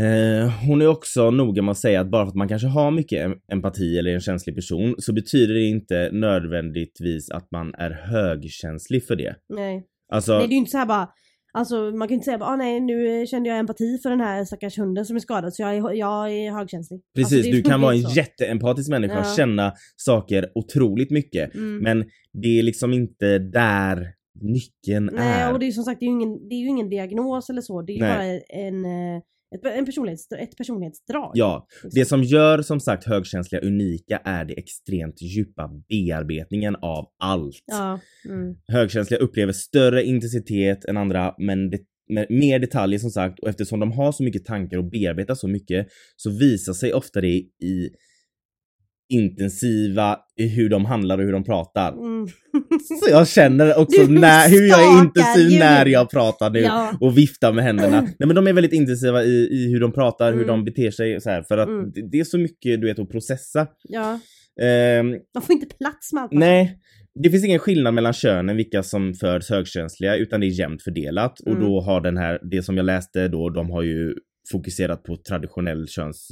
Eh, 0.01 0.53
hon 0.67 0.83
är 0.83 0.87
också 0.87 1.31
noga 1.31 1.63
med 1.63 1.73
att 1.73 1.79
säga 1.79 2.01
att 2.01 2.11
bara 2.11 2.25
för 2.25 2.29
att 2.29 2.35
man 2.35 2.49
kanske 2.49 2.69
har 2.69 2.91
mycket 2.91 3.27
em- 3.27 3.39
empati 3.53 3.99
eller 3.99 4.11
är 4.11 4.15
en 4.15 4.21
känslig 4.21 4.55
person 4.57 4.95
så 4.99 5.13
betyder 5.13 5.55
det 5.55 5.65
inte 5.65 6.09
nödvändigtvis 6.13 7.31
att 7.31 7.51
man 7.51 7.75
är 7.75 7.91
högkänslig 7.91 9.07
för 9.07 9.17
det. 9.17 9.35
Nej. 9.49 9.87
Alltså, 10.13 10.33
nej, 10.39 10.41
det 10.49 10.53
är 10.53 10.55
ju 10.55 10.59
inte 10.59 10.71
så 10.71 10.79
här 10.79 10.87
bara 10.87 11.09
Alltså 11.53 11.75
man 11.91 12.09
kan 12.09 12.09
ju 12.09 12.15
inte 12.15 12.25
säga 12.25 12.39
bara, 12.39 12.51
ah, 12.51 12.57
nej 12.57 12.81
nu 12.81 13.27
kände 13.27 13.49
jag 13.49 13.59
empati 13.59 13.99
för 14.03 14.11
den 14.11 14.21
här 14.21 14.45
stackars 14.45 14.79
hunden 14.79 15.05
som 15.05 15.17
är 15.17 15.21
skadad 15.21 15.55
så 15.55 15.63
jag 15.63 15.77
är, 15.77 15.93
jag 15.95 16.33
är 16.33 16.51
högkänslig. 16.53 17.01
precis, 17.17 17.37
alltså, 17.39 17.53
du 17.53 17.63
kan 17.63 17.81
vara 17.81 17.95
en 17.95 18.03
så. 18.03 18.17
jätteempatisk 18.17 18.91
människa 18.91 19.19
och 19.19 19.27
Ja. 19.27 19.35
känna 19.37 19.73
saker 19.97 20.51
otroligt 20.55 21.11
mycket. 21.11 21.55
Mm. 21.55 21.79
Men 21.79 22.05
det 22.43 22.59
är 22.59 22.63
liksom 22.63 22.93
inte 22.93 23.39
där 23.39 24.07
nyckeln 24.41 25.11
Nej 25.13 25.43
är. 25.43 25.53
och 25.53 25.59
det 25.59 25.65
är 25.65 25.67
ju 25.67 25.73
som 25.73 25.85
sagt 25.85 26.01
det 26.01 26.05
är 26.07 26.09
ju 26.09 26.13
ingen, 26.13 26.49
det 26.49 26.55
är 26.55 26.67
ingen 26.69 26.89
diagnos 26.91 27.51
eller 27.51 27.61
så. 27.63 27.83
Det 27.83 27.93
är 27.93 27.95
ju 27.95 28.01
Nej. 28.01 28.15
bara 28.17 28.61
en, 28.61 28.85
eh, 28.85 29.23
ett, 29.55 29.67
en 29.67 29.85
personlighets, 29.85 30.33
ett 30.33 30.57
personlighetsdrag. 30.57 31.33
Ja, 31.35 31.67
liksom. 31.71 31.91
det 32.01 32.05
som 32.05 32.23
gör 32.23 32.63
som 32.63 32.81
sagt 32.81 33.05
högkänsliga 33.05 33.61
unika 33.63 34.21
är 34.25 34.45
det 34.45 34.55
extremt 34.59 35.23
djupa 35.23 35.71
bearbetningen 35.89 36.77
av 36.77 37.07
allt. 37.19 37.65
Ja. 37.67 38.01
Mm. 38.29 38.55
Högkänsliga 38.69 39.21
upplever 39.21 39.53
större 39.53 40.05
intensitet 40.05 40.85
än 40.85 40.97
andra 40.97 41.35
men 41.39 41.71
det, 41.71 41.79
med 42.09 42.27
mer 42.31 42.59
detaljer 42.59 42.99
som 42.99 43.11
sagt 43.11 43.39
och 43.41 43.49
eftersom 43.49 43.81
de 43.81 43.93
har 43.93 44.13
så 44.13 44.23
mycket 44.23 44.45
tankar 44.45 44.79
och 44.79 44.91
bearbetar 44.91 45.35
så 45.35 45.49
mycket 45.49 45.87
så 46.17 46.31
visar 46.31 46.73
sig 46.73 46.93
ofta 46.93 47.21
det 47.21 47.29
i 47.29 47.91
intensiva 49.11 50.19
i 50.37 50.49
hur 50.49 50.69
de 50.69 50.85
handlar 50.85 51.19
och 51.19 51.25
hur 51.25 51.33
de 51.33 51.45
pratar. 51.45 51.93
Mm. 51.93 52.27
Så 53.01 53.11
jag 53.11 53.29
känner 53.29 53.79
också 53.79 54.03
när, 54.03 54.49
hur 54.51 54.67
jag 54.69 54.81
är 54.95 55.01
intensiv 55.03 55.59
när 55.59 55.87
jag 55.87 56.11
pratar 56.11 56.51
nu 56.51 56.59
Ja. 56.61 56.93
och 57.01 57.19
viftar 57.19 57.53
med 57.53 57.65
händerna. 57.65 58.01
Nej 58.01 58.27
men 58.27 58.35
de 58.35 58.47
är 58.47 58.53
väldigt 58.53 58.73
intensiva 58.73 59.23
i, 59.25 59.49
i 59.53 59.73
hur 59.73 59.81
de 59.81 59.93
pratar, 59.93 60.33
hur 60.33 60.43
Mm. 60.43 60.47
de 60.49 60.65
beter 60.65 60.91
sig 60.91 61.21
så 61.21 61.31
här, 61.31 61.43
för 61.43 61.59
att 61.59 61.69
Mm. 61.69 61.91
det, 61.95 62.09
det 62.11 62.21
är 62.21 62.25
så 62.25 62.39
mycket 62.39 62.81
du 62.81 62.87
vet 62.87 62.99
att 62.99 63.11
processa. 63.11 63.67
ja. 63.89 64.21
Ehm, 64.63 65.09
Man 65.35 65.43
får 65.43 65.53
inte 65.53 65.67
plats 65.77 66.13
med 66.13 66.23
allt. 66.23 66.33
nej, 66.33 66.79
det 67.23 67.31
finns 67.31 67.45
ingen 67.45 67.59
skillnad 67.59 67.95
mellan 67.95 68.13
könen 68.13 68.57
vilka 68.57 68.83
som 68.83 69.15
föds 69.15 69.51
högkänsliga 69.51 70.17
utan 70.17 70.41
det 70.41 70.47
är 70.47 70.59
jämnt 70.61 70.83
fördelat 70.83 71.41
och 71.41 71.53
Mm. 71.53 71.63
då 71.63 71.81
har 71.81 72.01
den 72.01 72.17
här, 72.17 72.39
det 72.51 72.63
som 72.63 72.77
jag 72.77 72.87
läste 72.87 73.29
då, 73.29 73.51
de 73.51 73.71
har 73.71 73.83
ju 73.83 74.15
fokuserat 74.53 75.03
på 75.05 75.17
traditionell 75.17 75.89
köns... 75.89 76.29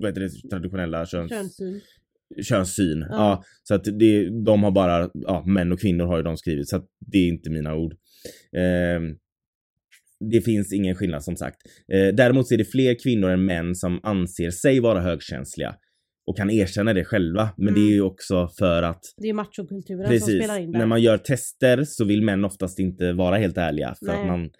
Vad 0.00 0.10
heter 0.10 0.20
det? 0.20 0.48
Traditionella 0.50 1.06
köns... 1.06 1.30
Könssyn. 1.30 1.80
könssyn. 2.42 3.00
Ja. 3.00 3.16
Ja. 3.16 3.44
så 3.62 3.74
att 3.74 3.84
det, 3.84 4.44
de 4.44 4.62
har 4.62 4.70
bara, 4.70 5.10
ja, 5.14 5.44
män 5.46 5.72
och 5.72 5.80
kvinnor 5.80 6.06
har 6.06 6.16
ju 6.16 6.22
de 6.22 6.36
skrivit 6.36 6.68
så 6.68 6.76
att 6.76 6.86
det 7.06 7.18
är 7.18 7.28
inte 7.28 7.50
mina 7.50 7.74
ord. 7.74 7.94
Ehm, 8.56 9.16
det 10.30 10.40
finns 10.40 10.72
ingen 10.72 10.94
skillnad 10.94 11.24
som 11.24 11.36
sagt. 11.36 11.56
Eh, 11.92 12.08
däremot 12.14 12.48
så 12.48 12.54
är 12.54 12.58
det 12.58 12.64
fler 12.64 12.96
kvinnor 13.02 13.30
än 13.30 13.44
män 13.44 13.74
som 13.74 14.00
anser 14.02 14.50
sig 14.50 14.80
vara 14.80 15.00
högkänsliga 15.00 15.74
och 16.26 16.36
kan 16.36 16.50
erkänna 16.50 16.92
det 16.94 17.04
själva. 17.04 17.50
Men 17.56 17.74
det 17.74 17.80
är 17.80 17.92
ju 17.92 18.02
också 18.02 18.48
för 18.58 18.82
att 18.82 19.00
Det 19.16 19.28
är 19.28 19.32
machokulturen 19.34 20.02
som 20.06 20.10
precis, 20.10 20.44
spelar 20.44 20.60
in 20.60 20.72
där. 20.72 20.78
när 20.78 20.86
man 20.86 21.02
gör 21.02 21.18
tester 21.18 21.84
så 21.84 22.04
vill 22.04 22.22
män 22.22 22.44
oftast 22.44 22.78
inte 22.78 23.12
vara 23.12 23.36
helt 23.36 23.58
ärliga 23.58 23.94
för 23.98 24.06
Nej. 24.06 24.20
att 24.20 24.26
man 24.26 24.50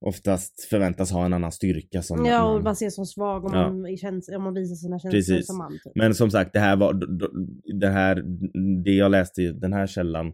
oftast 0.00 0.60
förväntas 0.70 1.10
ha 1.12 1.24
en 1.24 1.32
annan 1.32 1.52
styrka 1.52 2.02
som 2.02 2.24
Ja 2.26 2.42
man... 2.44 2.56
och 2.56 2.62
man 2.62 2.72
ses 2.72 2.94
som 2.94 3.06
svag 3.06 3.44
om, 3.44 3.50
Ja. 3.54 3.72
man, 3.72 3.86
är 3.86 3.96
käns- 3.96 4.28
om 4.36 4.42
man 4.42 4.54
visar 4.54 4.74
sina 4.76 4.98
känslor 4.98 5.10
Precis. 5.20 5.46
som 5.46 5.58
man. 5.58 5.72
Typ. 5.72 5.92
Men 5.94 6.14
som 6.14 6.30
sagt, 6.30 6.52
det 6.52 6.60
här 6.60 6.76
var, 6.76 6.92
det 7.80 7.88
här, 7.88 8.22
det 8.84 8.92
jag 8.92 9.10
läste 9.10 9.42
i 9.42 9.52
den 9.52 9.72
här 9.72 9.86
källan, 9.86 10.32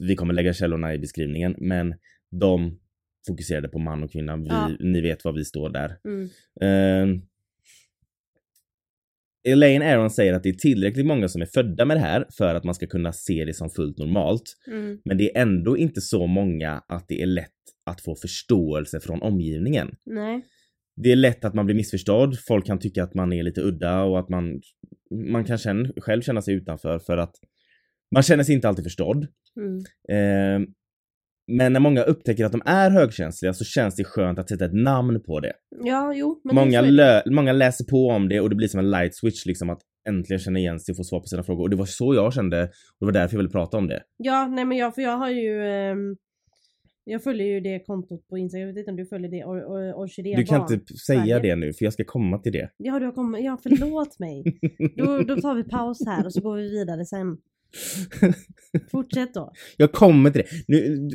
vi 0.00 0.16
kommer 0.16 0.34
lägga 0.34 0.52
källorna 0.52 0.94
i 0.94 0.98
beskrivningen, 0.98 1.54
men 1.58 1.94
de 2.40 2.78
fokuserade 3.26 3.68
på 3.68 3.78
man 3.78 4.02
och 4.02 4.10
kvinna. 4.12 4.36
Vi, 4.36 4.46
Ja. 4.48 4.70
Ni 4.80 5.00
vet 5.00 5.24
var 5.24 5.32
vi 5.32 5.44
står 5.44 5.70
där. 5.70 5.98
Mm. 6.04 6.28
Ehm, 6.60 7.22
Elaine 9.48 9.82
Aron 9.82 10.10
säger 10.10 10.34
att 10.34 10.42
det 10.42 10.48
är 10.48 10.52
tillräckligt 10.54 11.06
många 11.06 11.28
som 11.28 11.42
är 11.42 11.46
födda 11.46 11.84
med 11.84 11.96
det 11.96 12.00
här 12.00 12.26
för 12.38 12.54
att 12.54 12.64
man 12.64 12.74
ska 12.74 12.86
kunna 12.86 13.12
se 13.12 13.44
det 13.44 13.54
som 13.54 13.70
fullt 13.70 13.98
normalt. 13.98 14.42
Mm. 14.66 14.98
Men 15.04 15.18
det 15.18 15.36
är 15.36 15.42
ändå 15.42 15.76
inte 15.78 16.00
så 16.00 16.26
många 16.26 16.82
att 16.88 17.08
det 17.08 17.22
är 17.22 17.26
lätt 17.26 17.52
att 17.88 18.00
få 18.00 18.14
förståelse 18.16 19.00
från 19.00 19.22
omgivningen. 19.22 19.94
Nej. 20.06 20.44
Det 20.96 21.12
är 21.12 21.16
lätt 21.16 21.44
att 21.44 21.54
man 21.54 21.66
blir 21.66 21.76
missförstådd. 21.76 22.38
Folk 22.48 22.66
kan 22.66 22.78
tycka 22.78 23.02
att 23.02 23.14
man 23.14 23.32
är 23.32 23.42
lite 23.42 23.60
udda 23.60 24.02
och 24.02 24.18
att 24.18 24.28
man, 24.28 24.60
man 25.32 25.44
kan 25.44 25.58
känna, 25.58 25.88
själv 25.96 26.22
känna 26.22 26.42
sig 26.42 26.54
utanför 26.54 26.98
för 26.98 27.16
att 27.16 27.34
man 28.14 28.22
känner 28.22 28.44
sig 28.44 28.54
inte 28.54 28.68
alltid 28.68 28.84
förstådd. 28.84 29.26
Mm. 29.56 29.78
Eh, 30.08 30.68
men 31.50 31.72
när 31.72 31.80
många 31.80 32.02
upptäcker 32.02 32.44
att 32.44 32.52
de 32.52 32.62
är 32.64 32.90
högkänsliga 32.90 33.52
så 33.52 33.64
känns 33.64 33.96
det 33.96 34.04
skönt 34.04 34.38
att 34.38 34.48
sätta 34.48 34.64
ett 34.64 34.74
namn 34.74 35.22
på 35.22 35.40
det. 35.40 35.52
Ja, 35.84 36.14
jo. 36.14 36.40
Många, 36.52 36.82
lö- 36.82 37.22
många 37.30 37.52
läser 37.52 37.84
på 37.84 38.08
om 38.08 38.28
det 38.28 38.40
och 38.40 38.50
det 38.50 38.56
blir 38.56 38.68
som 38.68 38.80
en 38.80 38.90
light 38.90 39.16
switch 39.16 39.46
liksom 39.46 39.70
att 39.70 39.80
äntligen 40.08 40.40
känna 40.40 40.58
igen 40.58 40.80
sig 40.80 40.92
och 40.92 40.96
få 40.96 41.04
svar 41.04 41.20
på 41.20 41.26
sina 41.26 41.42
frågor. 41.42 41.62
Och 41.62 41.70
det 41.70 41.76
var 41.76 41.86
så 41.86 42.14
jag 42.14 42.34
kände 42.34 42.62
och 42.62 42.70
det 43.00 43.06
var 43.06 43.12
därför 43.12 43.34
jag 43.34 43.38
ville 43.38 43.50
prata 43.50 43.76
om 43.76 43.88
det. 43.88 44.02
Ja, 44.16 44.46
nej 44.46 44.64
men 44.64 44.78
jag, 44.78 44.94
för 44.94 45.02
jag 45.02 45.16
har 45.16 45.30
ju 45.30 45.66
ehm, 45.66 46.16
Jag 47.10 47.22
följer 47.22 47.46
ju 47.46 47.60
det 47.60 47.78
kontot 47.86 48.28
på 48.28 48.38
Instagram, 48.38 48.68
jag 48.68 48.74
vet 48.74 48.80
inte 48.80 48.90
om 48.90 48.96
du 48.96 49.06
följer 49.06 49.30
det, 49.30 49.44
or, 49.44 49.58
or, 49.58 49.94
Orkidé 49.94 50.36
Du 50.36 50.44
kan 50.44 50.72
inte 50.72 50.96
säga 50.96 51.20
Sverige. 51.20 51.38
det 51.38 51.56
nu 51.56 51.72
för 51.72 51.84
jag 51.84 51.92
ska 51.92 52.04
komma 52.04 52.38
till 52.38 52.52
det. 52.52 52.70
Ja, 52.76 52.98
du 52.98 53.04
har 53.04 53.12
kommit, 53.12 53.44
ja 53.44 53.58
förlåt 53.62 54.18
mig. 54.18 54.42
Då, 54.96 55.22
då 55.22 55.40
tar 55.40 55.54
vi 55.54 55.64
paus 55.64 55.98
här 56.06 56.26
och 56.26 56.32
så 56.32 56.40
går 56.40 56.56
vi 56.56 56.70
vidare 56.70 57.04
sen. 57.04 57.36
Fortsätt 58.90 59.34
då. 59.34 59.52
jag 59.76 59.92
kommer 59.92 60.30
till 60.30 60.42
det. 60.42 60.48
Nu, 60.68 61.08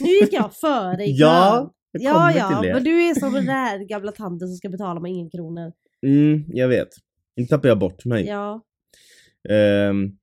Nu 0.00 0.10
gick 0.22 0.32
jag 0.32 0.54
före 0.54 1.04
i 1.04 1.10
Ja, 1.18 1.72
jag 1.92 2.02
Ja, 2.02 2.32
ja, 2.36 2.48
till 2.60 2.68
det. 2.68 2.74
men 2.74 2.84
du 2.84 3.08
är 3.08 3.14
som 3.14 3.32
den 3.32 3.46
där 3.46 3.88
gamla 3.88 4.12
tanten 4.12 4.48
som 4.48 4.56
ska 4.56 4.68
betala 4.68 5.00
med 5.00 5.10
ingen 5.10 5.30
kronor. 5.30 5.72
Mm, 6.06 6.44
jag 6.48 6.68
vet. 6.68 6.88
Nu 7.36 7.46
tappar 7.46 7.68
jag 7.68 7.78
bort 7.78 8.04
mig. 8.04 8.26
Ja. 8.26 8.62
Ehm. 9.48 10.16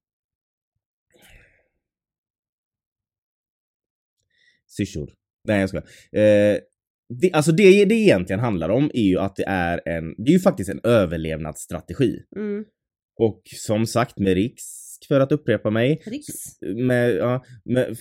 Syrsor. 4.75 5.13
Nej 5.47 5.59
jag 5.59 5.69
skojar. 5.69 5.86
Eh, 6.12 6.57
det, 7.21 7.31
alltså 7.33 7.51
det 7.51 7.86
det 7.86 7.95
egentligen 7.95 8.39
handlar 8.39 8.69
om 8.69 8.91
är 8.93 9.03
ju 9.03 9.19
att 9.19 9.36
det 9.36 9.45
är 9.47 9.81
en, 9.86 10.15
det 10.17 10.29
är 10.29 10.33
ju 10.33 10.39
faktiskt 10.39 10.69
en 10.69 10.79
överlevnadsstrategi. 10.83 12.19
Mm. 12.36 12.65
Och 13.19 13.41
som 13.45 13.86
sagt 13.86 14.19
med 14.19 14.33
risk 14.33 15.07
för 15.07 15.19
att 15.19 15.31
upprepa 15.31 15.69
mig. 15.69 16.01
Riks. 16.05 16.62
Med, 16.62 17.15
ja, 17.15 17.43
med, 17.65 17.97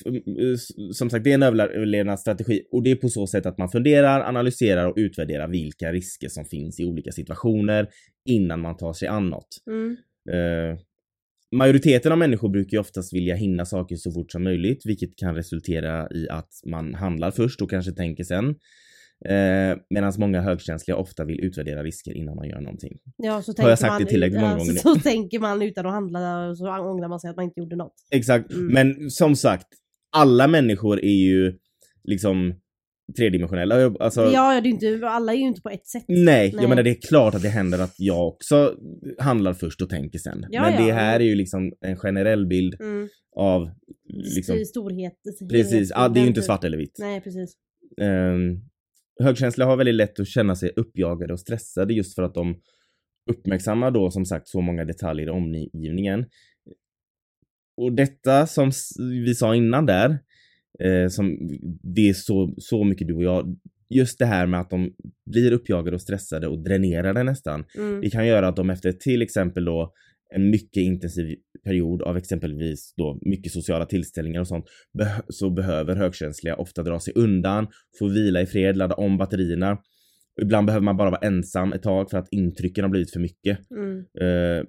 som 0.93 1.11
sagt 1.11 1.25
det 1.25 1.31
är 1.31 1.35
en 1.35 1.43
överlevnadsstrategi 1.43 2.63
och 2.73 2.83
det 2.83 2.91
är 2.91 2.97
på 2.97 3.09
så 3.09 3.27
sätt 3.27 3.47
att 3.47 3.59
man 3.59 3.69
funderar, 3.69 4.21
analyserar 4.21 4.87
och 4.87 4.95
utvärderar 4.97 5.49
vilka 5.49 5.93
risker 5.93 6.29
som 6.29 6.45
finns 6.45 6.81
i 6.81 6.85
olika 6.85 7.13
situationer 7.13 7.89
innan 8.29 8.61
man 8.61 8.77
tar 8.77 8.93
sig 8.93 9.09
an 9.09 9.31
något. 9.31 9.49
Mm. 9.67 9.97
Eh, 10.31 10.79
majoriteten 11.53 12.13
av 12.13 12.19
människor 12.19 12.49
brukar 12.49 12.77
ju 12.77 12.81
oftast 12.81 13.13
vilja 13.15 13.35
hinna 13.35 13.65
saker 13.65 13.97
så 13.97 14.13
fort 14.13 14.33
som 14.33 14.45
möjligt, 14.45 14.87
vilket 14.87 15.17
kan 15.17 15.35
resultera 15.35 16.09
i 16.11 16.29
att 16.29 16.51
man 16.67 16.95
handlar 16.95 17.31
först 17.31 17.63
och 17.63 17.71
kanske 17.71 17.93
tänker 17.93 18.25
sen. 18.25 18.49
Eh, 19.25 19.77
Medan 19.91 20.13
många 20.19 20.41
högkänsliga 20.41 20.97
ofta 20.97 21.25
vill 21.25 21.41
utvärdera 21.41 21.83
risker 21.83 22.17
innan 22.17 22.37
man 22.37 22.49
gör 22.49 22.61
någonting. 22.61 22.99
Ja, 23.17 23.43
så 23.43 23.51
jag 23.51 23.57
tänker 23.57 23.77
sagt 23.77 23.93
man 23.93 24.03
det 24.03 24.09
tillräckligt 24.09 24.41
många 24.41 24.53
ja, 24.53 24.59
gånger 24.59 24.73
nu? 24.73 24.79
Så, 24.79 24.95
så 24.95 25.01
tänker 25.01 25.39
man 25.39 25.63
utan 25.63 25.87
att 25.87 25.93
handla 25.93 26.49
och 26.49 26.59
så 26.59 26.65
ångrar 26.69 27.09
man 27.09 27.21
sig 27.21 27.31
att 27.31 27.37
man 27.37 27.45
inte 27.45 27.61
gjorde 27.61 27.77
något. 27.77 27.95
Exakt, 28.11 28.53
Mm. 28.53 28.67
men 28.67 29.11
som 29.11 29.37
sagt, 29.37 29.67
alla 30.17 30.47
människor 30.49 31.05
är 31.05 31.17
ju 31.29 31.59
liksom 32.05 32.55
tredimensionella. 33.17 33.95
Alltså, 34.01 34.21
Ja, 34.21 34.61
det 34.61 34.69
är 34.69 34.71
inte, 34.71 35.09
alla 35.09 35.33
är 35.33 35.37
ju 35.37 35.43
inte 35.43 35.63
på 35.63 35.69
ett 35.71 35.87
sätt. 35.87 36.05
Nej, 36.09 36.47
jag 36.47 36.57
Nej. 36.57 36.69
menar 36.69 36.83
det 36.83 36.91
är 36.91 37.01
klart 37.09 37.35
att 37.35 37.43
det 37.43 37.49
händer 37.49 37.79
att 37.79 37.95
jag 37.99 38.29
också 38.29 38.77
handlar 39.19 39.55
först 39.55 39.83
och 39.83 39.91
tänker 39.91 40.19
sen. 40.19 40.47
Ja, 40.51 40.63
men 40.63 40.83
det 40.83 40.89
ja. 40.89 40.95
här 40.95 41.21
är 41.21 41.25
ju 41.25 41.35
liksom 41.35 41.73
en 41.81 41.97
generell 41.97 42.47
bild 42.47 42.75
Mm. 42.81 43.09
av 43.37 43.71
liksom, 44.09 44.65
storhet. 44.65 45.15
Precis, 45.51 45.91
ja, 45.95 46.09
det 46.09 46.21
är 46.21 46.23
ju 46.23 46.29
inte 46.29 46.43
svart 46.43 46.65
eller 46.65 46.79
vitt. 46.79 46.97
Nej, 46.99 47.21
precis. 47.21 47.57
Um, 48.01 48.61
högkänsliga 49.23 49.67
har 49.69 49.77
väldigt 49.77 49.95
lätt 49.95 50.21
att 50.21 50.29
känna 50.29 50.57
sig 50.57 50.73
uppjagade 50.77 51.33
och 51.33 51.41
stressade 51.41 51.95
just 51.95 52.15
för 52.15 52.23
att 52.23 52.35
de 52.35 52.57
uppmärksammar 53.31 53.91
då 53.91 54.11
som 54.11 54.25
sagt 54.25 54.49
så 54.49 54.61
många 54.61 54.85
detaljer 54.85 55.27
i 55.27 55.31
omgivningen. 55.31 56.25
Och 57.77 57.93
detta 57.93 58.47
som 58.47 58.71
vi 58.99 59.35
sa 59.35 59.55
innan 59.55 59.87
där, 59.87 60.19
eh, 60.81 61.09
som 61.09 61.39
det 61.83 62.09
är 62.09 62.15
så, 62.15 62.55
så 62.59 62.85
mycket 62.85 63.09
du 63.09 63.15
och 63.15 63.23
jag, 63.23 63.57
just 63.91 64.19
det 64.19 64.27
här 64.27 64.47
med 64.47 64.61
att 64.61 64.71
de 64.71 64.93
blir 65.31 65.53
uppjagade 65.53 65.95
och 65.95 66.03
stressade 66.03 66.49
och 66.49 66.65
dränerade 66.65 67.23
nästan. 67.23 67.65
Mm. 67.79 68.01
Det 68.01 68.11
kan 68.11 68.27
göra 68.27 68.49
att 68.49 68.57
de 68.57 68.71
efter 68.71 68.93
till 68.93 69.23
exempel 69.23 69.65
då 69.65 69.93
en 70.35 70.51
mycket 70.51 70.83
intensiv 70.83 71.37
period 71.65 72.03
av 72.03 72.17
exempelvis 72.17 72.95
då 72.97 73.19
mycket 73.23 73.53
sociala 73.53 73.87
tillställningar 73.87 74.41
och 74.41 74.49
sånt 74.49 74.65
beh 74.99 75.21
så 75.29 75.51
behöver 75.51 75.97
högkänsliga 75.97 76.57
ofta 76.57 76.83
dra 76.83 77.01
sig 77.01 77.13
undan, 77.17 77.67
få 77.99 78.09
vila 78.09 78.41
i 78.41 78.47
fred, 78.47 78.77
ladda 78.77 78.95
om 78.95 79.19
batterierna. 79.19 79.79
Ibland 80.43 80.67
behöver 80.67 80.85
man 80.85 80.97
bara 80.97 81.11
vara 81.11 81.21
ensam 81.21 81.73
ett 81.73 81.83
tag 81.83 82.11
för 82.11 82.19
att 82.19 82.29
intrycken 82.31 82.85
har 82.85 82.91
blivit 82.91 83.13
för 83.13 83.21
mycket. 83.21 83.71
Mm. 83.71 84.05
Så, 84.21 84.65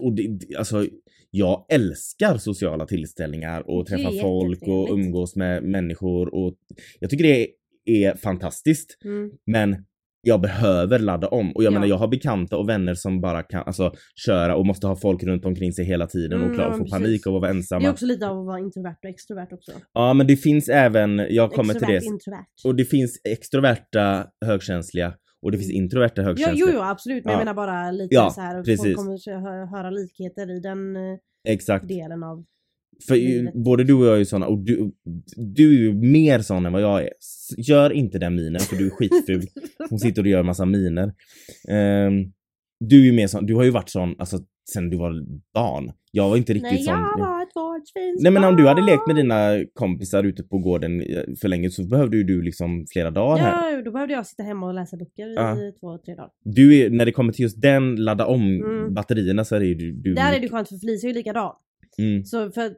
och 0.00 0.12
det, 0.12 0.56
alltså, 0.58 0.86
jag 1.30 1.66
älskar 1.68 2.38
sociala 2.38 2.86
tillställningar 2.86 3.70
och 3.70 3.86
träffa 3.86 4.12
folk 4.20 4.62
och 4.62 4.88
umgås 4.90 5.36
med 5.36 5.62
människor 5.62 6.34
och 6.34 6.56
jag 7.00 7.10
tycker 7.10 7.24
det 7.24 7.48
är, 7.84 8.16
fantastiskt. 8.16 8.98
Mm. 9.04 9.30
Men 9.46 9.84
jag 10.22 10.40
behöver 10.40 10.98
ladda 10.98 11.28
om 11.28 11.52
och 11.52 11.64
jag 11.64 11.72
ja. 11.72 11.74
menar 11.74 11.86
jag 11.86 11.96
har 11.96 12.08
bekanta 12.08 12.56
och 12.56 12.68
vänner 12.68 12.94
som 12.94 13.20
bara 13.20 13.42
kan 13.42 13.62
alltså 13.66 13.92
köra 14.26 14.56
och 14.56 14.66
måste 14.66 14.86
ha 14.86 14.96
folk 14.96 15.22
runt 15.22 15.44
omkring 15.44 15.72
sig 15.72 15.84
hela 15.84 16.06
tiden 16.06 16.38
Mm, 16.38 16.50
och 16.50 16.56
klara 16.56 16.68
ja, 16.68 16.72
få 16.72 16.78
precis. 16.78 16.92
panik 16.92 17.26
och 17.26 17.32
vara 17.32 17.50
ensamma. 17.50 17.80
Det 17.80 17.86
är 17.86 17.92
också 17.92 18.06
lite 18.06 18.28
av 18.28 18.40
att 18.40 18.46
vara 18.46 18.58
introvert 18.58 18.96
och 19.02 19.08
extrovert 19.08 19.48
också. 19.52 19.72
Ja 19.92 20.14
men 20.14 20.26
det 20.26 20.36
finns 20.36 20.68
även, 20.68 21.26
jag 21.30 21.52
kommer 21.52 21.74
till 21.74 21.82
extrovert, 21.82 22.00
det, 22.00 22.06
introvert. 22.06 22.46
och 22.64 22.74
det 22.74 22.84
finns 22.84 23.20
extroverta 23.24 24.26
högkänsliga 24.46 25.14
och 25.42 25.52
det 25.52 25.58
finns 25.58 25.70
introverta 25.70 26.20
Ja, 26.22 26.26
högkänsliga. 26.26 26.66
jo, 26.68 26.72
jo 26.74 26.80
absolut 26.80 27.24
men 27.24 27.32
Ja. 27.32 27.38
jag 27.38 27.46
menar 27.46 27.54
bara 27.54 27.90
lite 27.90 28.14
Ja, 28.14 28.30
så 28.30 28.40
här 28.40 28.62
precis. 28.62 28.84
folk 28.84 28.96
kommer 28.96 29.40
hö- 29.40 29.66
höra 29.66 29.90
likheter 29.90 30.50
i 30.56 30.60
den 30.60 30.96
eh, 30.96 31.02
Exakt. 31.48 31.88
delen 31.88 32.22
av 32.22 32.44
För 33.08 33.14
ju- 33.14 33.50
både 33.54 33.84
du 33.84 33.94
och 33.94 34.06
jag 34.06 34.14
är 34.14 34.18
ju 34.18 34.24
såna 34.24 34.46
och 34.46 34.58
du, 34.58 34.92
du 35.36 35.68
är 35.76 35.78
ju 35.82 35.94
mer 35.94 36.38
sån 36.40 36.66
än 36.66 36.72
vad 36.72 36.82
jag 36.82 37.02
är. 37.02 37.10
Gör 37.56 37.90
inte 37.92 38.18
den 38.18 38.34
minen 38.34 38.60
för 38.60 38.76
du 38.76 38.86
är 38.86 38.90
skitful. 38.90 39.42
Hon 39.90 39.98
sitter 39.98 40.22
och 40.22 40.28
gör 40.28 40.42
massa 40.42 40.64
miner. 40.64 41.12
Ehm, 41.68 42.32
du 42.80 43.00
är 43.00 43.04
ju 43.04 43.12
mer 43.12 43.26
sån, 43.26 43.46
du 43.46 43.54
har 43.54 43.64
ju 43.64 43.70
varit 43.70 43.88
sån 43.88 44.14
alltså 44.18 44.38
sen 44.72 44.90
du 44.90 44.96
var 44.96 45.12
barn. 45.54 45.92
Jag 46.12 46.28
var 46.28 46.36
inte 46.36 46.52
riktigt 46.52 46.72
Nej 46.72 46.82
sån. 46.82 46.94
jag 46.94 47.18
var 47.18 47.42
ett 47.42 47.48
vårdsvins 47.54 48.22
Nej 48.22 48.32
men 48.32 48.44
om 48.44 48.56
du 48.56 48.66
hade 48.68 48.82
lekt 48.82 49.06
med 49.06 49.16
dina 49.16 49.64
kompisar 49.74 50.24
ute 50.24 50.42
på 50.42 50.58
gården 50.58 51.00
eh, 51.00 51.22
för 51.40 51.48
länge 51.48 51.70
så 51.70 51.84
behövde 51.88 52.16
ju 52.16 52.24
du 52.24 52.42
liksom 52.42 52.86
flera 52.92 53.10
dagar 53.10 53.38
här. 53.42 53.70
Ja, 53.72 53.82
då 53.82 53.90
behövde 53.90 54.14
jag 54.14 54.26
sitta 54.26 54.42
hemma 54.42 54.66
och 54.66 54.74
läsa 54.74 54.96
böcker 54.96 55.28
Ja. 55.28 55.56
i 55.56 55.72
två, 55.80 55.98
tre 55.98 56.14
dagar. 56.14 56.30
Du 56.44 56.78
är, 56.78 56.90
när 56.90 57.06
det 57.06 57.12
kommer 57.12 57.32
till 57.32 57.42
just 57.42 57.62
den 57.62 57.96
ladda 57.96 58.26
om 58.26 58.42
Mm. 58.42 58.94
batterierna 58.94 59.44
så 59.44 59.56
är 59.56 59.60
det 59.60 59.66
ju 59.66 59.74
du. 59.74 59.92
du 59.92 60.14
Där 60.14 60.32
är 60.32 60.40
det 60.40 60.48
skönt 60.48 60.68
för 60.68 60.76
Felicia 60.76 61.08
är 61.10 61.12
ju 61.12 61.18
likadan. 61.18 61.52
mm, 61.98 62.24
Så 62.24 62.50
för 62.50 62.60
att 62.66 62.72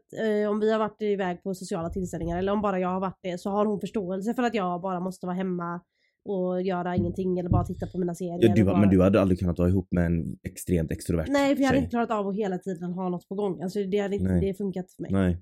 eh, 0.44 0.50
om 0.50 0.60
vi 0.60 0.72
har 0.72 0.78
varit 0.78 1.02
iväg 1.02 1.42
på 1.42 1.54
sociala 1.54 1.90
tillställningar 1.90 2.38
eller 2.38 2.52
om 2.52 2.60
bara 2.62 2.78
jag 2.80 2.88
har 2.88 3.00
varit 3.00 3.18
det 3.22 3.40
så 3.40 3.50
har 3.50 3.66
hon 3.66 3.80
förståelse 3.80 4.34
för 4.34 4.42
att 4.42 4.54
jag 4.54 4.80
bara 4.80 5.00
måste 5.00 5.26
vara 5.26 5.36
hemma 5.36 5.80
och 6.24 6.62
göra 6.62 6.96
ingenting 6.96 7.38
eller 7.38 7.50
bara 7.50 7.64
titta 7.64 7.86
på 7.86 7.98
mina 7.98 8.14
serier. 8.14 8.38
ja, 8.40 8.54
du, 8.54 8.64
bara... 8.64 8.80
Men 8.80 8.88
du 8.90 9.02
hade 9.02 9.20
aldrig 9.20 9.38
kunnat 9.38 9.58
vara 9.58 9.68
ihop 9.68 9.88
med 9.90 10.06
en 10.06 10.36
extremt 10.42 10.92
extrovert 10.92 11.26
Nej 11.28 11.56
för 11.56 11.62
jag 11.62 11.68
hade 11.68 11.78
tjej. 11.78 11.84
inte 11.84 11.90
klarat 11.90 12.10
av 12.10 12.28
att 12.28 12.36
hela 12.36 12.58
tiden 12.58 12.92
ha 12.92 13.08
något 13.08 13.28
på 13.28 13.34
gång. 13.34 13.62
Alltså 13.62 13.84
det 13.84 13.98
hade 13.98 14.14
inte 14.14 14.32
Nej. 14.32 14.40
det 14.40 14.54
funkat 14.54 14.92
för 14.92 15.02
mig. 15.02 15.12
Nej. 15.12 15.38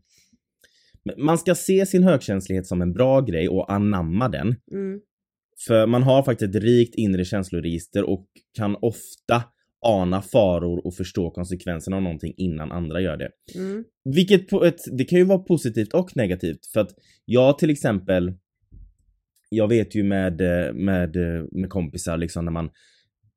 Man 1.16 1.38
ska 1.38 1.54
se 1.54 1.86
sin 1.86 2.02
högkänslighet 2.02 2.66
som 2.66 2.82
en 2.82 2.92
bra 2.92 3.20
grej 3.20 3.48
och 3.48 3.72
anamma 3.72 4.28
den. 4.28 4.46
Mm. 4.72 5.00
För 5.66 5.86
man 5.86 6.02
har 6.02 6.22
faktiskt 6.22 6.56
ett 6.56 6.62
rikt 6.62 6.94
inre 6.94 7.24
känsloregister 7.24 8.10
och 8.10 8.26
kan 8.56 8.76
ofta 8.80 9.42
ana 9.86 10.22
faror 10.22 10.86
och 10.86 10.94
förstå 10.94 11.30
konsekvenserna 11.30 11.96
av 11.96 12.02
någonting 12.02 12.34
innan 12.36 12.72
andra 12.72 13.00
gör 13.00 13.16
det. 13.16 13.30
Mm. 13.54 13.84
Vilket 14.04 14.48
på 14.48 14.64
ett, 14.64 14.80
det 14.98 15.04
kan 15.04 15.18
ju 15.18 15.24
vara 15.24 15.38
positivt 15.38 15.92
och 15.92 16.16
negativt 16.16 16.66
för 16.66 16.80
att 16.80 16.90
jag 17.24 17.58
till 17.58 17.70
exempel 17.70 18.32
jag 19.52 19.68
vet 19.68 19.94
ju 19.94 20.02
med, 20.02 20.40
eh, 20.40 20.72
med, 20.72 21.16
eh, 21.16 21.44
med 21.52 21.70
kompisar 21.70 22.16
liksom 22.16 22.44
när 22.44 22.52
man 22.52 22.70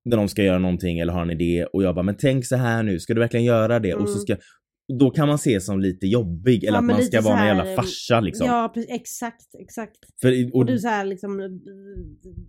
när 0.05 0.17
de 0.17 0.27
ska 0.29 0.43
göra 0.43 0.59
någonting 0.59 0.99
eller 0.99 1.13
har 1.13 1.21
en 1.21 1.31
idé 1.31 1.65
och 1.73 1.83
jag 1.83 1.95
bara 1.95 2.03
men 2.03 2.15
tänk 2.17 2.45
så 2.45 2.55
här 2.55 2.83
nu, 2.83 2.99
ska 2.99 3.13
du 3.13 3.19
verkligen 3.19 3.45
göra 3.45 3.79
det? 3.79 3.93
Och 3.93 4.09
så 4.09 4.15
Mm. 4.15 4.21
ska 4.21 4.35
då 4.99 5.09
kan 5.09 5.27
man 5.27 5.37
se 5.37 5.61
som 5.61 5.79
lite 5.79 6.07
jobbig 6.07 6.63
eller 6.63 6.73
Ja, 6.77 6.79
att 6.79 6.85
man 6.85 7.03
ska 7.03 7.21
vara 7.21 7.33
en 7.33 7.39
här, 7.39 7.47
jävla 7.55 7.75
farsa 7.75 8.19
liksom. 8.19 8.47
Ja 8.47 8.73
pre- 8.75 8.85
exakt, 8.89 9.55
exakt. 9.59 9.97
För, 10.21 10.45
Och 10.53 10.55
och, 10.55 10.65
du 10.65 10.79
såhär 10.79 11.05
liksom 11.05 11.39
eh, 11.39 11.45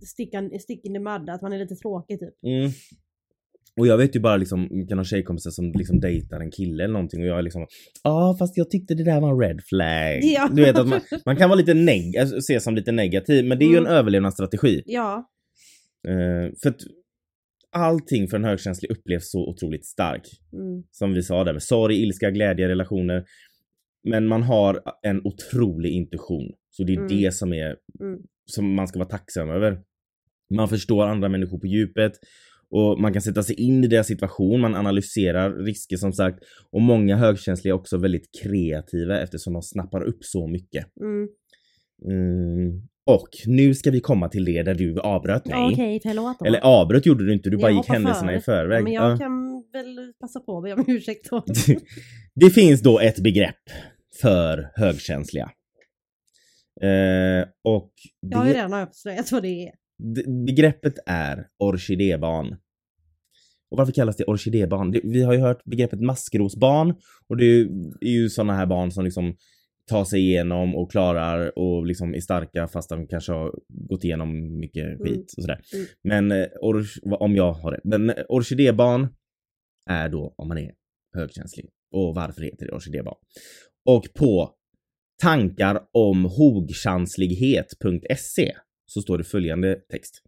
stick, 0.07 0.33
in- 0.33 0.59
stick 0.59 0.85
in 0.85 0.93
the 0.93 0.99
mud, 0.99 1.29
att 1.29 1.41
man 1.41 1.53
är 1.53 1.59
lite 1.59 1.75
tråkig 1.75 2.19
typ. 2.19 2.33
mm. 2.43 2.71
Och 3.79 3.87
jag 3.87 3.97
vet 3.97 4.15
ju 4.15 4.19
bara 4.19 4.37
liksom, 4.37 4.85
kan 4.89 4.97
ha 4.97 5.05
tjejkompisar 5.05 5.51
som 5.51 5.71
liksom 5.71 5.99
dejtar 5.99 6.39
en 6.39 6.51
kille 6.51 6.83
eller 6.83 6.93
någonting 6.93 7.21
och 7.21 7.27
jag 7.27 7.37
är 7.37 7.41
liksom 7.41 7.61
Ja 8.03 8.11
ah, 8.29 8.37
fast 8.37 8.57
jag 8.57 8.69
tyckte 8.69 8.95
det 8.95 9.03
där 9.03 9.21
var 9.21 9.31
en 9.31 9.39
red 9.39 9.61
flag. 9.69 10.19
Ja. 10.23 10.49
Du 10.53 10.61
vet 10.61 10.77
att 10.77 10.87
man, 10.87 11.01
man 11.25 11.35
kan 11.35 11.49
vara 11.49 11.57
lite 11.59 11.73
neg- 11.73 12.19
alltså, 12.19 12.41
se 12.41 12.59
som 12.59 12.75
lite 12.75 12.91
negativ 12.91 13.45
men 13.45 13.59
det 13.59 13.65
är 13.65 13.69
ju 13.69 13.77
Mm. 13.77 13.85
en 13.91 13.97
överlevnadsstrategi. 13.97 14.83
Ja. 14.85 15.29
Eh, 16.07 16.51
för 16.63 16.69
att 16.69 16.81
allting 17.71 18.27
för 18.27 18.37
en 18.37 18.43
högkänslig 18.43 18.91
upplevs 18.91 19.31
så 19.31 19.47
otroligt 19.49 19.85
stark. 19.85 20.21
Mm. 20.53 20.83
Som 20.91 21.13
vi 21.13 21.23
sa 21.23 21.43
där 21.43 21.53
med 21.53 21.63
sorg, 21.63 22.03
ilska, 22.03 22.31
glädje, 22.31 22.67
relationer. 22.67 23.23
Men 24.03 24.27
man 24.27 24.43
har 24.43 24.81
en 25.01 25.21
otrolig 25.25 25.91
intuition. 25.91 26.51
Så 26.69 26.83
det 26.83 26.93
är 26.93 26.97
Mm. 26.97 27.07
det 27.17 27.33
som 27.33 27.53
är 27.53 27.75
Mm. 28.01 28.19
som 28.45 28.75
man 28.75 28.87
ska 28.87 28.99
vara 28.99 29.09
tacksam 29.09 29.49
över. 29.49 29.79
Man 30.55 30.69
förstår 30.69 31.05
andra 31.07 31.29
människor 31.29 31.59
på 31.59 31.67
djupet 31.67 32.11
och 32.69 32.99
man 33.01 33.13
kan 33.13 33.21
sätta 33.21 33.43
sig 33.43 33.55
in 33.61 33.83
i 33.83 33.87
deras 33.87 34.07
situation, 34.07 34.59
man 34.61 34.75
analyserar 34.75 35.63
risker 35.65 35.97
som 35.97 36.13
sagt 36.13 36.39
och 36.71 36.81
många 36.81 37.15
högkänsliga 37.15 37.73
är 37.73 37.77
också 37.77 37.97
väldigt 37.97 38.29
kreativa 38.43 39.19
eftersom 39.21 39.53
de 39.53 39.61
snappar 39.61 40.01
upp 40.03 40.23
så 40.25 40.47
mycket. 40.47 40.85
Mm. 41.01 41.27
Mm. 42.11 42.81
Och 43.07 43.29
nu 43.45 43.73
ska 43.75 43.91
vi 43.91 43.99
komma 43.99 44.29
till 44.29 44.45
det 44.45 44.63
där 44.63 44.75
du 44.75 44.99
avbröt 44.99 45.45
mig. 45.45 45.73
Okej, 45.73 45.99
förlåt 46.03 46.39
då. 46.39 46.45
Eller 46.45 46.59
avbröt 46.59 47.05
gjorde 47.05 47.25
du 47.25 47.33
inte, 47.33 47.49
du 47.49 47.53
Jag 47.53 47.61
bara 47.61 47.71
gick 47.71 47.87
händelserna 47.87 48.27
före. 48.27 48.37
i 48.37 48.41
förväg. 48.41 48.79
Ja, 48.79 48.83
men 48.83 48.93
jag 48.93 49.11
Ja. 49.11 49.17
kan 49.17 49.63
väl 49.73 50.13
passa 50.19 50.39
på 50.39 50.57
att 50.57 50.63
be 50.63 50.73
om 50.73 50.85
ursäkt 50.87 51.29
då. 51.29 51.43
det 52.35 52.49
finns 52.49 52.81
då 52.81 52.99
ett 52.99 53.19
begrepp 53.19 53.63
för 54.21 54.71
högkänsliga. 54.75 55.51
Eh, 56.81 57.47
och 57.63 57.91
Jag 58.19 58.37
har 58.37 58.45
ju 58.45 58.53
det, 58.53 58.57
redan 58.59 58.73
avslöjat 58.73 59.31
vad 59.31 59.43
det 59.43 59.67
är. 59.67 59.71
Begreppet 60.47 60.93
är 61.05 61.47
orkidébarn. 61.59 62.55
Och 63.71 63.77
varför 63.77 63.93
kallas 63.93 64.15
det 64.15 64.23
orkidébarn? 64.23 64.91
Vi 65.03 65.23
har 65.23 65.33
ju 65.33 65.39
hört 65.39 65.63
begreppet 65.65 66.01
maskrosbarn 66.01 66.95
och 67.27 67.37
det 67.37 67.45
är 67.45 67.67
ju, 68.01 68.29
sådana 68.29 68.53
här 68.53 68.65
barn 68.65 68.91
som 68.91 69.05
liksom 69.05 69.35
tar 69.89 70.05
sig 70.05 70.19
igenom 70.19 70.75
och 70.75 70.91
klarar 70.91 71.59
och 71.59 71.85
liksom 71.85 72.15
är 72.15 72.19
starka 72.19 72.67
fast 72.67 72.89
de 72.89 73.07
kanske 73.07 73.31
har 73.31 73.55
gått 73.67 74.03
igenom 74.03 74.59
mycket 74.59 74.97
skit 74.97 75.07
Mm. 75.07 75.19
och 75.21 75.25
sådär. 75.43 75.61
Mm. 75.73 75.85
Men 76.03 76.31
eh, 76.41 76.47
om 77.19 77.35
jag 77.35 77.53
har 77.53 77.71
rätt. 77.71 77.83
Men 77.83 78.09
eh, 78.09 78.15
orkidébarn 78.29 79.07
är 79.89 80.09
då 80.09 80.33
om 80.37 80.47
man 80.47 80.57
är 80.57 80.71
högkänslig. 81.15 81.69
Och 81.91 82.15
varför 82.15 82.41
heter 82.41 82.65
det 82.65 82.71
orkidébarn? 82.71 83.15
Och 83.85 84.05
på 84.15 84.51
tankar 85.21 85.81
om 85.91 86.25
hogkänslighet.se 86.25 88.53
så 88.95 89.01
står 89.01 89.17
det 89.17 89.23
följande 89.23 89.75
text. 89.91 90.21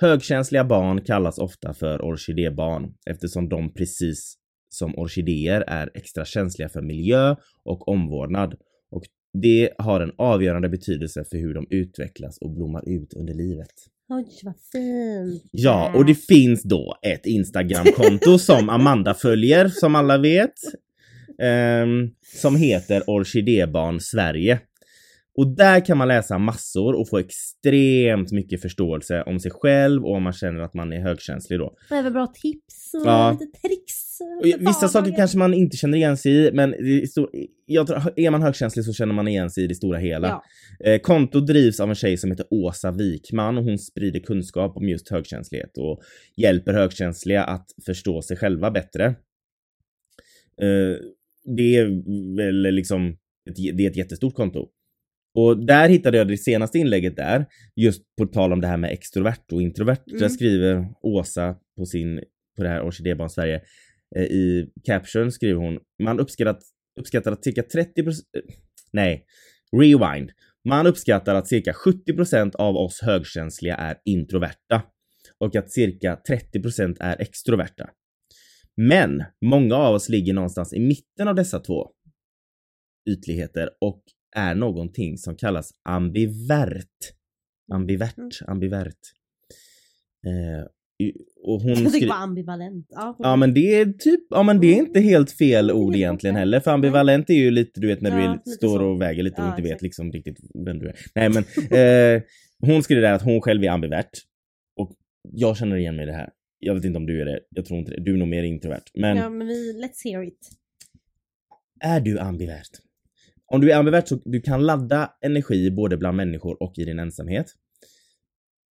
Högkänsliga 0.00 0.64
barn 0.64 1.04
kallas 1.04 1.38
ofta 1.38 1.74
för 1.74 2.02
orkidébarn 2.04 2.94
eftersom 3.06 3.48
de 3.48 3.74
precis 3.74 4.34
som 4.68 4.98
orkidéer 4.98 5.64
är 5.66 5.90
extra 5.94 6.24
känsliga 6.24 6.68
för 6.68 6.82
miljö 6.82 7.36
och 7.64 7.88
omvårdnad 7.88 8.54
och 8.90 9.02
det 9.42 9.70
har 9.78 10.00
en 10.00 10.12
avgörande 10.18 10.68
betydelse 10.68 11.24
för 11.30 11.36
hur 11.38 11.54
de 11.54 11.66
utvecklas 11.70 12.38
och 12.38 12.50
blommar 12.50 12.88
ut 12.88 13.14
under 13.14 13.34
livet. 13.34 13.74
Oj, 14.08 14.26
vad 14.42 14.54
fint. 14.72 15.42
Ja, 15.50 15.92
och 15.96 16.04
det 16.06 16.14
finns 16.14 16.62
då 16.62 16.96
ett 17.02 17.26
Instagramkonto 17.26 18.38
som 18.48 18.68
Amanda 18.68 19.14
följer, 19.14 19.68
som 19.68 19.94
alla 19.94 20.18
vet. 20.18 20.54
ehm, 21.42 22.10
som 22.40 22.56
heter 22.56 23.10
Orkidébarn 23.10 24.00
Sverige. 24.00 24.60
Och 25.34 25.56
där 25.56 25.84
kan 25.84 25.98
man 25.98 26.08
läsa 26.08 26.38
massor 26.38 27.00
och 27.00 27.08
få 27.08 27.18
extremt 27.18 28.32
mycket 28.32 28.62
förståelse 28.62 29.22
om 29.22 29.40
sig 29.40 29.50
själv 29.50 30.04
och 30.04 30.14
om 30.14 30.22
man 30.22 30.32
känner 30.32 30.60
att 30.60 30.74
man 30.74 30.92
är 30.92 31.00
högkänslig 31.00 31.58
då. 31.58 31.76
Det 31.88 31.94
är 31.94 32.02
väl 32.02 32.12
bra 32.12 32.26
tips 32.26 32.94
och 32.94 33.06
Ja. 33.06 33.30
lite 33.40 33.58
tricks. 33.68 34.02
Och 34.40 34.68
vissa 34.68 34.88
saker 34.88 35.16
kanske 35.16 35.38
man 35.38 35.54
inte 35.54 35.76
känner 35.76 35.98
igen 35.98 36.16
sig 36.16 36.32
i, 36.32 36.50
men 36.52 36.74
jag 37.66 37.86
tror, 37.86 38.12
är 38.16 38.30
man 38.30 38.42
högkänslig 38.42 38.84
så 38.84 38.92
känner 38.92 39.14
man 39.14 39.28
igen 39.28 39.50
sig 39.50 39.64
i 39.64 39.66
det 39.66 39.74
stora 39.74 39.98
hela. 39.98 40.28
Ja. 40.28 40.42
Eh, 40.90 41.00
kontot 41.00 41.46
drivs 41.46 41.80
av 41.80 41.88
en 41.88 41.94
tjej 41.94 42.16
som 42.16 42.30
heter 42.30 42.46
Åsa 42.50 42.90
Wikman 42.90 43.58
och 43.58 43.64
hon 43.64 43.78
sprider 43.78 44.20
kunskap 44.20 44.76
om 44.76 44.88
just 44.88 45.08
högkänslighet 45.10 45.78
och 45.78 46.00
hjälper 46.36 46.72
högkänsliga 46.72 47.44
att 47.44 47.66
förstå 47.86 48.22
sig 48.22 48.36
själva 48.36 48.70
bättre. 48.70 49.06
Eh, 50.62 50.96
det 51.56 51.76
är 51.76 51.86
väl 52.36 52.74
liksom, 52.74 53.08
ett, 53.50 53.56
det 53.76 53.86
är 53.86 53.90
ett 53.90 53.96
jättestort 53.96 54.34
konto. 54.34 54.68
Och 55.34 55.66
där 55.66 55.88
hittade 55.88 56.18
jag 56.18 56.28
det 56.28 56.36
senaste 56.36 56.78
inlägget 56.78 57.16
där, 57.16 57.46
just 57.76 58.02
på 58.18 58.26
tal 58.26 58.52
om 58.52 58.60
det 58.60 58.66
här 58.66 58.76
med 58.76 58.90
extrovert 58.90 59.52
och 59.52 59.62
introvert. 59.62 60.02
Mm. 60.06 60.20
Där 60.20 60.28
skriver 60.28 60.86
Åsa 61.02 61.56
på 61.76 61.86
sin, 61.86 62.20
på 62.56 62.62
det 62.62 62.68
här 62.68 62.82
Orkidébarn 62.82 63.30
Sverige, 63.30 63.62
eh, 64.16 64.22
i 64.22 64.70
caption 64.86 65.32
skriver 65.32 65.60
hon, 65.60 65.78
man 66.02 66.20
uppskattar, 66.20 66.56
uppskattar 67.00 67.32
att 67.32 67.44
cirka 67.44 67.62
30 67.62 68.00
eh, 68.00 68.12
nej, 68.92 69.24
rewind. 69.76 70.30
Man 70.68 70.86
uppskattar 70.86 71.34
att 71.34 71.48
cirka 71.48 71.72
70% 71.72 72.56
av 72.56 72.76
oss 72.76 73.00
högkänsliga 73.00 73.76
är 73.76 73.96
introverta 74.04 74.82
och 75.38 75.56
att 75.56 75.70
cirka 75.70 76.20
30% 76.28 76.96
är 77.00 77.20
extroverta. 77.20 77.90
Men 78.76 79.24
många 79.44 79.74
av 79.74 79.94
oss 79.94 80.08
ligger 80.08 80.34
någonstans 80.34 80.72
i 80.72 80.80
mitten 80.80 81.28
av 81.28 81.34
dessa 81.34 81.58
två 81.60 81.90
ytligheter 83.10 83.70
och 83.80 84.02
är 84.36 84.54
någonting 84.54 85.18
som 85.18 85.36
kallas 85.36 85.70
ambivert. 85.88 86.86
Ambivert, 87.72 88.18
mm. 88.18 88.30
ambivert. 88.46 88.98
Eh, 90.26 90.66
och 91.42 91.60
hon 91.60 91.82
jag 91.82 91.92
tycker 91.92 92.08
bara 92.08 92.18
ambivalent. 92.18 92.86
Ja, 92.90 93.16
ja 93.18 93.36
men 93.36 93.54
det 93.54 93.74
är 93.74 93.86
typ, 93.86 94.20
ja 94.30 94.42
men 94.42 94.60
det 94.60 94.66
är 94.66 94.74
mm. 94.74 94.86
inte 94.86 95.00
helt 95.00 95.30
fel 95.30 95.72
ord 95.72 95.94
egentligen 95.94 96.36
heller. 96.36 96.60
För 96.60 96.70
ambivalent 96.70 97.30
är 97.30 97.34
ju 97.34 97.50
lite, 97.50 97.80
du 97.80 97.86
vet 97.86 98.00
när 98.00 98.20
ja, 98.20 98.38
du 98.44 98.50
står 98.50 98.78
så. 98.78 98.84
och 98.84 99.00
väger 99.00 99.22
lite 99.22 99.42
och 99.42 99.48
ja, 99.48 99.50
inte 99.50 99.62
vet 99.62 99.82
liksom 99.82 100.12
riktigt 100.12 100.40
vem 100.66 100.78
du 100.78 100.88
är. 100.88 100.96
Nej 101.14 101.28
men, 101.28 101.44
eh, 101.78 102.22
hon 102.60 102.82
skriver 102.82 103.02
där 103.02 103.12
att 103.12 103.22
hon 103.22 103.40
själv 103.40 103.64
är 103.64 103.70
ambivert. 103.70 104.10
Och 104.76 104.92
jag 105.22 105.56
känner 105.56 105.76
igen 105.76 105.96
mig 105.96 106.02
i 106.02 106.06
det 106.06 106.12
här. 106.12 106.30
Jag 106.58 106.74
vet 106.74 106.84
inte 106.84 106.96
om 106.96 107.06
du 107.06 107.20
är 107.20 107.24
det, 107.24 107.40
jag 107.50 107.64
tror 107.64 107.78
inte 107.78 107.90
det. 107.90 108.00
Du 108.00 108.14
är 108.14 108.18
nog 108.18 108.28
mer 108.28 108.42
introvert. 108.42 108.84
Men... 108.94 109.16
Ja 109.16 109.30
men 109.30 109.46
vi, 109.46 109.72
let's 109.82 110.04
hear 110.04 110.22
it. 110.22 110.50
Är 111.80 112.00
du 112.00 112.18
ambivert? 112.18 112.70
Om 113.52 113.60
du 113.60 113.72
är 113.72 113.76
ambivert 113.76 114.08
så 114.08 114.18
du 114.24 114.40
kan 114.40 114.66
ladda 114.66 115.10
energi 115.20 115.70
både 115.70 115.96
bland 115.96 116.16
människor 116.16 116.62
och 116.62 116.78
i 116.78 116.84
din 116.84 116.98
ensamhet. 116.98 117.46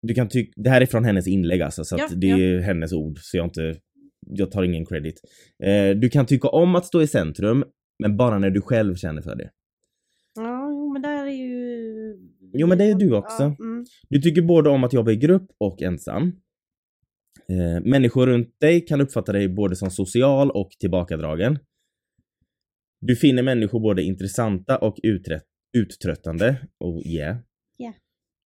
Du 0.02 0.14
kan 0.14 0.28
tycka, 0.28 0.52
det 0.56 0.70
här 0.70 0.82
är 0.82 0.86
från 0.86 1.06
hennes 1.06 1.28
inlägg 1.28 1.62
alltså, 1.62 1.84
så 1.84 1.96
ja, 1.98 2.08
det 2.16 2.28
ja. 2.28 2.38
är 2.38 2.60
hennes 2.60 2.94
ord, 2.94 3.20
så 3.20 3.38
jag 3.38 3.46
inte, 3.46 3.76
jag 4.28 4.52
tar 4.52 4.64
ingen 4.64 4.86
credit. 4.86 5.22
Eh, 5.64 5.90
du 5.90 6.10
kan 6.10 6.26
tycka 6.26 6.48
om 6.48 6.76
att 6.76 6.86
stå 6.86 7.02
i 7.02 7.08
centrum, 7.08 7.64
men 8.00 8.18
bara 8.18 8.40
när 8.40 8.50
du 8.50 8.62
själv 8.62 8.96
känner 8.96 9.22
för 9.22 9.36
det. 9.36 9.50
Ja, 10.36 10.70
jo 10.70 10.94
men 10.94 11.02
där 11.02 11.26
är 11.26 11.32
ju... 11.32 12.18
Jo 12.54 12.68
men 12.68 12.78
det 12.78 12.86
är 12.86 12.96
du 12.96 13.16
också. 13.16 13.44
Ja, 13.44 13.56
mm. 13.60 13.86
Du 14.10 14.22
tycker 14.22 14.42
både 14.42 14.70
om 14.70 14.84
att 14.84 14.94
jobba 14.94 15.12
i 15.12 15.16
grupp 15.16 15.48
och 15.58 15.82
ensam. 15.82 16.32
Eh, 17.50 17.84
människor 17.84 18.28
runt 18.28 18.60
dig 18.60 18.86
kan 18.86 19.02
uppfatta 19.02 19.32
dig 19.32 19.50
både 19.50 19.76
som 19.76 19.92
social 19.92 20.52
och 20.52 20.70
tillbakadragen. 20.80 21.60
Du 23.02 23.16
finner 23.16 23.44
människor 23.44 23.80
både 23.80 24.04
intressanta 24.04 24.78
och 24.78 25.00
uträtt, 25.04 25.46
uttröttande. 25.78 26.68
Oh 26.80 27.08
yeah. 27.08 27.38
yeah. 27.82 27.94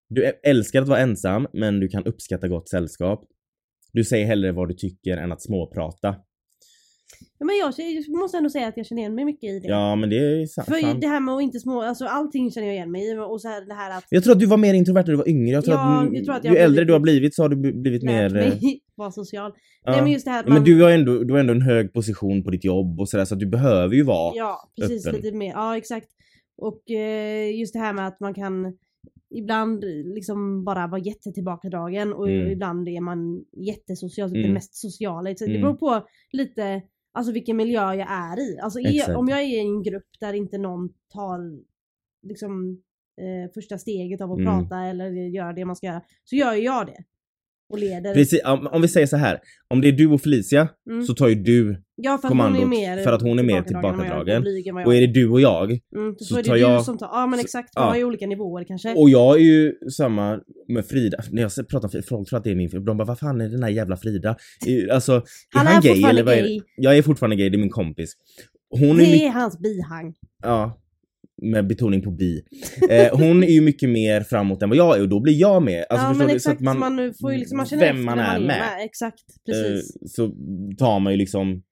Du 0.08 0.24
älskar 0.24 0.82
att 0.82 0.88
vara 0.88 0.98
ensam, 0.98 1.46
men 1.52 1.80
du 1.80 1.88
kan 1.88 2.04
uppskatta 2.04 2.48
gott 2.48 2.68
sällskap. 2.68 3.24
Du 3.92 4.04
säger 4.04 4.26
hellre 4.26 4.52
vad 4.52 4.68
du 4.68 4.74
tycker 4.74 5.16
än 5.16 5.32
att 5.32 5.42
småprata. 5.42 6.16
Men 7.38 7.56
jag 7.58 7.74
måste 8.20 8.36
ändå 8.38 8.50
säga 8.50 8.68
att 8.68 8.76
jag 8.76 8.86
känner 8.86 9.02
igen 9.02 9.14
mig 9.14 9.24
mycket 9.24 9.50
i 9.50 9.58
det. 9.58 9.68
Ja 9.68 9.96
men 9.96 10.10
det 10.10 10.16
är 10.16 10.46
sant. 10.46 10.68
För 10.68 11.00
det 11.00 11.06
här 11.06 11.20
med 11.20 11.34
att 11.34 11.42
inte 11.42 11.60
små, 11.60 11.82
alltså 11.82 12.04
allting 12.04 12.50
känner 12.50 12.66
jag 12.66 12.76
igen 12.76 12.90
mig 12.90 13.10
i 13.10 13.18
och 13.18 13.40
så 13.40 13.48
här, 13.48 13.66
det 13.66 13.74
här 13.74 13.98
att... 13.98 14.04
Jag 14.08 14.24
tror 14.24 14.32
att 14.32 14.40
du 14.40 14.46
var 14.46 14.56
mer 14.56 14.74
introvert 14.74 15.02
när 15.02 15.10
du 15.10 15.16
var 15.16 15.28
yngre. 15.28 15.50
Jag 15.50 15.64
tror 15.64 15.76
ja, 15.76 16.02
att, 16.02 16.14
jag 16.14 16.24
tror 16.24 16.34
att 16.34 16.44
jag 16.44 16.54
ju 16.54 16.60
äldre 16.60 16.84
du 16.84 16.92
har 16.92 17.00
blivit 17.00 17.34
så 17.34 17.42
har 17.42 17.48
du 17.48 17.72
blivit 17.72 18.02
mer... 18.02 18.30
Mig 18.30 18.46
eh, 18.48 18.58
vara 18.94 19.10
social. 19.10 19.52
Ja. 19.84 19.90
Nej 19.92 20.02
men 20.02 20.12
just 20.12 20.24
det 20.24 20.30
här 20.30 20.44
man... 20.44 20.54
Men 20.54 20.64
du 20.64 20.82
har 20.82 20.90
ändå, 20.90 21.24
du 21.24 21.32
har 21.32 21.40
ändå 21.40 21.52
en 21.52 21.62
hög 21.62 21.92
position 21.92 22.44
på 22.44 22.50
ditt 22.50 22.64
jobb 22.64 23.00
och 23.00 23.08
sådär 23.08 23.24
så 23.24 23.34
att 23.34 23.40
du 23.40 23.46
behöver 23.46 23.94
ju 23.94 24.02
vara 24.02 24.32
Ja 24.36 24.70
precis, 24.80 25.06
öppen. 25.06 25.20
lite 25.20 25.36
mer. 25.36 25.52
Ja 25.52 25.76
exakt. 25.76 26.08
Och 26.56 26.90
eh, 26.90 27.58
just 27.58 27.72
det 27.72 27.78
här 27.78 27.92
med 27.92 28.06
att 28.06 28.20
man 28.20 28.34
kan 28.34 28.74
ibland 29.34 29.84
liksom 30.14 30.64
bara 30.64 30.86
vara 30.86 31.00
jättetillbakadragen 31.00 32.12
och 32.12 32.28
mm. 32.28 32.50
ibland 32.50 32.88
är 32.88 33.00
man 33.00 33.44
jättesocial, 33.66 34.28
typ 34.28 34.36
mm. 34.36 34.48
det 34.48 34.54
mest 34.54 34.74
sociala. 34.74 35.34
Så 35.34 35.44
mm. 35.44 35.56
Det 35.56 35.62
beror 35.62 35.74
på 35.74 36.06
lite 36.32 36.82
Alltså 37.12 37.32
vilken 37.32 37.56
miljö 37.56 37.94
jag 37.94 38.10
är 38.10 38.40
i. 38.40 38.58
Alltså 38.58 38.80
är, 38.80 39.16
om 39.16 39.28
jag 39.28 39.40
är 39.40 39.44
i 39.44 39.58
en 39.58 39.82
grupp 39.82 40.08
där 40.20 40.32
inte 40.32 40.58
någon 40.58 40.88
tar 41.12 41.62
liksom 42.22 42.82
eh, 43.20 43.52
första 43.54 43.78
steget 43.78 44.20
av 44.20 44.32
att 44.32 44.38
mm. 44.38 44.52
prata 44.52 44.80
eller 44.80 45.10
göra 45.10 45.52
det 45.52 45.64
man 45.64 45.76
ska 45.76 45.86
göra, 45.86 46.02
så 46.24 46.36
gör 46.36 46.52
jag 46.52 46.86
det 46.86 47.04
och 47.72 47.78
leder. 47.78 48.14
Precis, 48.14 48.40
om 48.44 48.82
vi 48.82 48.88
säger 48.88 49.06
så 49.06 49.16
här. 49.16 49.38
Om 49.68 49.80
det 49.80 49.88
är 49.88 49.92
du 49.92 50.06
och 50.06 50.20
Felicia 50.20 50.68
mm. 50.90 51.02
så 51.02 51.14
tar 51.14 51.28
ju 51.28 51.34
du 51.34 51.82
ja, 51.96 52.18
för 52.18 52.28
kommandot 52.28 52.68
mer 52.68 53.02
för 53.02 53.12
att 53.12 53.22
hon 53.22 53.38
är 53.38 53.42
mer 53.42 53.62
tillbakadragen. 53.62 54.42
Och 54.86 54.94
är 54.94 55.00
det 55.00 55.06
du 55.06 55.28
och 55.28 55.40
jag 55.40 55.70
mm, 55.96 56.14
så, 56.18 56.34
så 56.34 56.42
tar 56.42 56.56
jag... 56.56 56.80
Du 56.80 56.84
som 56.84 56.98
tar, 56.98 57.06
ja 57.06 57.26
men 57.26 57.40
exakt, 57.40 57.76
man 57.76 57.84
ja. 57.84 57.90
har 57.90 57.96
ju 57.96 58.04
olika 58.04 58.26
nivåer 58.26 58.64
kanske. 58.64 58.94
Och 58.94 59.10
jag 59.10 59.36
är 59.36 59.42
ju 59.42 59.74
samma 59.96 60.40
med 60.68 60.86
Frida. 60.86 61.18
När 61.30 61.42
jag 61.42 61.68
pratar 61.68 61.88
om 61.88 61.90
Frida, 61.90 62.06
folk 62.08 62.28
tror 62.28 62.38
att 62.38 62.44
det 62.44 62.50
är 62.50 62.54
min 62.54 62.84
De 62.84 62.96
bara 62.96 63.04
vad 63.04 63.18
fan 63.18 63.40
är 63.40 63.48
den 63.48 63.62
här 63.62 63.70
jävla 63.70 63.96
Frida? 63.96 64.36
Alltså, 64.92 65.12
är 65.12 65.22
han, 65.50 65.66
han 65.66 65.76
är 65.76 65.82
gay 65.82 66.02
eller 66.02 66.22
vad 66.22 66.34
är 66.34 66.42
det? 66.42 66.60
Jag 66.76 66.98
är 66.98 67.02
fortfarande 67.02 67.36
gay, 67.36 67.50
det 67.50 67.56
är 67.56 67.60
min 67.60 67.70
kompis. 67.70 68.12
Hon 68.70 68.96
det 68.96 69.04
är, 69.04 69.26
är 69.26 69.30
hans 69.30 69.58
bihang. 69.58 70.14
Ja, 70.42 70.81
med 71.42 71.66
betoning 71.66 72.02
på 72.02 72.10
bi. 72.10 72.42
Eh, 72.90 73.18
hon 73.18 73.42
är 73.42 73.50
ju 73.52 73.60
mycket 73.60 73.88
mer 73.88 74.20
framåt 74.20 74.62
än 74.62 74.68
vad 74.68 74.78
jag 74.78 74.96
är 74.96 75.02
och 75.02 75.08
då 75.08 75.20
blir 75.20 75.40
jag 75.40 75.62
med. 75.62 75.84
Alltså, 75.90 76.06
ja 76.06 76.14
men 76.14 76.30
exakt, 76.30 76.58
så 76.58 76.64
man, 76.64 76.78
man 76.78 77.14
får 77.20 77.32
ju 77.32 77.38
liksom, 77.38 77.56
man 77.56 77.66
känner 77.66 77.86
vem 77.86 78.04
man 78.04 78.18
är, 78.18 78.38
med. 78.38 78.46
med. 78.46 78.84
Exakt, 78.84 79.24
precis. 79.46 79.96
Eh, 79.96 80.06
så 80.06 80.28
tar 80.78 81.00
man 81.00 81.12
ju 81.12 81.18
liksom, 81.18 81.62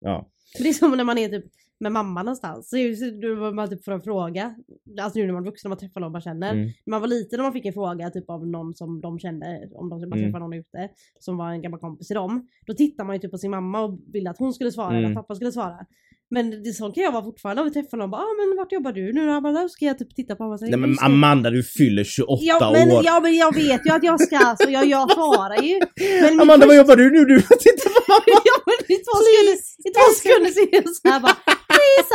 ja. 0.00 0.30
Det 0.58 0.68
är 0.68 0.72
som 0.72 0.96
när 0.96 1.04
man 1.04 1.18
är 1.18 1.28
typ 1.28 1.44
med 1.80 1.92
mamma 1.92 2.22
någonstans. 2.22 2.68
Så 2.70 2.76
då 3.22 3.52
man 3.52 3.70
typ 3.70 3.84
får 3.84 3.92
en 3.92 4.02
fråga, 4.02 4.54
alltså 5.00 5.18
nu 5.18 5.26
när 5.26 5.32
man 5.32 5.42
är 5.42 5.46
vuxen 5.46 5.68
och 5.68 5.70
man 5.70 5.78
träffar 5.78 6.00
någon 6.00 6.12
man 6.12 6.20
känner. 6.20 6.52
Mm. 6.52 6.70
Man 6.86 7.00
var 7.00 7.08
liten 7.08 7.40
och 7.40 7.44
man 7.44 7.52
fick 7.52 7.66
en 7.66 7.72
fråga 7.72 8.10
typ 8.10 8.30
av 8.30 8.46
någon 8.46 8.74
som 8.74 9.00
de 9.00 9.18
kände, 9.18 9.68
om 9.72 9.88
de 9.88 10.08
man 10.08 10.18
mm. 10.18 10.32
någon 10.32 10.52
ute, 10.52 10.88
som 11.18 11.36
var 11.36 11.50
en 11.50 11.62
gammal 11.62 11.80
kompis 11.80 12.06
till 12.06 12.14
dem. 12.14 12.48
Då 12.66 12.74
tittar 12.74 13.04
man 13.04 13.16
ju 13.16 13.20
typ 13.20 13.30
på 13.30 13.38
sin 13.38 13.50
mamma 13.50 13.80
och 13.80 13.98
ville 14.12 14.30
att 14.30 14.38
hon 14.38 14.52
skulle 14.52 14.72
svara 14.72 14.90
mm. 14.90 14.98
eller 14.98 15.08
att 15.08 15.14
pappa 15.14 15.34
skulle 15.34 15.52
svara. 15.52 15.86
Men 16.30 16.62
det, 16.62 16.72
så 16.72 16.90
kan 16.92 17.04
jag 17.04 17.12
vara 17.12 17.24
fortfarande 17.24 17.62
om 17.62 17.68
vi 17.68 17.74
träffar 17.74 17.96
någon 17.96 18.04
och 18.04 18.10
bara 18.10 18.22
ah, 18.22 18.34
men 18.38 18.56
vart 18.56 18.72
jobbar 18.72 18.92
du 18.92 19.12
nu? 19.12 19.26
då 19.62 19.68
ska 19.68 19.84
jag 19.84 19.98
typ 19.98 20.14
titta 20.16 20.36
på 20.36 20.44
honom 20.44 20.58
Nej 20.60 20.78
men 20.78 20.96
Amanda 21.00 21.50
du 21.50 21.62
fyller 21.62 22.04
28 22.04 22.38
ja, 22.44 22.70
men, 22.72 22.90
år. 22.90 23.02
Ja 23.04 23.20
men 23.20 23.36
jag 23.36 23.54
vet 23.54 23.80
ju 23.86 23.90
att 23.92 24.04
jag 24.04 24.20
ska, 24.20 24.56
så 24.64 24.70
jag, 24.70 24.86
jag 24.86 25.12
svarar 25.12 25.62
ju. 25.62 25.80
Men 26.22 26.40
Amanda 26.40 26.66
vad 26.66 26.76
jobbar 26.76 26.96
du 26.96 27.10
nu? 27.10 27.24
Du 27.24 27.40
tittar 27.40 27.90
på 27.94 28.02
mamma. 28.12 28.24
ja 28.50 28.56
men 28.66 28.96
i 28.96 28.98
två 29.06 29.16
sekunder, 29.26 29.56
i 29.86 29.90
två 29.96 30.06
sekunder 30.18 30.50
är 30.62 30.74
jag 30.76 30.96
såhär 30.96 31.20
bara 31.20 31.36
Please 31.74 32.14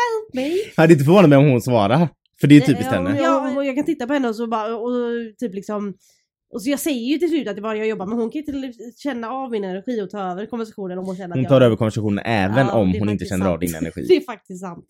help 0.00 0.28
me. 0.34 0.48
Jag 0.76 0.82
hade 0.82 0.92
inte 0.92 1.04
förvånat 1.04 1.28
mig 1.28 1.38
om 1.38 1.50
hon 1.50 1.62
svarade. 1.62 2.08
För 2.40 2.46
det 2.48 2.56
är 2.56 2.60
typiskt 2.60 2.92
henne. 2.92 3.18
Ja, 3.22 3.56
och 3.56 3.64
jag 3.64 3.76
kan 3.76 3.84
titta 3.84 4.06
på 4.06 4.12
henne 4.12 4.28
och 4.28 4.36
så 4.36 4.46
bara 4.46 4.76
och 4.76 4.92
typ 5.38 5.54
liksom 5.54 5.94
och 6.52 6.62
så 6.62 6.70
jag 6.70 6.80
säger 6.80 7.12
ju 7.12 7.18
till 7.18 7.28
slut 7.28 7.48
att 7.48 7.56
det 7.56 7.62
bara 7.62 7.76
jag 7.76 7.88
jobbar 7.88 8.06
men 8.06 8.18
hon 8.18 8.30
kan 8.30 8.38
inte 8.38 8.72
känna 8.96 9.30
av 9.30 9.50
min 9.50 9.64
energi 9.64 10.02
och 10.02 10.10
ta 10.10 10.20
över 10.20 10.46
konversationen 10.46 10.98
om 10.98 11.06
hon 11.06 11.16
känner 11.16 11.30
att 11.30 11.36
Hon 11.36 11.44
tar 11.44 11.54
jag... 11.54 11.62
över 11.62 11.76
konversationen 11.76 12.18
även 12.24 12.66
ja, 12.66 12.72
om 12.72 12.94
hon 12.98 13.08
inte 13.08 13.24
känner 13.24 13.44
sant. 13.44 13.54
av 13.54 13.60
din 13.60 13.74
energi. 13.74 14.04
det 14.08 14.16
är 14.16 14.20
faktiskt 14.20 14.60
sant. 14.60 14.86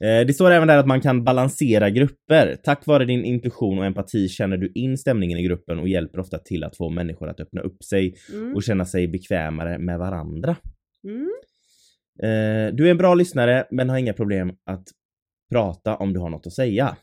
Eh, 0.00 0.26
det 0.26 0.34
står 0.34 0.50
även 0.50 0.68
där 0.68 0.78
att 0.78 0.86
man 0.86 1.00
kan 1.00 1.24
balansera 1.24 1.90
grupper. 1.90 2.56
Tack 2.64 2.86
vare 2.86 3.04
din 3.04 3.24
intuition 3.24 3.78
och 3.78 3.84
empati 3.84 4.28
känner 4.28 4.56
du 4.56 4.72
in 4.74 4.98
stämningen 4.98 5.38
i 5.38 5.42
gruppen 5.42 5.78
och 5.78 5.88
hjälper 5.88 6.20
ofta 6.20 6.38
till 6.38 6.64
att 6.64 6.76
få 6.76 6.90
människor 6.90 7.28
att 7.28 7.40
öppna 7.40 7.60
upp 7.60 7.84
sig 7.84 8.16
mm. 8.32 8.54
och 8.54 8.62
känna 8.62 8.84
sig 8.84 9.08
bekvämare 9.08 9.78
med 9.78 9.98
varandra. 9.98 10.56
Mm. 11.04 11.30
Eh, 12.22 12.74
du 12.74 12.86
är 12.86 12.90
en 12.90 12.98
bra 12.98 13.14
lyssnare 13.14 13.66
men 13.70 13.90
har 13.90 13.98
inga 13.98 14.12
problem 14.12 14.52
att 14.64 14.84
prata 15.50 15.96
om 15.96 16.12
du 16.12 16.20
har 16.20 16.30
något 16.30 16.46
att 16.46 16.52
säga. 16.52 16.96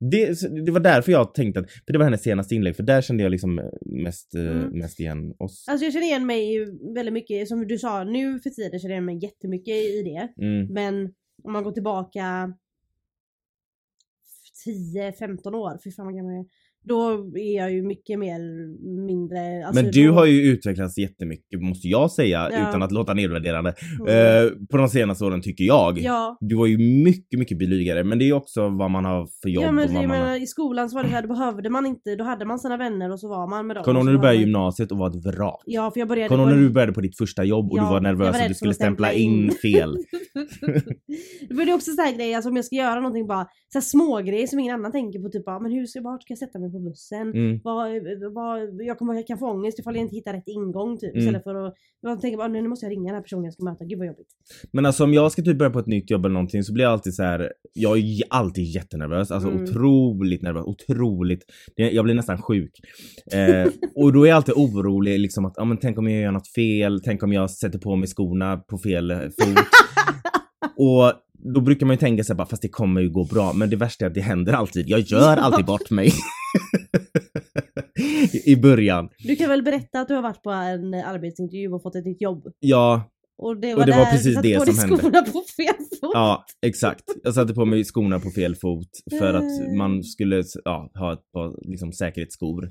Det, 0.00 0.40
det, 0.66 0.72
var 0.72 0.80
därför 0.80 1.12
jag 1.12 1.34
tänkte 1.34 1.60
att, 1.60 1.70
för 1.70 1.92
det 1.92 1.98
var 1.98 2.04
hennes 2.04 2.22
senaste 2.22 2.54
inlägg, 2.54 2.76
för 2.76 2.82
där 2.82 3.02
kände 3.02 3.22
jag 3.22 3.30
liksom 3.30 3.58
eh, 3.58 3.64
mest, 3.80 4.34
eh, 4.34 4.42
mm. 4.42 4.78
mest 4.78 5.00
igen 5.00 5.34
oss. 5.38 5.68
Alltså 5.68 5.84
jag 5.84 5.92
känner 5.92 6.06
igen 6.06 6.26
mig 6.26 6.64
väldigt 6.94 7.12
mycket, 7.14 7.48
som 7.48 7.66
du 7.66 7.78
sa, 7.78 8.04
nu 8.04 8.38
för 8.38 8.50
tiden 8.50 8.80
känner 8.80 8.94
jag 8.94 9.04
mig 9.04 9.18
jättemycket 9.22 9.74
i 9.74 10.02
det. 10.02 10.42
Mm. 10.44 10.72
Men 10.72 11.14
om 11.42 11.52
man 11.52 11.64
går 11.64 11.72
tillbaka 11.72 12.54
10-15 14.66 15.54
år, 15.54 15.78
fy 15.84 15.92
fan 15.92 16.06
vad 16.06 16.14
gammal 16.14 16.32
jag 16.32 16.40
är 16.40 16.46
då 16.84 17.12
är 17.36 17.56
jag 17.56 17.72
ju 17.72 17.82
mycket 17.82 18.18
mer 18.18 18.38
mindre... 19.06 19.66
Alltså 19.66 19.82
men 19.82 19.92
du 19.92 20.08
då... 20.08 20.14
har 20.14 20.26
ju 20.26 20.42
utvecklats 20.42 20.98
jättemycket 20.98 21.60
måste 21.60 21.88
jag 21.88 22.10
säga 22.10 22.48
ja. 22.52 22.68
utan 22.68 22.82
att 22.82 22.92
låta 22.92 23.14
nedvärderande. 23.14 23.74
Mm. 24.00 24.46
Uh, 24.46 24.52
på 24.70 24.76
de 24.76 24.88
senaste 24.88 25.24
åren 25.24 25.42
tycker 25.42 25.64
jag. 25.64 25.98
Ja. 25.98 26.36
Du 26.40 26.54
var 26.54 26.66
ju 26.66 26.78
mycket, 26.78 27.38
mycket 27.38 27.58
blygare 27.58 28.04
men 28.04 28.18
det 28.18 28.28
är 28.28 28.32
också 28.32 28.68
vad 28.68 28.90
man 28.90 29.04
har 29.04 29.28
för 29.42 29.48
jobb. 29.48 29.64
Ja 29.64 29.72
men, 29.72 29.88
och 29.88 29.94
vad 29.94 30.08
man... 30.08 30.36
i 30.36 30.46
skolan 30.46 30.90
så 30.90 30.96
var 30.96 31.02
det 31.02 31.08
så 31.08 31.14
här, 31.14 31.22
då 31.22 31.28
behövde 31.28 31.70
man 31.70 31.86
inte, 31.86 32.16
då 32.16 32.24
hade 32.24 32.44
man 32.44 32.58
sina 32.58 32.76
vänner 32.76 33.12
och 33.12 33.20
så 33.20 33.28
var 33.28 33.50
man 33.50 33.66
med 33.66 33.76
dem. 33.76 33.84
Kommer 33.84 34.00
du 34.00 34.06
när 34.06 34.12
du 34.12 34.18
började 34.18 34.38
man... 34.38 34.46
gymnasiet 34.46 34.92
och 34.92 34.98
var 34.98 35.08
ett 35.08 35.26
vrak? 35.26 35.62
Ja 35.66 35.90
för 35.90 36.00
jag 36.00 36.08
började... 36.08 36.28
Kommer 36.28 36.46
du 36.46 36.54
när 36.54 36.62
du 36.62 36.70
började 36.70 36.92
på 36.92 37.00
ditt 37.00 37.18
första 37.18 37.44
jobb 37.44 37.72
och 37.72 37.78
ja, 37.78 37.82
du 37.82 37.88
var 37.88 38.00
nervös 38.00 38.34
var 38.34 38.40
att 38.42 38.48
du 38.48 38.54
skulle 38.54 38.74
stämpla 38.74 39.12
in, 39.12 39.50
in 39.64 40.04
fel? 40.60 41.66
det 41.66 41.70
är 41.70 41.74
också 41.74 41.90
såhär 41.90 42.16
grejer, 42.16 42.36
alltså 42.36 42.50
om 42.50 42.56
jag 42.56 42.64
ska 42.64 42.76
göra 42.76 42.94
någonting 42.94 43.26
bara, 43.26 43.46
så 43.72 43.80
små 43.80 44.18
grejer 44.18 44.46
som 44.46 44.58
ingen 44.58 44.74
annan 44.74 44.92
tänker 44.92 45.18
på 45.18 45.28
typ 45.28 45.46
men 45.46 45.72
hur 45.72 45.86
ska, 45.86 46.00
vart 46.00 46.22
ska 46.22 46.32
jag 46.32 46.38
sätta 46.38 46.58
mig 46.58 46.72
på 46.72 46.78
bussen. 46.78 47.30
Mm. 47.30 47.60
Vad, 47.64 47.90
vad, 48.34 48.82
jag 48.82 48.98
kommer 48.98 49.14
jag 49.14 49.26
kan 49.26 49.38
få 49.38 49.50
ångest 49.50 49.78
ifall 49.78 49.94
jag 49.96 50.02
inte 50.02 50.16
hittar 50.16 50.32
rätt 50.32 50.48
ingång 50.48 50.98
typ. 50.98 51.10
Mm. 51.10 51.18
Istället 51.18 51.42
för 51.42 51.54
att, 51.54 51.74
jag 52.00 52.20
tänker 52.20 52.38
bara 52.38 52.48
nu 52.48 52.68
måste 52.68 52.86
jag 52.86 52.90
ringa 52.90 53.06
den 53.06 53.14
här 53.14 53.22
personen 53.22 53.44
jag 53.44 53.52
ska 53.54 53.64
möta, 53.64 53.84
gud 53.84 53.98
vad 53.98 54.06
jobbigt. 54.06 54.28
Men 54.72 54.86
alltså 54.86 55.04
om 55.04 55.14
jag 55.14 55.32
ska 55.32 55.42
typ 55.42 55.58
börja 55.58 55.70
på 55.70 55.78
ett 55.78 55.86
nytt 55.86 56.10
jobb 56.10 56.24
eller 56.24 56.32
någonting 56.32 56.62
så 56.62 56.72
blir 56.72 56.84
jag 56.84 56.92
alltid 56.92 57.14
så 57.14 57.22
här. 57.22 57.52
jag 57.72 57.98
är 57.98 58.22
alltid 58.30 58.64
jättenervös, 58.64 59.30
alltså 59.30 59.50
Mm. 59.50 59.64
otroligt 59.64 60.42
nervös, 60.42 60.64
otroligt. 60.66 61.44
Jag 61.74 62.04
blir 62.04 62.14
nästan 62.14 62.42
sjuk. 62.42 62.70
Eh, 63.32 63.72
och 63.94 64.12
då 64.12 64.24
är 64.24 64.28
jag 64.28 64.36
alltid 64.36 64.54
orolig 64.54 65.18
liksom 65.18 65.44
att, 65.44 65.54
ja 65.56 65.64
men 65.64 65.76
tänk 65.76 65.98
om 65.98 66.08
jag 66.08 66.22
gör 66.22 66.32
något 66.32 66.48
fel, 66.48 67.00
tänk 67.04 67.22
om 67.22 67.32
jag 67.32 67.50
sätter 67.50 67.78
på 67.78 67.96
mig 67.96 68.08
skorna 68.08 68.56
på 68.56 68.78
fel 68.78 69.12
fot. 69.40 69.58
Och 70.76 71.12
då 71.32 71.60
brukar 71.60 71.86
man 71.86 71.94
ju 71.94 72.00
tänka 72.00 72.24
sig 72.24 72.36
bara, 72.36 72.46
fast 72.46 72.62
det 72.62 72.68
kommer 72.68 73.00
ju 73.00 73.10
gå 73.10 73.24
bra. 73.24 73.52
Men 73.52 73.70
det 73.70 73.76
värsta 73.76 74.04
är 74.04 74.08
att 74.08 74.14
det 74.14 74.20
händer 74.20 74.52
alltid. 74.52 74.88
Jag 74.88 75.00
gör 75.00 75.36
alltid 75.36 75.64
bort 75.64 75.90
mig. 75.90 76.12
I 78.44 78.56
början. 78.56 79.08
Du 79.18 79.36
kan 79.36 79.48
väl 79.48 79.62
berätta 79.62 80.00
att 80.00 80.08
du 80.08 80.14
har 80.14 80.22
varit 80.22 80.42
på 80.42 80.50
en 80.50 80.94
arbetsintervju 80.94 81.72
och 81.72 81.82
fått 81.82 81.94
ett 81.94 82.04
nytt 82.04 82.22
jobb? 82.22 82.46
Ja, 82.60 83.10
Och 83.42 83.60
det 83.60 83.74
Och 83.74 83.86
det 83.86 83.92
var 83.92 84.04
precis 84.04 84.34
satte 84.34 84.48
det 84.48 84.58
på 84.58 84.64
som 84.66 84.78
hände. 84.78 84.96
skorna 84.96 85.22
på 85.22 85.42
fel 85.56 85.74
fot. 86.00 86.10
Ja, 86.14 86.44
exakt. 86.66 87.04
Jag 87.22 87.34
satte 87.34 87.54
på 87.54 87.64
mig 87.64 87.84
skorna 87.84 88.20
på 88.20 88.30
fel 88.30 88.56
fot 88.56 88.88
för 89.18 89.34
att 89.34 89.60
Mm. 89.60 89.78
man 89.78 90.02
skulle 90.04 90.44
ja, 90.64 90.90
ha 90.94 91.12
ett 91.12 91.32
par 91.32 91.70
liksom, 91.70 91.92
säkerhetsskor. 91.92 92.64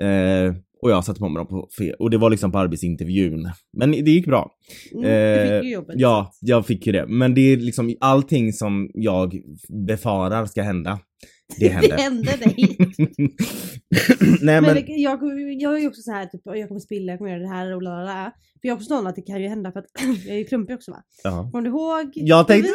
Eh, 0.00 0.54
och 0.82 0.90
jag 0.90 1.04
satte 1.04 1.20
på 1.20 1.28
mig 1.28 1.40
dem 1.40 1.46
på 1.46 1.68
fel. 1.78 1.94
Och 1.98 2.10
det 2.10 2.18
var 2.18 2.30
liksom 2.30 2.52
på 2.52 2.58
arbetsintervjun. 2.58 3.50
Men 3.76 3.90
det 3.90 4.10
gick 4.10 4.26
bra. 4.26 4.50
Mm, 4.92 5.02
du 5.04 5.08
Eh, 5.10 5.60
fick 5.60 5.64
ju 5.68 5.74
jobbet. 5.74 5.94
Ja, 5.98 6.32
jag 6.40 6.66
fick 6.66 6.86
ju 6.86 6.92
det. 6.92 7.06
Men 7.08 7.34
det 7.34 7.40
är 7.40 7.56
liksom 7.56 7.96
allting 8.00 8.52
som 8.52 8.90
jag 8.94 9.40
befarar 9.86 10.46
ska 10.46 10.62
hända. 10.62 10.98
Det 11.58 11.68
händer. 11.68 11.96
det 11.96 12.02
hände 12.02 12.30
dig. 12.36 12.76
Nej 14.42 14.60
Men, 14.60 14.64
men, 14.74 14.82
jag, 15.02 15.18
jag 15.60 15.74
är 15.76 15.80
ju 15.80 15.88
också 15.88 16.02
så 16.02 16.10
här 16.12 16.26
typ, 16.26 16.40
jag 16.44 16.68
kommer 16.68 16.80
spilla, 16.80 17.12
jag 17.12 17.18
kommer 17.18 17.30
göra 17.30 17.42
det 17.42 17.48
här 17.48 17.74
och 17.74 17.82
la 17.82 17.90
la 17.90 18.04
la. 18.04 18.32
För 18.60 18.68
jag 18.68 18.76
har 18.76 18.82
sån 18.82 19.06
att 19.06 19.16
det 19.16 19.22
kan 19.22 19.42
ju 19.42 19.48
hända 19.48 19.72
för 19.72 19.80
att 19.80 19.86
jag 20.26 20.34
är 20.34 20.38
ju 20.38 20.44
klumpig 20.44 20.74
också 20.74 20.90
va. 20.90 21.02
ja. 21.24 21.48
Kommer 21.52 21.62
du 21.64 21.70
ihåg? 21.70 22.10
Jag 22.14 22.46
tänkte- 22.46 22.70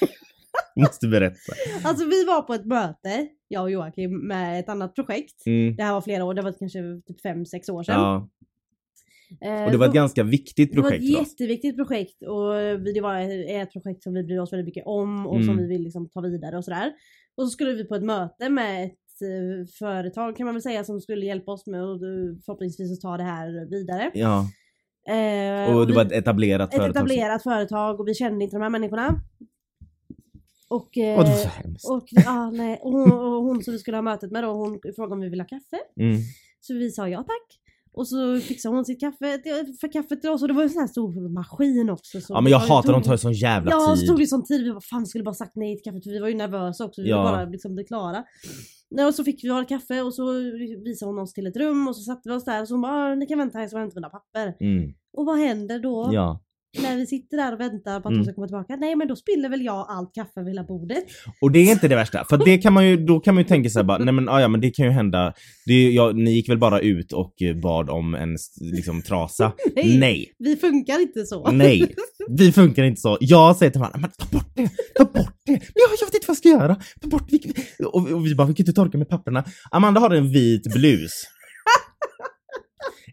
Vi, 0.00 0.06
Måste 0.82 1.08
berätta. 1.08 1.34
alltså 1.84 2.04
vi 2.06 2.24
var 2.24 2.42
på 2.42 2.54
ett 2.54 2.64
möte, 2.66 3.28
jag 3.48 3.62
och 3.62 3.70
Joakim, 3.70 4.26
med 4.28 4.60
ett 4.60 4.68
annat 4.68 4.94
projekt. 4.94 5.46
Mm. 5.46 5.76
Det 5.76 5.82
här 5.82 5.92
var 5.92 6.00
flera 6.00 6.24
år, 6.24 6.34
det 6.34 6.42
var 6.42 6.52
kanske 6.58 6.78
typ 7.06 7.20
fem 7.20 7.46
sex 7.46 7.68
år 7.68 7.82
sedan. 7.82 8.00
Ja. 8.00 8.28
Eh, 9.44 9.64
Och 9.64 9.70
det 9.70 9.76
var 9.76 9.86
ett 9.86 9.94
ganska 9.94 10.22
viktigt 10.22 10.72
det 10.72 10.80
var 10.80 10.90
projekt 10.90 11.04
ett 11.04 11.10
jätteviktigt 11.28 11.76
projekt 11.76 12.22
och 12.22 12.54
det 12.94 13.00
var 13.00 13.18
ett 13.60 13.72
projekt 13.72 14.02
som 14.02 14.14
vi 14.14 14.22
bryr 14.24 14.38
oss 14.38 14.52
väldigt 14.52 14.66
mycket 14.66 14.86
om 14.86 15.26
och 15.26 15.34
som 15.44 15.50
Mm. 15.50 15.56
vi 15.58 15.66
vill 15.68 15.82
liksom 15.82 16.08
ta 16.08 16.20
vidare 16.20 16.56
och 16.58 16.64
sådär. 16.64 16.92
Och 17.36 17.44
så 17.44 17.50
skulle 17.50 17.72
vi 17.72 17.84
på 17.84 17.94
ett 17.94 18.02
möte 18.04 18.48
med 18.48 18.84
ett 18.84 18.92
eh, 19.22 19.66
företag 19.78 20.36
kan 20.36 20.44
man 20.46 20.54
väl 20.54 20.62
säga 20.62 20.84
som 20.84 21.00
skulle 21.00 21.26
hjälpa 21.26 21.52
oss 21.52 21.66
med 21.66 21.82
att 21.82 22.02
eh, 22.02 22.38
förhoppningsvis 22.44 23.00
ta 23.00 23.16
det 23.16 23.22
här 23.22 23.70
vidare. 23.70 24.10
Ja. 24.14 24.38
Eh, 25.08 25.76
Och 25.76 25.86
det 25.86 25.92
vi- 25.92 25.96
var 25.96 26.04
ett 26.04 26.12
etablerat 26.12 26.74
ett 26.74 26.76
företag. 26.80 26.96
som- 26.96 27.06
etablerat 27.06 27.42
företag 27.42 28.00
och 28.00 28.08
vi 28.08 28.14
kände 28.14 28.44
inte 28.44 28.56
de 28.56 28.62
här 28.62 28.70
människorna. 28.70 29.20
Och, 30.68 30.98
eh, 30.98 31.18
Och 31.18 31.24
det 31.24 31.30
var 31.30 31.36
så 31.36 31.48
hemskt. 31.48 31.90
och, 31.90 32.04
ja, 32.10 32.50
nej, 32.50 32.78
och, 32.82 32.92
hon, 32.92 33.12
och 33.12 33.42
hon 33.44 33.62
som 33.62 33.72
vi 33.72 33.78
skulle 33.78 33.96
ha 33.96 34.02
mötet 34.02 34.30
med 34.32 34.44
då, 34.44 34.52
hon 34.52 34.80
frågade 34.96 35.14
om 35.14 35.20
vi 35.20 35.28
ville 35.28 35.42
ha 35.42 35.48
kaffe. 35.48 35.78
Mm. 36.00 36.16
Så 36.60 36.74
vi 36.74 36.90
sa 36.90 37.08
ja 37.08 37.18
tack. 37.18 37.60
Och 37.96 38.08
så 38.08 38.40
fixade 38.40 38.74
hon 38.76 38.84
sitt 38.84 39.00
kaffe 39.00 39.38
för 39.80 39.92
kaffet 39.92 40.20
till 40.20 40.30
oss 40.30 40.42
och 40.42 40.48
det 40.48 40.54
var 40.54 40.62
en 40.62 40.70
sån 40.70 40.80
här 40.80 40.88
stor 40.88 41.28
maskin 41.28 41.90
också. 41.90 42.20
Så 42.20 42.32
Ja 42.32 42.40
men 42.40 42.52
jag 42.52 42.58
hatar 42.58 42.92
de 42.92 43.02
tar 43.02 43.12
ju 43.12 43.18
sån 43.18 43.32
jävla 43.32 43.70
Ja, 43.70 43.80
så 43.80 43.96
tid. 43.96 44.08
tog 44.08 44.18
det 44.18 44.26
sån 44.26 44.44
tid. 44.44 44.64
Vi 44.64 44.70
bara 44.72 44.80
fan 44.80 45.06
skulle 45.06 45.24
bara 45.24 45.34
sagt 45.34 45.52
nej 45.56 45.76
till 45.76 45.84
kaffet 45.84 46.04
för 46.04 46.10
vi 46.10 46.18
var 46.18 46.28
ju 46.28 46.34
nervösa 46.34 46.84
också. 46.84 47.02
Vi 47.02 47.08
Ja. 47.08 47.22
ville 47.22 47.36
bara 47.36 47.44
liksom 47.50 47.74
bli 47.74 47.84
klara. 47.84 48.24
Nej, 48.90 49.04
och 49.06 49.14
så 49.14 49.24
fick 49.24 49.44
vi 49.44 49.48
våra 49.48 49.64
kaffe 49.64 50.02
och 50.02 50.14
så 50.14 50.32
visade 50.84 51.10
hon 51.12 51.18
oss 51.18 51.32
till 51.32 51.46
ett 51.46 51.56
rum 51.56 51.88
och 51.88 51.96
så 51.96 52.02
satte 52.02 52.28
vi 52.28 52.34
oss 52.34 52.44
där 52.44 52.60
och 52.62 52.68
så 52.68 52.74
hon 52.74 52.82
bara 52.82 52.92
"Ah, 52.92 53.14
ni 53.14 53.26
kan 53.26 53.38
vänta 53.38 53.58
här 53.58 53.68
så 53.68 53.76
jag 53.76 53.86
inte 53.86 53.96
mina 53.96 54.08
papper. 54.10 54.54
Mm. 54.60 54.92
Och 55.16 55.26
vad 55.26 55.38
händer 55.38 55.78
då? 55.78 56.10
Ja. 56.12 56.40
När 56.82 56.96
vi 56.96 57.06
sitter 57.06 57.36
där 57.36 57.52
och 57.52 57.60
väntar 57.60 58.00
på 58.00 58.08
att 58.08 58.12
Mm. 58.12 58.24
ska 58.24 58.34
komma 58.34 58.46
tillbaka. 58.46 58.76
Nej 58.76 58.96
men 58.96 59.08
då 59.08 59.16
spiller 59.16 59.48
väl 59.48 59.64
jag 59.64 59.86
allt 59.88 60.14
kaffe 60.14 60.40
över 60.40 60.50
hela 60.50 60.64
bordet. 60.64 61.04
Och 61.40 61.50
det 61.52 61.58
är 61.58 61.72
inte 61.72 61.88
det 61.88 61.96
värsta. 61.96 62.24
För 62.24 62.44
det 62.44 62.58
kan 62.58 62.72
man 62.72 62.86
ju, 62.88 62.96
då 62.96 63.20
kan 63.20 63.34
man 63.34 63.42
ju 63.44 63.48
tänka 63.48 63.70
sig 63.70 63.84
bara, 63.84 63.98
nej 63.98 64.14
men 64.14 64.28
ah, 64.28 64.40
ja 64.40 64.48
men 64.48 64.60
det 64.60 64.70
kan 64.70 64.86
ju 64.86 64.92
hända. 64.92 65.32
Det, 65.66 65.90
ja, 65.90 66.12
ni 66.12 66.30
gick 66.30 66.48
väl 66.48 66.58
bara 66.58 66.80
ut 66.80 67.12
och 67.12 67.42
eh, 67.42 67.56
bad 67.56 67.90
om 67.90 68.14
en 68.14 68.36
liksom 68.72 69.02
trasa? 69.02 69.52
Nej. 69.76 69.98
Nej. 69.98 70.34
Vi 70.38 70.56
funkar 70.56 71.02
inte 71.02 71.26
så. 71.26 71.50
Nej. 71.50 71.94
Vi 72.28 72.52
funkar 72.52 72.84
inte 72.84 73.00
så. 73.00 73.18
Jag 73.20 73.56
säger 73.56 73.70
till 73.72 73.80
varandra, 73.80 73.98
men 74.00 74.10
ta 74.18 74.26
bort 74.38 74.52
det, 74.56 74.70
ta 74.94 75.04
bort 75.04 75.36
det. 75.46 75.52
Jag, 75.52 75.60
jag 76.00 76.06
vet 76.06 76.14
inte 76.14 76.26
vad 76.26 76.34
jag 76.34 76.36
ska 76.36 76.48
göra. 76.48 76.76
Ta 77.00 77.08
bort 77.08 77.28
det. 77.30 77.86
Och, 77.86 78.12
och 78.12 78.26
vi 78.26 78.34
bara, 78.34 78.46
vi 78.46 78.54
kan 78.54 78.62
inte 78.62 78.72
torka 78.72 78.98
med 78.98 79.08
papperna. 79.08 79.44
Amanda 79.70 80.00
har 80.00 80.10
en 80.10 80.32
vit 80.32 80.74
blus. 80.74 81.12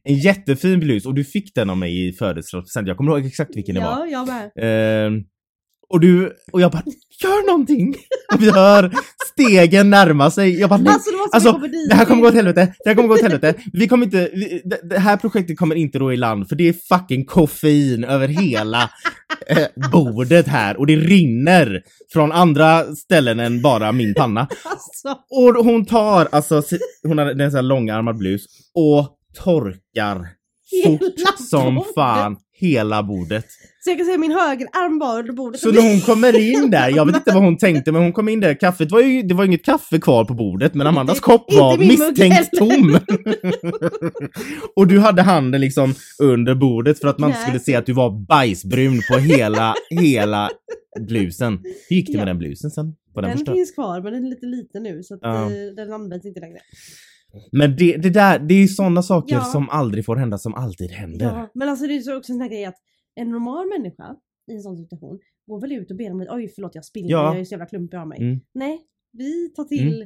En 0.03 0.15
jättefin 0.15 0.79
blus 0.79 1.05
och 1.05 1.13
du 1.13 1.23
fick 1.23 1.55
den 1.55 1.69
av 1.69 1.77
mig 1.77 2.07
i 2.07 2.13
födelsedagspresent. 2.13 2.87
Jag 2.87 2.97
kommer 2.97 3.11
ihåg 3.11 3.25
exakt 3.25 3.55
vilken 3.55 3.75
det 3.75 3.81
var. 3.81 3.87
Ja, 3.87 4.07
jag 4.07 4.27
med. 4.27 4.51
Ehm, 4.55 5.23
och 5.89 5.99
du, 5.99 6.33
och 6.51 6.61
jag 6.61 6.71
bara, 6.71 6.83
gör 7.23 7.47
någonting! 7.47 7.95
Och 8.33 8.43
vi 8.43 8.51
hör 8.51 8.91
stegen 9.33 9.89
närma 9.89 10.31
sig. 10.31 10.59
Jag 10.59 10.69
bara, 10.69 10.79
nej, 10.79 10.93
Alltså 10.93 11.11
det 11.11 11.17
alltså, 11.31 11.67
det 11.89 11.95
här 11.95 12.05
kommer 12.05 12.21
gå 12.21 12.27
åt 12.27 12.33
helvete, 12.33 12.73
det 12.83 12.89
här 12.89 12.95
kommer 12.95 13.07
gå 13.07 13.15
åt 13.15 13.21
helvete. 13.21 13.53
Vi 13.73 13.87
kommer 13.87 14.05
inte, 14.05 14.29
vi, 14.33 14.61
det, 14.65 14.89
det 14.89 14.99
här 14.99 15.17
projektet 15.17 15.57
kommer 15.57 15.75
inte 15.75 15.99
ro 15.99 16.11
i 16.11 16.17
land 16.17 16.49
för 16.49 16.55
det 16.55 16.69
är 16.69 16.73
fucking 16.73 17.25
koffein 17.25 18.03
över 18.03 18.27
hela 18.27 18.89
eh, 19.47 19.89
bordet 19.91 20.47
här 20.47 20.77
och 20.77 20.87
det 20.87 20.95
rinner 20.95 21.81
från 22.13 22.31
andra 22.31 22.95
ställen 22.95 23.39
än 23.39 23.61
bara 23.61 23.91
min 23.91 24.13
panna. 24.13 24.47
Alltså, 24.65 25.17
Och 25.29 25.65
hon 25.65 25.85
tar, 25.85 26.27
alltså, 26.31 26.63
hon 27.03 27.17
har 27.17 27.25
en 27.25 27.51
sån 27.51 27.55
här 27.55 27.61
långärmad 27.61 28.17
blus 28.17 28.45
och 28.73 29.19
torkar 29.33 30.27
Hela 30.71 30.97
fort 30.97 31.39
som 31.49 31.75
bordet. 31.75 31.93
fan 31.95 32.37
hela 32.59 33.03
bordet. 33.03 33.45
så 33.83 33.89
jag 33.89 33.97
kan 33.97 34.05
säga 34.05 34.17
min 34.17 34.31
högerarm 34.31 34.99
var 34.99 35.19
under 35.19 35.33
bordet. 35.33 35.59
Så 35.59 35.71
när 35.71 35.81
hon 35.91 35.99
kommer 36.01 36.39
in 36.39 36.71
där, 36.71 36.89
jag 36.89 37.05
vet 37.05 37.15
inte 37.15 37.31
vad 37.33 37.43
hon 37.43 37.57
tänkte 37.57 37.91
men 37.91 38.01
hon 38.01 38.13
kom 38.13 38.29
in 38.29 38.39
där, 38.39 38.53
kaffet 38.59 38.91
var 38.91 39.01
ju, 39.01 39.21
det 39.21 39.33
var 39.33 39.45
inget 39.45 39.65
kaffe 39.65 39.99
kvar 39.99 40.25
på 40.25 40.33
bordet 40.33 40.73
men 40.73 40.87
Amandas 40.87 41.19
kopp 41.19 41.53
var 41.53 41.77
misstänkt 41.77 42.49
tom. 42.57 42.99
och 44.75 44.87
du 44.87 44.99
hade 44.99 45.21
handen 45.21 45.61
liksom 45.61 45.93
under 46.21 46.55
bordet 46.55 46.99
för 46.99 47.07
att 47.07 47.19
man 47.19 47.29
Nej. 47.29 47.41
skulle 47.41 47.59
se 47.59 47.75
att 47.75 47.85
du 47.85 47.93
var 47.93 48.25
bajsbrun 48.27 49.01
på 49.11 49.17
hela, 49.17 49.73
hela 49.89 50.49
blusen. 51.07 51.59
Hur 51.89 51.95
gick 51.95 52.07
det 52.07 52.13
med 52.13 52.21
Ja. 52.21 52.25
den 52.25 52.37
blusen 52.39 52.71
sen? 52.71 52.93
Var 53.13 53.21
den 53.21 53.43
Den 53.43 53.55
finns 53.55 53.71
kvar 53.71 54.01
men 54.01 54.13
den 54.13 54.25
är 54.25 54.29
lite 54.29 54.45
liten 54.45 54.83
nu 54.83 55.03
så 55.03 55.13
att 55.13 55.19
Ja. 55.23 55.43
eh, 55.43 55.49
den 55.75 55.93
används 55.93 56.25
inte 56.25 56.39
längre. 56.39 56.59
Men 57.51 57.75
det, 57.75 57.97
det 57.97 58.09
där, 58.09 58.39
det 58.39 58.53
är 58.53 58.67
sådana 58.67 59.01
saker 59.03 59.35
Ja. 59.35 59.41
som 59.43 59.69
aldrig 59.69 60.05
får 60.05 60.15
hända 60.15 60.37
som 60.37 60.53
alltid 60.55 60.91
händer. 60.91 61.25
Ja, 61.25 61.49
men 61.53 61.69
alltså 61.69 61.87
det 61.87 61.95
är 61.95 61.99
så 62.01 62.17
också 62.17 62.31
en 62.31 62.35
sån 62.37 62.41
här 62.41 62.49
grej 62.49 62.65
att 62.65 62.77
en 63.15 63.29
normal 63.29 63.67
människa 63.77 64.15
i 64.51 64.55
en 64.55 64.61
sån 64.61 64.77
situation 64.77 65.19
går 65.47 65.61
väl 65.61 65.71
ut 65.71 65.91
och 65.91 65.97
ber 65.97 66.11
om 66.11 66.25
oj 66.29 66.51
förlåt 66.55 66.75
jag 66.75 66.85
spiller, 66.85 67.09
Ja. 67.11 67.23
jag 67.33 67.39
är 67.39 67.45
så 67.45 67.51
jävla 67.53 67.65
klumpig 67.65 67.97
av 67.97 68.07
mig. 68.07 68.21
Mm. 68.21 68.39
Nej, 68.53 68.79
vi 69.17 69.49
tar 69.55 69.63
till 69.63 70.05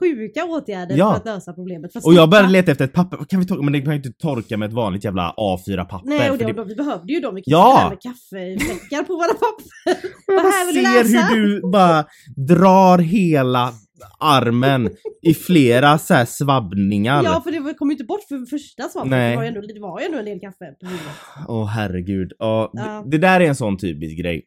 sjuka 0.00 0.44
åtgärder 0.44 0.96
Ja. 0.96 1.10
för 1.10 1.16
att 1.16 1.24
lösa 1.26 1.52
problemet. 1.52 1.92
För 1.92 2.06
Och 2.06 2.14
jag 2.14 2.30
började 2.30 2.48
leta 2.50 2.72
efter 2.72 2.84
ett 2.84 2.92
papper, 2.92 3.16
kan 3.28 3.40
vi 3.40 3.46
torka? 3.46 3.62
Men 3.62 3.72
det 3.72 3.80
kan 3.80 3.90
ju 3.92 3.96
inte 3.96 4.12
torka 4.12 4.56
med 4.56 4.68
ett 4.68 4.72
vanligt 4.74 5.04
jävla 5.04 5.34
A4-papper. 5.36 6.08
Nej 6.08 6.30
och 6.30 6.38
det, 6.38 6.44
det- 6.52 6.64
vi 6.64 6.74
behövde 6.74 7.12
ju 7.12 7.20
dem, 7.20 7.34
vi 7.34 7.42
Ja. 7.46 7.80
ja. 7.82 7.88
med 7.90 8.00
kaffefläckar 8.02 9.02
på 9.04 9.12
våra 9.14 9.34
papper. 9.34 9.96
Vad 10.26 10.52
här 10.52 10.66
vill 10.66 10.74
du 10.84 11.08
ser 11.08 11.14
läsa? 11.14 11.34
hur 11.34 11.46
du 11.46 11.70
bara 11.70 12.04
drar 12.36 12.98
hela 12.98 13.72
armen 14.18 14.90
i 15.22 15.34
flera 15.34 15.98
så 15.98 16.14
här 16.14 16.24
svabbningar. 16.24 17.24
Ja 17.24 17.40
för 17.44 17.50
det 17.50 17.74
kom 17.74 17.88
ju 17.88 17.92
inte 17.94 18.04
bort 18.04 18.22
för 18.28 18.46
första. 18.46 19.04
Nej. 19.04 19.30
Det 19.30 19.36
var, 19.36 19.42
ju 19.42 19.48
ändå, 19.48 19.60
det 19.60 19.80
var 19.80 20.00
ju 20.00 20.06
ändå 20.06 20.18
en 20.18 20.24
del 20.24 20.40
kaffe 20.40 20.74
på 20.80 20.86
bordet. 20.86 21.48
Åh 21.48 21.66
herregud. 21.66 22.32
Ja, 22.38 22.70
Ja. 22.72 23.04
Det, 23.06 23.18
där 23.18 23.40
är 23.40 23.44
en 23.48 23.56
sån 23.56 23.78
typisk 23.78 24.18
grej. 24.18 24.44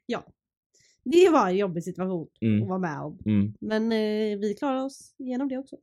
Det 1.10 1.30
var 1.30 1.48
en 1.50 1.58
jobbig 1.58 1.84
situation 1.84 2.28
Mm. 2.41 2.64
att 2.64 2.70
vara 2.70 2.80
med 2.80 3.00
om. 3.00 3.18
Mm. 3.26 3.54
Men 3.62 3.91
eh, 3.91 4.39
vi 4.39 4.56
klarade 4.60 4.82
oss 4.84 5.16
igenom 5.20 5.48
det 5.48 5.58
också. 5.58 5.76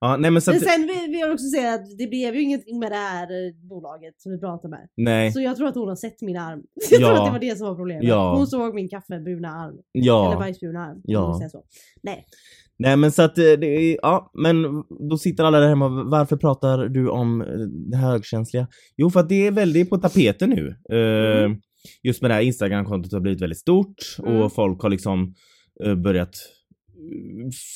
Ja, 0.00 0.16
nej 0.16 0.30
men 0.30 0.42
så 0.42 0.50
Men 0.50 0.60
sen 0.60 0.82
vi, 0.86 1.06
vi 1.12 1.20
har 1.20 1.32
också 1.32 1.46
sett 1.50 1.74
att 1.74 1.98
det 1.98 2.06
blev 2.06 2.34
ju 2.34 2.42
ingenting 2.42 2.78
med 2.78 2.92
det 2.92 2.96
här 2.96 3.22
eh, 3.46 3.54
bolaget 3.68 4.20
som 4.20 4.32
vi 4.32 4.38
pratade 4.38 4.68
med. 4.70 4.88
nej. 4.96 5.32
Så 5.32 5.40
jag 5.40 5.56
tror 5.56 5.68
att 5.68 5.74
hon 5.74 5.88
har 5.88 5.96
sett 5.96 6.22
min 6.22 6.36
arm. 6.36 6.62
Jag 6.90 7.00
Ja. 7.00 7.06
tror 7.06 7.18
att 7.18 7.26
det 7.26 7.32
var 7.32 7.38
det 7.38 7.58
som 7.58 7.66
var 7.68 7.74
problemet. 7.74 8.04
Ja. 8.04 8.36
Hon 8.36 8.46
såg 8.46 8.74
min 8.74 8.88
kaffebruna 8.88 9.48
arm. 9.48 9.74
Eller 9.94 10.06
Ja. 10.06 10.36
bajsbruna 10.38 10.80
arm. 10.86 11.00
Ja. 11.04 11.40
Så. 11.52 11.64
Nej. 12.02 12.26
Nej 12.78 12.96
men 12.96 13.12
så 13.12 13.22
att 13.22 13.38
eh, 13.38 13.44
det 13.44 13.98
ja 14.02 14.30
men 14.34 14.62
då 15.10 15.18
sitter 15.18 15.44
alla 15.44 15.60
där 15.60 15.68
hemma, 15.68 15.88
varför 15.88 16.36
pratar 16.36 16.88
du 16.88 17.08
om 17.08 17.40
eh, 17.40 17.46
det 17.90 17.96
högkänsliga? 17.96 18.68
Jo 18.96 19.10
för 19.10 19.20
att 19.20 19.28
det 19.28 19.46
är 19.46 19.50
väldigt 19.50 19.90
på 19.90 19.96
tapeten 19.96 20.50
nu. 20.50 20.76
Eh, 20.98 21.44
Mm. 21.44 21.56
Just 22.02 22.22
med 22.22 22.30
det 22.30 22.34
här 22.34 22.40
Instagram-kontot 22.42 23.12
har 23.12 23.20
blivit 23.20 23.40
väldigt 23.42 23.58
stort 23.58 23.94
Mm. 24.18 24.40
och 24.42 24.52
folk 24.54 24.82
har 24.82 24.90
liksom 24.90 25.34
eh, 25.84 25.94
börjat 25.94 26.34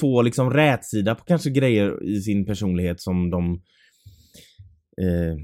få 0.01 0.23
liksom 0.23 0.51
rätsida 0.53 1.15
på 1.15 1.25
kanske 1.25 1.51
grejer 1.51 2.05
i 2.05 2.21
sin 2.21 2.47
personlighet 2.47 3.01
som 3.01 3.31
de 3.31 3.53
eh, 5.03 5.37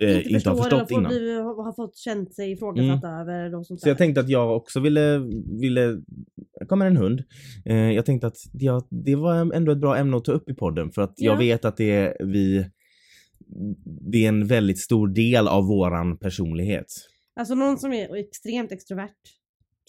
inte, 0.00 0.28
inte 0.28 0.50
har 0.50 0.56
förstått 0.56 0.90
innan. 0.90 1.08
bli, 1.08 1.34
har, 1.34 1.64
har 1.64 1.72
fått 1.72 1.96
känt 1.96 2.34
sig 2.34 2.52
ifrågasatt 2.52 3.04
över 3.04 3.54
och 3.54 3.66
sånt 3.66 3.80
Så 3.80 3.88
jag 3.88 3.98
tänkte 3.98 4.20
att 4.20 4.28
jag 4.28 4.56
också 4.56 4.80
ville, 4.80 5.18
ville 5.60 6.00
kommer 6.68 6.86
en 6.86 6.96
hund. 6.96 7.22
Eh, 7.64 7.76
jag 7.92 8.06
tänkte 8.06 8.26
att 8.26 8.36
det, 8.52 8.70
det 8.90 9.14
var 9.16 9.54
ändå 9.54 9.72
ett 9.72 9.78
bra 9.80 9.96
ämne 9.96 10.16
att 10.16 10.24
ta 10.24 10.32
upp 10.32 10.50
i 10.50 10.54
podden 10.54 10.90
för 10.90 11.02
att 11.02 11.14
jag 11.16 11.34
Ja. 11.34 11.38
vet 11.38 11.64
att 11.64 11.76
det 11.76 11.90
är 11.90 12.24
vi 12.24 12.66
det 14.10 14.24
är 14.24 14.28
en 14.28 14.46
väldigt 14.46 14.78
stor 14.78 15.08
del 15.08 15.48
av 15.48 15.64
våran 15.66 16.16
personlighet. 16.18 16.86
Alltså 17.36 17.54
någon 17.54 17.78
som 17.78 17.92
är 17.92 18.16
extremt 18.16 18.72
extrovert. 18.72 19.10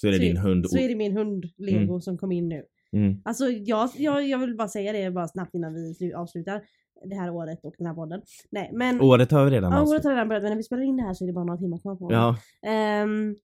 Så 0.01 0.07
är 0.07 0.11
det 0.11 0.17
så, 0.17 0.23
din 0.23 0.37
hund. 0.37 0.69
Så 0.69 0.77
är 0.77 0.87
det 0.89 0.95
min 0.95 1.17
hund 1.17 1.45
Lego 1.57 2.01
som 2.01 2.17
kom 2.17 2.31
in 2.31 2.49
nu. 2.49 2.63
Mm. 2.93 3.21
Alltså 3.25 3.45
jag, 3.49 3.89
jag, 3.97 4.27
jag 4.27 4.39
vill 4.39 4.55
bara 4.55 4.67
säga 4.67 4.91
det 4.93 5.11
bara 5.11 5.27
snabbt 5.27 5.55
innan 5.55 5.73
vi 5.73 5.93
slu- 5.93 6.13
avslutar 6.15 6.61
det 7.03 7.15
här 7.15 7.29
året 7.29 7.59
och 7.63 7.75
den 7.77 7.87
här 7.87 7.93
podden. 7.93 8.21
Nej 8.49 8.69
men... 8.73 9.01
Året 9.01 9.31
har 9.31 9.45
vi 9.45 9.51
redan 9.51 9.71
ja, 9.71 9.83
året 9.83 10.03
har 10.03 10.11
redan 10.11 10.27
börjat 10.27 10.43
men 10.43 10.51
när 10.51 10.57
vi 10.57 10.63
spelar 10.63 10.83
in 10.83 10.97
det 10.97 11.03
här 11.03 11.13
så 11.13 11.25
är 11.25 11.27
det 11.27 11.33
bara 11.33 11.45
några 11.45 11.57
timmar 11.59 11.77
kvar 11.77 11.95
på 11.95 12.11
Ja, 12.11 12.37
Ehm, 12.67 13.35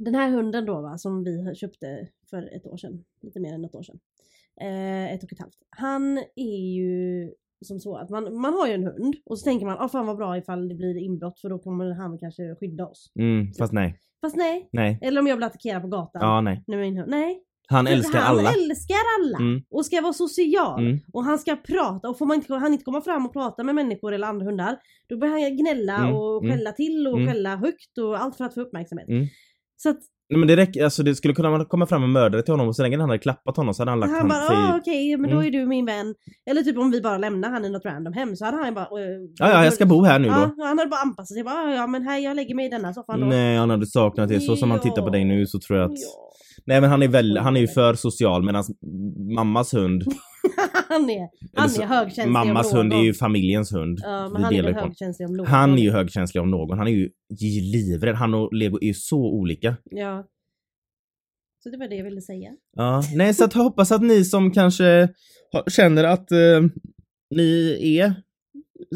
Den 0.00 0.14
här 0.14 0.30
hunden 0.30 0.66
då 0.66 0.80
va, 0.80 0.98
som 0.98 1.24
vi 1.24 1.54
köpte 1.54 2.08
för 2.30 2.56
ett 2.56 2.66
år 2.66 2.76
sedan. 2.76 3.04
Lite 3.22 3.40
mer 3.40 3.54
än 3.54 3.64
ett 3.64 3.74
år 3.74 3.82
sedan. 3.82 3.98
Eh, 4.60 5.12
ett 5.14 5.22
och 5.24 5.32
ett 5.32 5.38
halvt. 5.40 5.58
Han 5.70 6.18
är 6.36 6.72
ju 6.74 7.32
som 7.64 7.80
så 7.80 7.96
att 7.96 8.10
man, 8.10 8.40
man 8.40 8.52
har 8.54 8.66
ju 8.66 8.72
en 8.72 8.84
hund 8.84 9.14
och 9.24 9.38
så 9.38 9.44
tänker 9.44 9.66
man, 9.66 9.76
ah 9.80 9.88
fan 9.88 10.06
vad 10.06 10.16
bra 10.16 10.38
ifall 10.38 10.68
det 10.68 10.74
blir 10.74 10.96
inbrott 10.96 11.40
för 11.40 11.48
då 11.48 11.58
kommer 11.58 11.90
han 11.90 12.18
kanske 12.18 12.54
skydda 12.60 12.86
oss. 12.86 13.12
mm, 13.18 13.52
fast 13.58 13.72
nej. 13.72 13.98
Fast 14.20 14.36
nej. 14.36 14.68
Nej. 14.72 14.98
Eller 15.02 15.20
om 15.20 15.26
jag 15.26 15.38
blir 15.38 15.46
attackerad 15.46 15.82
på 15.82 15.88
gatan. 15.88 16.22
Ja, 16.22 16.40
nej. 16.40 16.64
med 16.66 16.78
min 16.78 16.96
hund. 16.96 17.10
Nej. 17.10 17.42
Han 17.68 17.86
älskar 17.86 18.18
han 18.18 18.38
alla. 18.38 18.50
älskar 18.52 18.96
alla 19.20 19.38
Mm. 19.38 19.62
och 19.70 19.86
ska 19.86 20.00
vara 20.00 20.12
social. 20.12 20.80
Mm. 20.80 20.98
Och 21.12 21.24
han 21.24 21.38
ska 21.38 21.56
prata 21.56 22.08
och 22.08 22.18
får 22.18 22.26
man 22.26 22.34
inte, 22.36 22.54
han 22.54 22.72
inte 22.72 22.84
komma 22.84 23.00
fram 23.00 23.26
och 23.26 23.32
prata 23.32 23.64
med 23.64 23.74
människor 23.74 24.12
eller 24.12 24.26
andra 24.26 24.46
hundar 24.46 24.76
då 25.08 25.16
börjar 25.18 25.32
han 25.40 25.56
gnälla 25.56 25.96
Mm, 25.96 26.14
och 26.14 26.44
mm, 26.44 26.56
skälla 26.56 26.72
till 26.72 27.06
och 27.06 27.18
mm. 27.18 27.28
skälla 27.32 27.56
högt 27.56 27.98
och 27.98 28.16
allt 28.22 28.36
för 28.36 28.44
att 28.44 28.54
få 28.54 28.60
uppmärksamhet. 28.60 29.08
Mm. 29.08 29.26
Så 29.76 29.88
att 29.90 29.98
Nej, 30.30 30.38
men 30.38 30.48
det 30.48 30.56
räcker, 30.56 30.84
alltså 30.84 31.02
det 31.02 31.14
skulle 31.14 31.34
kunna 31.34 31.64
komma 31.64 31.86
fram 31.86 32.02
en 32.04 32.12
mördare 32.12 32.42
till 32.42 32.52
honom 32.52 32.68
och 32.68 32.76
så 32.76 32.82
länge 32.82 32.98
han 32.98 33.08
hade 33.08 33.18
klappat 33.18 33.56
honom 33.56 33.74
så 33.74 33.80
hade 33.82 33.90
han 33.90 34.00
lagt 34.00 34.10
han 34.12 34.18
han 34.20 34.28
bara 34.28 34.46
sig... 34.46 34.56
ah, 34.56 34.76
okej 34.78 35.16
men 35.16 35.30
då 35.30 35.36
Mm. 35.36 35.46
är 35.46 35.50
du 35.60 35.66
min 35.66 35.86
vän. 35.86 36.14
Eller 36.50 36.62
typ 36.62 36.78
om 36.78 36.90
vi 36.90 37.00
bara 37.00 37.18
lämnar 37.18 37.50
han 37.50 37.64
i 37.64 37.70
något 37.70 37.84
random 37.84 38.12
hem 38.12 38.36
så 38.36 38.44
hade 38.44 38.56
han 38.56 38.74
bara 38.74 38.84
eh, 38.84 38.90
Ja, 39.38 39.50
ja, 39.50 39.64
jag 39.64 39.72
ska 39.72 39.86
bo 39.86 40.04
här 40.04 40.18
nu 40.18 40.28
då. 40.28 40.34
Ja, 40.34 40.64
han 40.66 40.78
hade 40.78 40.90
bara 40.90 41.00
anpassat 41.00 41.34
sig. 41.34 41.44
Bara, 41.44 41.54
"Ah, 41.54 41.74
ja 41.74 41.86
men 41.86 42.02
här 42.02 42.18
jag 42.18 42.36
lägger 42.36 42.54
mig 42.54 42.66
i 42.66 42.68
denna 42.68 42.94
soffan 42.94 43.20
då. 43.20 43.26
Nej, 43.26 43.56
han 43.56 43.70
hade 43.70 43.86
saknat 43.86 44.28
det. 44.28 44.40
Så 44.40 44.56
som 44.56 44.70
han 44.70 44.80
tittar 44.80 45.02
på 45.02 45.10
dig 45.10 45.24
nu 45.24 45.46
så 45.46 45.58
tror 45.60 45.78
jag 45.78 45.92
att... 45.92 45.98
Ja. 45.98 46.31
Nej 46.66 46.80
men 46.80 46.90
han 46.90 47.02
är 47.02 47.08
väl, 47.08 47.38
han 47.38 47.56
är 47.56 47.60
ju 47.60 47.68
för 47.68 47.94
social 47.94 48.44
medan 48.44 48.64
mammas 49.34 49.74
hund, 49.74 50.02
han 50.88 51.10
är, 51.10 51.28
han 51.60 51.70
är 51.70 51.86
högkänslig 51.86 52.26
om 52.26 52.32
mammas 52.32 52.74
hund 52.74 52.92
är 52.92 52.96
någon. 52.96 53.06
ju 53.06 53.14
familjens 53.14 53.72
hund. 53.72 53.98
Ja 54.02 54.28
men 54.28 54.42
han 54.42 54.54
är 54.54 54.62
väl 54.62 54.74
högkänslig 54.74 55.28
om 55.28 55.36
någon. 55.36 55.46
Han 55.46 55.78
är 55.78 55.82
ju 55.82 55.90
högkänslig 55.90 56.42
om 56.42 56.50
någon. 56.50 56.78
Han 56.78 56.88
är 56.88 56.92
ju 56.92 57.10
livrädd. 57.72 58.14
Han 58.14 58.34
och 58.34 58.54
Lego 58.54 58.78
är 58.80 58.86
ju 58.86 58.94
så 58.94 59.18
olika. 59.18 59.76
Ja. 59.84 60.26
Så 61.62 61.70
det 61.70 61.76
var 61.78 61.88
det 61.88 61.96
jag 61.96 62.04
ville 62.04 62.20
säga. 62.20 62.50
Ja, 62.76 63.02
nej 63.14 63.34
så 63.34 63.44
att 63.44 63.54
jag 63.54 63.62
hoppas 63.62 63.92
att 63.92 64.02
ni 64.02 64.24
som 64.24 64.50
kanske 64.50 65.08
känner 65.70 66.04
att 66.04 66.32
eh, 66.32 66.60
ni 67.30 67.78
är 67.98 68.14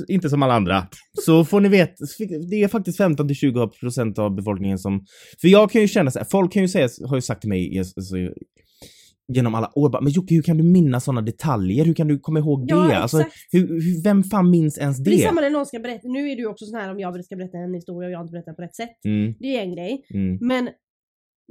inte 0.08 0.30
som 0.30 0.42
alla 0.42 0.54
andra, 0.54 0.86
så 1.24 1.44
får 1.44 1.60
ni 1.60 1.68
veta, 1.68 1.94
det 2.50 2.62
är 2.62 2.68
faktiskt 2.68 2.98
15 2.98 3.26
till 3.28 3.36
20 3.36 3.68
procent 3.68 4.18
av 4.18 4.34
befolkningen 4.34 4.78
som, 4.78 5.04
för 5.40 5.48
jag 5.48 5.70
kan 5.70 5.80
ju 5.80 5.88
känna 5.88 6.10
så 6.10 6.18
här, 6.18 6.26
folk 6.30 6.52
kan 6.52 6.62
ju 6.62 6.68
säga, 6.68 6.88
har 7.08 7.16
ju 7.16 7.22
sagt 7.22 7.40
till 7.40 7.48
mig 7.48 7.78
alltså, 7.78 8.16
genom 9.32 9.54
alla 9.54 9.78
år 9.78 9.90
bara, 9.90 10.02
men 10.02 10.12
Jocke 10.12 10.34
hur 10.34 10.42
kan 10.42 10.56
du 10.56 10.64
minnas 10.64 11.04
sådana 11.04 11.20
detaljer? 11.22 11.84
Hur 11.84 11.94
kan 11.94 12.08
du 12.08 12.18
komma 12.18 12.38
ihåg 12.38 12.66
det? 12.68 12.74
Ja, 12.74 12.94
alltså, 12.96 13.18
exakt. 13.20 13.36
hur, 13.52 13.68
hur, 13.68 14.02
vem 14.02 14.24
fan 14.24 14.50
minns 14.50 14.78
ens 14.78 14.98
Det 14.98 15.10
är 15.10 15.16
det? 15.16 15.22
samma 15.22 15.40
när 15.40 15.50
någon 15.50 15.66
ska 15.66 15.78
berätta, 15.78 16.08
nu 16.08 16.30
är 16.30 16.36
du 16.36 16.46
också 16.46 16.64
sån 16.66 16.80
här 16.80 16.90
om 16.90 17.00
jag 17.00 17.24
ska 17.24 17.36
berätta 17.36 17.58
en 17.58 17.74
historia 17.74 18.06
och 18.08 18.12
jag 18.12 18.20
inte 18.22 18.32
berättar 18.32 18.52
på 18.52 18.62
rätt 18.62 18.74
sätt. 18.76 19.04
Mm, 19.04 19.34
Det 19.38 19.56
är 19.56 19.62
en 19.62 19.74
grej. 19.74 20.06
mm, 20.14 20.38
Men 20.40 20.68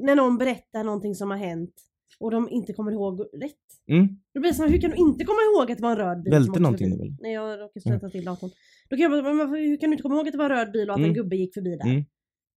när 0.02 0.16
någon 0.16 0.38
berättar 0.38 0.84
någonting 0.84 1.16
som 1.16 1.30
har 1.32 1.38
hänt 1.38 1.74
och 2.20 2.32
de 2.32 2.50
inte 2.50 2.74
kommer 2.74 2.92
ihåg 2.92 3.20
rätt. 3.22 3.52
mm. 3.92 4.08
Då 4.34 4.40
blir 4.40 4.52
det 4.52 4.56
så 4.56 4.64
här, 4.64 4.70
hur 4.70 4.82
kan 4.82 4.92
du 4.92 4.98
inte 4.98 5.24
komma 5.26 5.40
ihåg 5.54 5.72
att 5.72 5.78
det 5.78 5.84
var 5.84 5.92
en 5.92 5.98
röd 5.98 6.24
bil 6.24 6.32
Välte 6.34 6.60
någonting 6.60 6.90
nu, 6.90 6.96
eller? 6.96 7.16
Nej 7.22 7.34
jag 7.34 7.60
råkade 7.60 7.82
stöta 7.82 8.10
till 8.10 8.26
datorn. 8.26 8.50
Då 8.90 8.96
kan 8.98 9.12
jag 9.12 9.24
bara, 9.24 9.34
men 9.34 9.50
hur 9.50 9.78
kan 9.78 9.90
du 9.90 9.94
inte 9.94 10.04
komma 10.04 10.16
ihåg 10.16 10.28
att 10.28 10.32
det 10.32 10.38
var 10.38 10.50
en 10.50 10.58
röd 10.58 10.72
bil 10.72 10.90
och 10.90 10.94
att 10.96 11.00
Mm. 11.00 11.10
en 11.10 11.16
gubbe 11.16 11.36
gick 11.36 11.54
förbi 11.54 11.70
där? 11.78 11.86
Mm. 11.86 12.04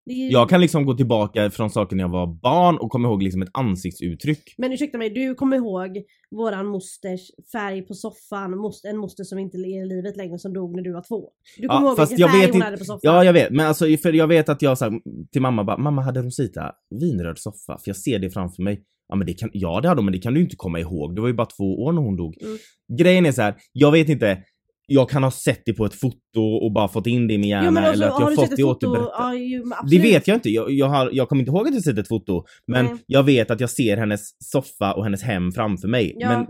Är, 0.09 0.31
Jag 0.31 0.49
kan 0.49 0.61
liksom 0.61 0.85
gå 0.85 0.93
tillbaka 0.93 1.49
från 1.51 1.69
saker 1.69 1.95
när 1.95 2.03
jag 2.03 2.09
var 2.09 2.27
barn 2.27 2.77
och 2.77 2.91
komma 2.91 3.07
ihåg 3.07 3.23
liksom 3.23 3.41
ett 3.41 3.49
ansiktsuttryck. 3.53 4.55
Men 4.57 4.71
ursäkta 4.73 4.97
mig, 4.97 5.09
du 5.09 5.35
kommer 5.35 5.57
ihåg 5.57 6.03
våran 6.31 6.65
mosters 6.67 7.21
färg 7.51 7.81
på 7.81 7.93
soffan, 7.93 8.53
en 8.83 8.97
moster 8.97 9.23
som 9.23 9.39
inte 9.39 9.57
är 9.57 9.83
i 9.83 9.85
livet 9.85 10.17
längre 10.17 10.39
som 10.39 10.53
dog 10.53 10.75
när 10.75 10.81
du 10.83 10.93
var 10.93 11.03
två. 11.07 11.29
Du 11.57 11.67
kommer 11.67 11.81
Ja, 11.81 11.87
ihåg 11.89 11.99
vilken 11.99 12.17
jag 12.17 12.31
färg 12.31 12.45
hon 12.45 12.53
inte- 12.55 12.65
hade 12.65 12.77
på 12.77 12.83
soffan? 12.85 12.99
Ja, 13.03 13.23
jag 13.23 13.33
vet. 13.33 13.51
Men 13.51 13.67
alltså, 13.67 13.85
för 13.97 14.13
jag 14.13 14.27
vet 14.27 14.49
att 14.49 14.61
jag 14.61 14.77
sa 14.77 14.91
till 15.31 15.41
mamma 15.41 15.63
bara, 15.63 15.77
mamma 15.77 16.01
hade 16.01 16.21
Rosita 16.21 16.71
vinröd 16.99 17.37
soffa? 17.39 17.77
För 17.77 17.89
jag 17.89 17.95
ser 17.97 18.19
det 18.19 18.29
framför 18.29 18.63
mig. 18.63 18.83
Ja, 19.07 19.15
men 19.15 19.27
det 19.27 19.33
kan, 19.33 19.49
ja 19.53 19.81
det 19.81 19.87
hade 19.87 19.99
hon, 19.99 20.05
men 20.05 20.11
det 20.11 20.19
kan 20.19 20.33
du 20.33 20.41
inte 20.41 20.55
komma 20.55 20.79
ihåg. 20.79 21.15
Det 21.15 21.21
var 21.21 21.27
ju 21.27 21.33
bara 21.33 21.47
två 21.47 21.83
år 21.83 21.91
när 21.91 22.01
hon 22.01 22.17
dog. 22.17 22.37
Mm. 22.41 22.57
Grejen 22.97 23.25
är 23.25 23.31
så 23.31 23.41
här, 23.41 23.55
jag 23.73 23.91
vet 23.91 24.09
inte. 24.09 24.43
Jag 24.89 25.09
kan 25.09 25.23
ha 25.23 25.31
sett 25.31 25.61
det 25.65 25.73
på 25.73 25.85
ett 25.85 25.93
foto 25.93 26.41
och 26.41 26.71
bara 26.71 26.87
fått 26.87 27.07
in 27.07 27.27
det 27.27 27.33
i 27.33 27.37
min 27.37 27.49
hjärna 27.49 27.65
Jo, 27.65 27.71
men 27.71 27.83
alltså, 27.83 28.03
eller 28.03 28.13
att 28.13 28.19
jag 28.19 28.27
har 28.27 28.35
fått 28.35 28.55
det 28.57 28.63
återberättat. 28.63 29.11
Ja, 29.17 29.31
men 29.65 29.89
Det 29.89 29.99
vet 29.99 30.27
jag 30.27 30.37
inte. 30.37 30.49
Jag, 30.49 30.71
jag, 30.71 30.87
har, 30.87 31.09
jag 31.13 31.29
kommer 31.29 31.39
inte 31.39 31.49
ihåg 31.51 31.67
att 31.67 31.73
jag 31.73 31.83
sett 31.83 31.97
ett 31.97 32.07
foto. 32.07 32.43
Men 32.67 32.85
Nej. 32.85 32.95
jag 33.07 33.23
vet 33.23 33.51
att 33.51 33.59
jag 33.59 33.69
ser 33.69 33.97
hennes 33.97 34.43
soffa 34.43 34.93
och 34.93 35.03
hennes 35.03 35.23
hem 35.23 35.51
framför 35.51 35.87
mig. 35.87 36.15
Ja. 36.17 36.29
Men 36.29 36.47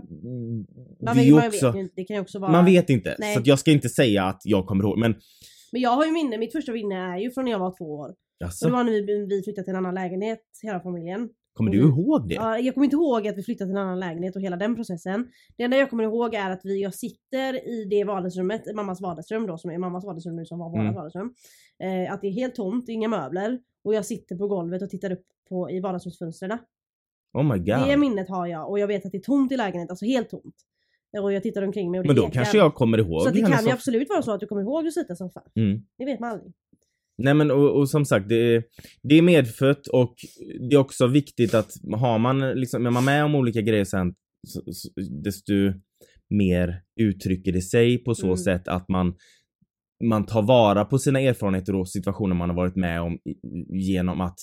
Man, 1.02 1.16
det 1.16 1.22
ju 1.22 1.34
man 1.34 1.46
också... 1.46 1.66
vet 1.66 1.76
ju 1.76 1.80
inte, 1.80 1.92
det 1.96 2.04
kan 2.04 2.16
ju 2.16 2.22
också 2.22 2.38
vara... 2.38 2.52
Man 2.52 2.64
vet 2.64 2.90
inte. 2.90 3.16
Nej. 3.18 3.34
Så 3.34 3.42
jag 3.44 3.58
ska 3.58 3.70
inte 3.70 3.88
säga 3.88 4.24
att 4.24 4.40
jag 4.44 4.66
kommer 4.66 4.84
ihåg. 4.84 4.98
Men 4.98 5.14
Men 5.72 5.80
jag 5.80 5.90
har 5.90 6.04
ju 6.06 6.12
minne, 6.12 6.38
mitt 6.38 6.52
första 6.52 6.72
minne 6.72 6.94
är 6.94 7.18
ju 7.18 7.30
från 7.30 7.44
när 7.44 7.52
jag 7.52 7.58
var 7.58 7.76
två 7.78 7.84
år. 7.84 8.10
Alltså, 8.44 8.66
det 8.66 8.72
var 8.72 8.84
när 8.84 8.92
vi, 8.92 9.26
vi 9.26 9.42
flyttade 9.42 9.64
till 9.64 9.70
en 9.70 9.76
annan 9.76 9.94
lägenhet, 9.94 10.40
hela 10.62 10.80
familjen. 10.80 11.28
Kommer 11.58 11.70
du 11.70 11.78
vi- 11.78 11.88
ihåg 11.88 12.28
det? 12.28 12.34
Ja, 12.34 12.58
jag 12.58 12.74
kommer 12.74 12.84
inte 12.84 12.96
ihåg 12.96 13.28
att 13.28 13.38
vi 13.38 13.42
flyttade 13.42 13.70
till 13.70 13.76
en 13.76 13.82
annan 13.82 14.00
lägenhet 14.00 14.36
och 14.36 14.42
hela 14.42 14.56
den 14.56 14.76
processen. 14.76 15.28
Det 15.56 15.62
enda 15.62 15.76
jag 15.76 15.90
kommer 15.90 16.04
ihåg 16.04 16.34
är 16.34 16.50
att 16.50 16.60
vi, 16.64 16.82
jag 16.82 16.94
sitter 16.94 17.68
i 17.68 17.84
det 17.84 18.04
vardagsrummet, 18.04 18.74
mammas 18.74 19.00
vardagsrum 19.00 19.46
då, 19.46 19.58
som 19.58 19.70
är 19.70 19.78
mammas 19.78 20.04
vardagsrum 20.04 20.36
nu 20.36 20.44
som 20.46 20.58
var 20.58 20.70
vårat 20.70 20.82
Mm. 20.82 20.94
vardagsrum. 20.94 21.34
Eh, 21.78 22.12
att 22.12 22.20
det 22.20 22.26
är 22.28 22.32
helt 22.32 22.54
tomt, 22.54 22.88
inga 22.88 23.08
möbler. 23.08 23.58
Och 23.84 23.94
jag 23.94 24.04
sitter 24.06 24.36
på 24.36 24.48
golvet 24.48 24.82
och 24.82 24.90
tittar 24.90 25.12
upp 25.12 25.24
på, 25.48 25.70
i 25.70 25.80
vardagsrumsfönstren. 25.80 26.58
Oh 27.34 27.42
my 27.42 27.58
god. 27.58 27.88
Det 27.88 27.96
minnet 27.96 28.28
har 28.28 28.46
jag 28.46 28.70
och 28.70 28.78
jag 28.78 28.86
vet 28.86 29.06
att 29.06 29.12
det 29.12 29.18
är 29.18 29.22
tomt 29.22 29.52
i 29.52 29.56
lägenheten, 29.56 29.90
alltså 29.92 30.04
helt 30.04 30.30
tomt. 30.30 30.54
Och 31.22 31.32
jag 31.32 31.42
tittar 31.42 31.62
omkring 31.62 31.90
mig 31.90 32.00
och 32.00 32.04
det 32.04 32.08
Men 32.08 32.16
då 32.16 32.22
ekar. 32.22 32.32
kanske 32.32 32.58
jag 32.58 32.74
kommer 32.74 32.98
ihåg 32.98 33.22
Så 33.22 33.30
det 33.30 33.40
kan 33.40 33.64
ju 33.64 33.70
absolut 33.70 34.08
vara 34.08 34.22
så 34.22 34.32
att 34.32 34.40
du 34.40 34.46
kommer 34.46 34.62
ihåg 34.62 34.86
Rositas 34.86 35.18
soffa. 35.18 35.42
Mm. 35.56 35.82
Det 35.98 36.04
vet 36.04 36.20
man 36.20 36.30
aldrig. 36.30 36.52
Nej 37.18 37.34
men 37.34 37.50
och, 37.50 37.76
och 37.78 37.90
som 37.90 38.04
sagt, 38.04 38.28
det 38.28 38.54
är, 38.54 38.64
det 39.02 39.14
är 39.18 39.22
medfött 39.22 39.86
och 39.86 40.14
det 40.68 40.74
är 40.74 40.78
också 40.78 41.06
viktigt 41.06 41.54
att 41.54 41.70
har 41.96 42.18
man 42.18 42.38
liksom, 42.40 42.86
är 42.86 42.90
man 42.90 43.04
med 43.04 43.24
om 43.24 43.34
olika 43.34 43.60
grejer 43.60 43.84
sen, 43.84 44.14
så, 44.48 44.62
så, 44.72 44.88
desto 45.24 45.52
mer 46.30 46.82
uttrycker 47.00 47.52
det 47.52 47.62
sig 47.62 47.98
på 48.04 48.14
så 48.14 48.26
Mm. 48.26 48.36
sätt 48.36 48.68
att 48.68 48.88
man 48.88 49.14
man 50.04 50.26
tar 50.26 50.42
vara 50.42 50.84
på 50.84 50.98
sina 50.98 51.20
erfarenheter 51.20 51.74
och 51.74 51.88
situationer 51.88 52.34
man 52.34 52.48
har 52.48 52.56
varit 52.56 52.76
med 52.76 53.00
om 53.00 53.18
genom 53.68 54.20
att 54.20 54.38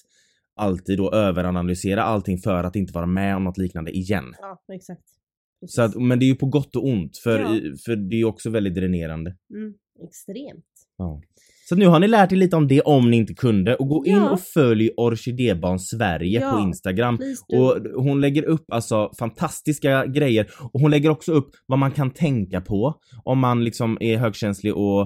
alltid 0.56 0.98
då 0.98 1.12
överanalysera 1.14 2.04
allting 2.04 2.38
för 2.38 2.64
att 2.64 2.76
inte 2.76 2.94
vara 2.94 3.06
med 3.06 3.36
om 3.36 3.44
något 3.44 3.58
liknande 3.58 3.92
igen. 3.92 4.26
Ja, 4.40 4.60
exakt. 4.74 5.02
Precis. 5.62 5.76
Så 5.76 5.82
att, 5.82 5.96
men 5.96 6.20
det 6.20 6.26
är 6.26 6.28
ju 6.28 6.36
på 6.36 6.46
gott 6.46 6.76
och 6.76 6.86
ont 6.88 7.18
för, 7.18 7.40
Ja. 7.40 7.48
för 7.86 7.96
det 7.96 8.16
är 8.16 8.18
ju 8.18 8.26
också 8.26 8.50
väldigt 8.50 8.76
dränerande. 8.76 9.36
Mm, 9.54 9.74
extremt. 10.08 10.66
Ja. 10.98 11.22
Så 11.70 11.76
nu 11.76 11.88
har 11.88 12.00
ni 12.00 12.08
lärt 12.08 12.32
er 12.32 12.36
lite 12.36 12.56
om 12.56 12.68
det 12.68 12.82
om 12.82 13.12
ni 13.12 13.18
inte 13.18 13.34
kunde 13.34 13.76
och 13.76 13.88
gå 13.88 14.06
in 14.06 14.16
Ja. 14.16 14.30
och 14.30 14.40
följ 14.42 14.90
Orkidébarn 14.98 15.80
Sverige 15.80 16.40
Ja. 16.42 16.52
på 16.52 16.60
Instagram. 16.60 17.20
Och 17.54 17.78
hon 18.04 18.22
lägger 18.22 18.44
upp 18.44 18.66
alltså 18.72 19.12
fantastiska 19.20 20.06
grejer 20.06 20.48
och 20.74 20.80
hon 20.82 20.92
lägger 20.92 21.10
också 21.10 21.32
upp 21.32 21.50
vad 21.66 21.80
man 21.80 21.92
kan 21.92 22.12
tänka 22.12 22.62
på 22.62 22.94
om 23.24 23.40
man 23.40 23.64
liksom 23.64 23.98
är 24.02 24.18
högkänslig 24.18 24.76
och 24.76 25.02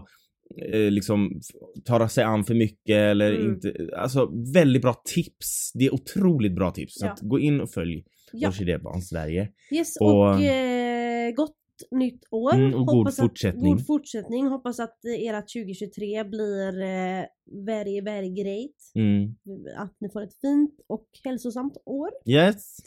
eh, 0.73 0.91
liksom 0.91 1.41
tar 1.85 2.07
sig 2.07 2.23
an 2.23 2.43
för 2.43 2.53
mycket 2.53 2.95
eller 2.97 3.31
Mm. 3.33 3.47
inte. 3.53 3.73
Alltså 3.97 4.29
väldigt 4.53 4.81
bra 4.81 4.93
tips. 5.13 5.71
Det 5.73 5.85
är 5.85 5.93
otroligt 5.93 6.55
bra 6.55 6.71
tips. 6.71 6.93
Så 6.99 7.05
Ja. 7.05 7.11
att 7.11 7.19
gå 7.21 7.39
in 7.39 7.61
och 7.61 7.69
följ 7.71 8.03
Ja. 8.33 8.49
Orkidébarn 8.49 9.01
Sverige. 9.01 9.49
Yes, 9.71 9.97
och, 9.99 10.19
Och- 10.29 10.41
eh, 10.41 11.31
gott 11.35 11.55
nytt 11.91 12.23
år. 12.31 12.53
Mm, 12.53 12.73
och 12.73 12.85
god 12.85 12.97
Hoppas 12.97 13.17
fortsättning. 13.17 13.73
Att, 13.73 13.77
god 13.77 13.87
fortsättning. 13.87 14.47
Hoppas 14.47 14.79
att 14.79 15.05
eh, 15.05 15.35
ert 15.35 15.53
2023 15.53 16.23
blir 16.23 16.81
eh, 16.81 17.25
very, 17.65 18.01
very 18.01 18.29
great. 18.29 18.75
Mm. 18.95 19.35
Att 19.77 19.95
ni 19.99 20.09
får 20.09 20.21
ett 20.21 20.39
fint 20.41 20.79
och 20.87 21.07
hälsosamt 21.23 21.77
år. 21.85 22.09
Yes. 22.25 22.77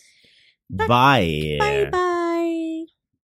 Tack. 0.79 0.89
Bye. 0.89 1.59
Bye, 1.59 1.91
bye! 1.91 3.02